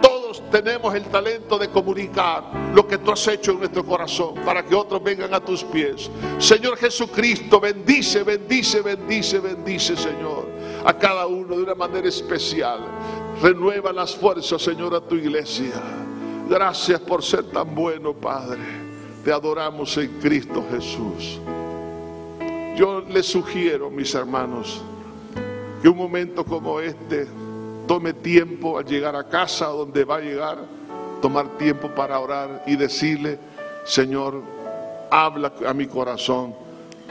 Tenemos 0.51 0.93
el 0.95 1.05
talento 1.05 1.57
de 1.57 1.69
comunicar 1.69 2.43
lo 2.73 2.87
que 2.87 2.97
tú 2.97 3.11
has 3.11 3.27
hecho 3.27 3.51
en 3.51 3.59
nuestro 3.59 3.85
corazón 3.85 4.35
para 4.45 4.63
que 4.63 4.75
otros 4.75 5.03
vengan 5.03 5.33
a 5.33 5.39
tus 5.39 5.63
pies. 5.63 6.09
Señor 6.37 6.77
Jesucristo, 6.77 7.59
bendice, 7.59 8.23
bendice, 8.23 8.81
bendice, 8.81 9.39
bendice, 9.39 9.95
Señor, 9.95 10.47
a 10.85 10.97
cada 10.97 11.27
uno 11.27 11.55
de 11.55 11.63
una 11.63 11.75
manera 11.75 12.07
especial. 12.07 12.79
Renueva 13.41 13.91
las 13.91 14.15
fuerzas, 14.15 14.61
Señor, 14.61 14.95
a 14.95 15.01
tu 15.01 15.15
iglesia. 15.15 15.81
Gracias 16.49 16.99
por 16.99 17.23
ser 17.23 17.43
tan 17.45 17.73
bueno, 17.73 18.13
Padre. 18.13 18.61
Te 19.23 19.31
adoramos 19.31 19.97
en 19.97 20.19
Cristo 20.19 20.63
Jesús. 20.69 21.39
Yo 22.75 23.01
les 23.09 23.25
sugiero, 23.25 23.89
mis 23.89 24.13
hermanos, 24.13 24.81
que 25.81 25.89
un 25.89 25.97
momento 25.97 26.43
como 26.43 26.79
este 26.79 27.27
tome 27.87 28.13
tiempo 28.13 28.77
al 28.77 28.85
llegar 28.85 29.15
a 29.15 29.27
casa 29.27 29.67
donde 29.67 30.03
va 30.03 30.17
a 30.17 30.21
llegar, 30.21 30.57
tomar 31.21 31.57
tiempo 31.57 31.93
para 31.93 32.19
orar 32.19 32.63
y 32.65 32.75
decirle, 32.75 33.39
Señor, 33.85 34.43
habla 35.11 35.53
a 35.65 35.73
mi 35.73 35.87
corazón 35.87 36.55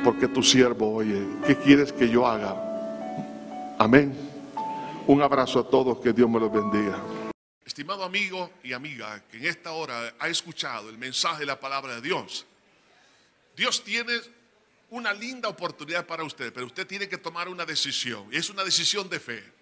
porque 0.02 0.28
tu 0.28 0.42
siervo 0.42 0.94
oye. 0.94 1.22
¿Qué 1.46 1.56
quieres 1.56 1.92
que 1.92 2.08
yo 2.08 2.26
haga? 2.26 3.76
Amén. 3.78 4.14
Un 5.06 5.22
abrazo 5.22 5.60
a 5.60 5.68
todos, 5.68 5.98
que 5.98 6.12
Dios 6.12 6.28
me 6.28 6.40
los 6.40 6.52
bendiga. 6.52 6.98
Estimado 7.64 8.04
amigo 8.04 8.50
y 8.62 8.72
amiga 8.72 9.22
que 9.30 9.38
en 9.38 9.46
esta 9.46 9.72
hora 9.72 10.14
ha 10.18 10.28
escuchado 10.28 10.90
el 10.90 10.98
mensaje 10.98 11.40
de 11.40 11.46
la 11.46 11.58
palabra 11.58 11.94
de 11.96 12.00
Dios, 12.00 12.46
Dios 13.56 13.82
tiene 13.84 14.12
una 14.90 15.12
linda 15.12 15.48
oportunidad 15.48 16.06
para 16.06 16.24
usted, 16.24 16.52
pero 16.52 16.66
usted 16.66 16.86
tiene 16.86 17.08
que 17.08 17.18
tomar 17.18 17.48
una 17.48 17.64
decisión. 17.64 18.28
Y 18.30 18.36
es 18.36 18.50
una 18.50 18.64
decisión 18.64 19.08
de 19.08 19.20
fe. 19.20 19.53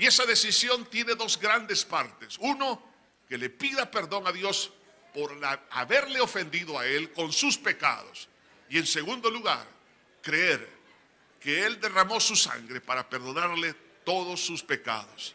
Y 0.00 0.06
esa 0.06 0.24
decisión 0.24 0.86
tiene 0.86 1.14
dos 1.14 1.38
grandes 1.38 1.84
partes. 1.84 2.38
Uno, 2.38 2.82
que 3.28 3.36
le 3.36 3.50
pida 3.50 3.90
perdón 3.90 4.26
a 4.26 4.32
Dios 4.32 4.72
por 5.12 5.38
haberle 5.72 6.22
ofendido 6.22 6.78
a 6.78 6.86
Él 6.86 7.12
con 7.12 7.30
sus 7.30 7.58
pecados. 7.58 8.26
Y 8.70 8.78
en 8.78 8.86
segundo 8.86 9.30
lugar, 9.30 9.68
creer 10.22 10.66
que 11.38 11.66
Él 11.66 11.78
derramó 11.78 12.18
su 12.18 12.34
sangre 12.34 12.80
para 12.80 13.06
perdonarle 13.10 13.74
todos 14.02 14.40
sus 14.40 14.62
pecados. 14.62 15.34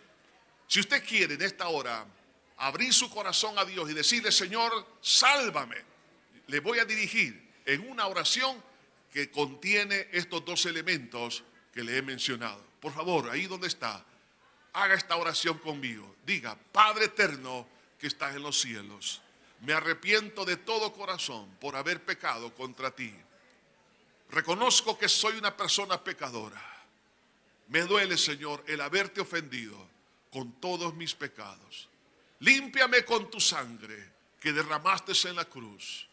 Si 0.67 0.79
usted 0.79 1.05
quiere 1.05 1.35
en 1.35 1.43
esta 1.43 1.67
hora 1.67 2.03
abrir 2.57 2.91
su 2.91 3.07
corazón 3.11 3.59
a 3.59 3.65
Dios 3.65 3.87
y 3.91 3.93
decirle, 3.93 4.31
Señor, 4.31 4.97
sálvame, 4.99 5.77
le 6.47 6.59
voy 6.59 6.79
a 6.79 6.85
dirigir 6.85 7.53
en 7.67 7.87
una 7.87 8.07
oración 8.07 8.63
que 9.13 9.29
contiene 9.29 10.07
estos 10.11 10.43
dos 10.43 10.65
elementos 10.65 11.43
que 11.71 11.83
le 11.83 11.97
he 11.97 12.01
mencionado. 12.01 12.65
Por 12.79 12.93
favor, 12.93 13.29
ahí 13.29 13.45
donde 13.45 13.67
está, 13.67 14.03
haga 14.75 14.93
esta 14.93 15.15
oración 15.15 15.57
conmigo. 15.57 16.15
Diga, 16.25 16.57
Padre 16.71 17.05
eterno 17.05 17.67
que 17.97 18.07
estás 18.07 18.35
en 18.35 18.43
los 18.43 18.59
cielos, 18.59 19.21
me 19.61 19.73
arrepiento 19.73 20.45
de 20.45 20.57
todo 20.57 20.93
corazón 20.93 21.49
por 21.59 21.75
haber 21.75 22.03
pecado 22.03 22.53
contra 22.53 22.91
ti. 22.91 23.13
Reconozco 24.29 24.97
que 24.97 25.07
soy 25.07 25.37
una 25.37 25.55
persona 25.55 26.03
pecadora. 26.03 26.61
Me 27.69 27.81
duele, 27.81 28.17
Señor, 28.17 28.63
el 28.67 28.81
haberte 28.81 29.21
ofendido 29.21 29.89
con 30.29 30.59
todos 30.59 30.93
mis 30.93 31.15
pecados. 31.15 31.87
Límpiame 32.39 33.05
con 33.05 33.31
tu 33.31 33.39
sangre 33.39 34.11
que 34.41 34.51
derramaste 34.51 35.13
en 35.29 35.37
la 35.37 35.45
cruz. 35.45 36.07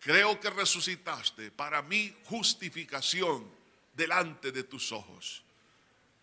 Creo 0.00 0.38
que 0.40 0.50
resucitaste 0.50 1.50
para 1.50 1.82
mi 1.82 2.14
justificación 2.24 3.48
delante 3.94 4.52
de 4.52 4.64
tus 4.64 4.92
ojos. 4.92 5.45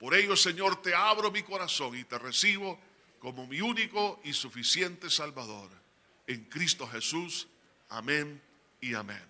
Por 0.04 0.16
ello, 0.16 0.36
Señor, 0.36 0.82
te 0.82 0.94
abro 0.94 1.32
mi 1.32 1.44
corazón 1.44 1.98
y 1.98 2.04
te 2.04 2.20
recibo 2.20 2.78
como 3.20 3.48
mi 3.48 3.62
único 3.62 4.20
y 4.26 4.34
suficiente 4.34 5.10
Salvador. 5.10 5.70
En 6.28 6.44
Cristo 6.50 6.86
Jesús. 6.86 7.48
Amén 7.88 8.42
y 8.82 8.96
amén. 8.96 9.24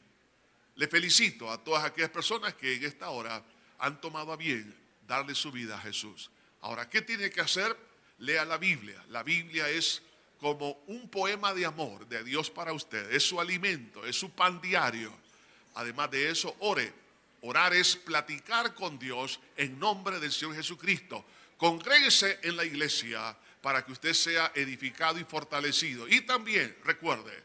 Le 0.74 0.88
felicito 0.88 1.52
a 1.52 1.64
todas 1.64 1.84
aquellas 1.84 2.10
personas 2.10 2.56
que 2.56 2.74
en 2.74 2.86
esta 2.86 3.12
hora 3.12 3.46
han 3.78 4.02
tomado 4.02 4.34
a 4.34 4.36
bien 4.36 4.76
darle 5.08 5.36
su 5.36 5.52
vida 5.52 5.76
a 5.76 5.80
Jesús. 5.80 6.32
Ahora, 6.62 6.90
¿qué 6.90 7.04
tiene 7.04 7.30
que 7.30 7.42
hacer? 7.42 7.78
Lea 8.18 8.44
la 8.44 8.58
Biblia. 8.58 9.00
La 9.10 9.22
Biblia 9.22 9.70
es 9.70 10.02
como 10.40 10.84
un 10.88 11.08
poema 11.08 11.54
de 11.54 11.68
amor 11.68 12.08
de 12.08 12.24
Dios 12.24 12.50
para 12.50 12.74
usted. 12.74 13.12
Es 13.12 13.22
su 13.22 13.40
alimento, 13.40 14.08
es 14.08 14.16
su 14.16 14.32
pan 14.32 14.60
diario. 14.60 15.14
Además 15.76 16.10
de 16.10 16.32
eso, 16.32 16.56
ore. 16.62 17.03
Orar 17.44 17.74
es 17.74 17.98
platicar 17.98 18.74
con 18.74 18.98
Dios 18.98 19.40
en 19.58 19.78
nombre 19.78 20.20
del 20.20 20.32
Señor 20.32 20.56
Jesucristo. 20.56 21.26
Congréguese 21.58 22.40
en 22.44 22.56
la 22.56 22.64
iglesia 22.64 23.38
para 23.62 23.86
que 23.86 23.92
usted 23.92 24.14
sea 24.14 24.52
edificado 24.56 25.20
y 25.20 25.26
fortalecido. 25.26 26.08
Y 26.08 26.22
también 26.22 26.76
recuerde 26.84 27.44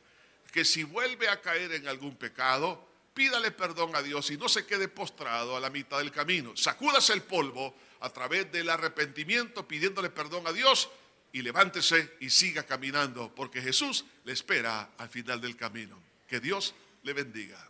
que 0.53 0.65
si 0.65 0.85
vuelve 0.85 1.29
a 1.29 1.41
caer 1.41 1.73
en 1.73 1.89
algún 1.89 2.17
pecado, 2.17 2.89
pídale 3.13 3.51
perdón 3.51 3.97
a 3.97 4.03
Dios 4.03 4.31
y 4.31 4.37
no 4.37 4.49
se 4.49 4.67
quede 4.67 4.87
postrado 4.87 5.57
a 5.57 5.61
la 5.61 5.71
mitad 5.71 5.99
del 5.99 6.13
camino. 6.13 6.57
Sacúdase 6.57 7.13
el 7.13 7.23
polvo 7.23 7.75
a 8.01 8.11
través 8.11 8.51
del 8.53 8.71
arrepentimiento, 8.71 9.67
pidiéndole 9.67 10.11
perdón 10.11 10.47
a 10.47 10.53
Dios 10.53 10.89
y 11.33 11.43
levántese 11.43 12.17
y 12.21 12.31
siga 12.31 12.63
caminando, 12.63 13.35
porque 13.35 13.61
Jesús 13.61 14.05
le 14.25 14.33
espera 14.33 14.91
al 14.97 15.09
final 15.09 15.41
del 15.41 15.57
camino. 15.57 16.01
Que 16.29 16.39
Dios 16.39 16.75
le 17.03 17.13
bendiga. 17.13 17.69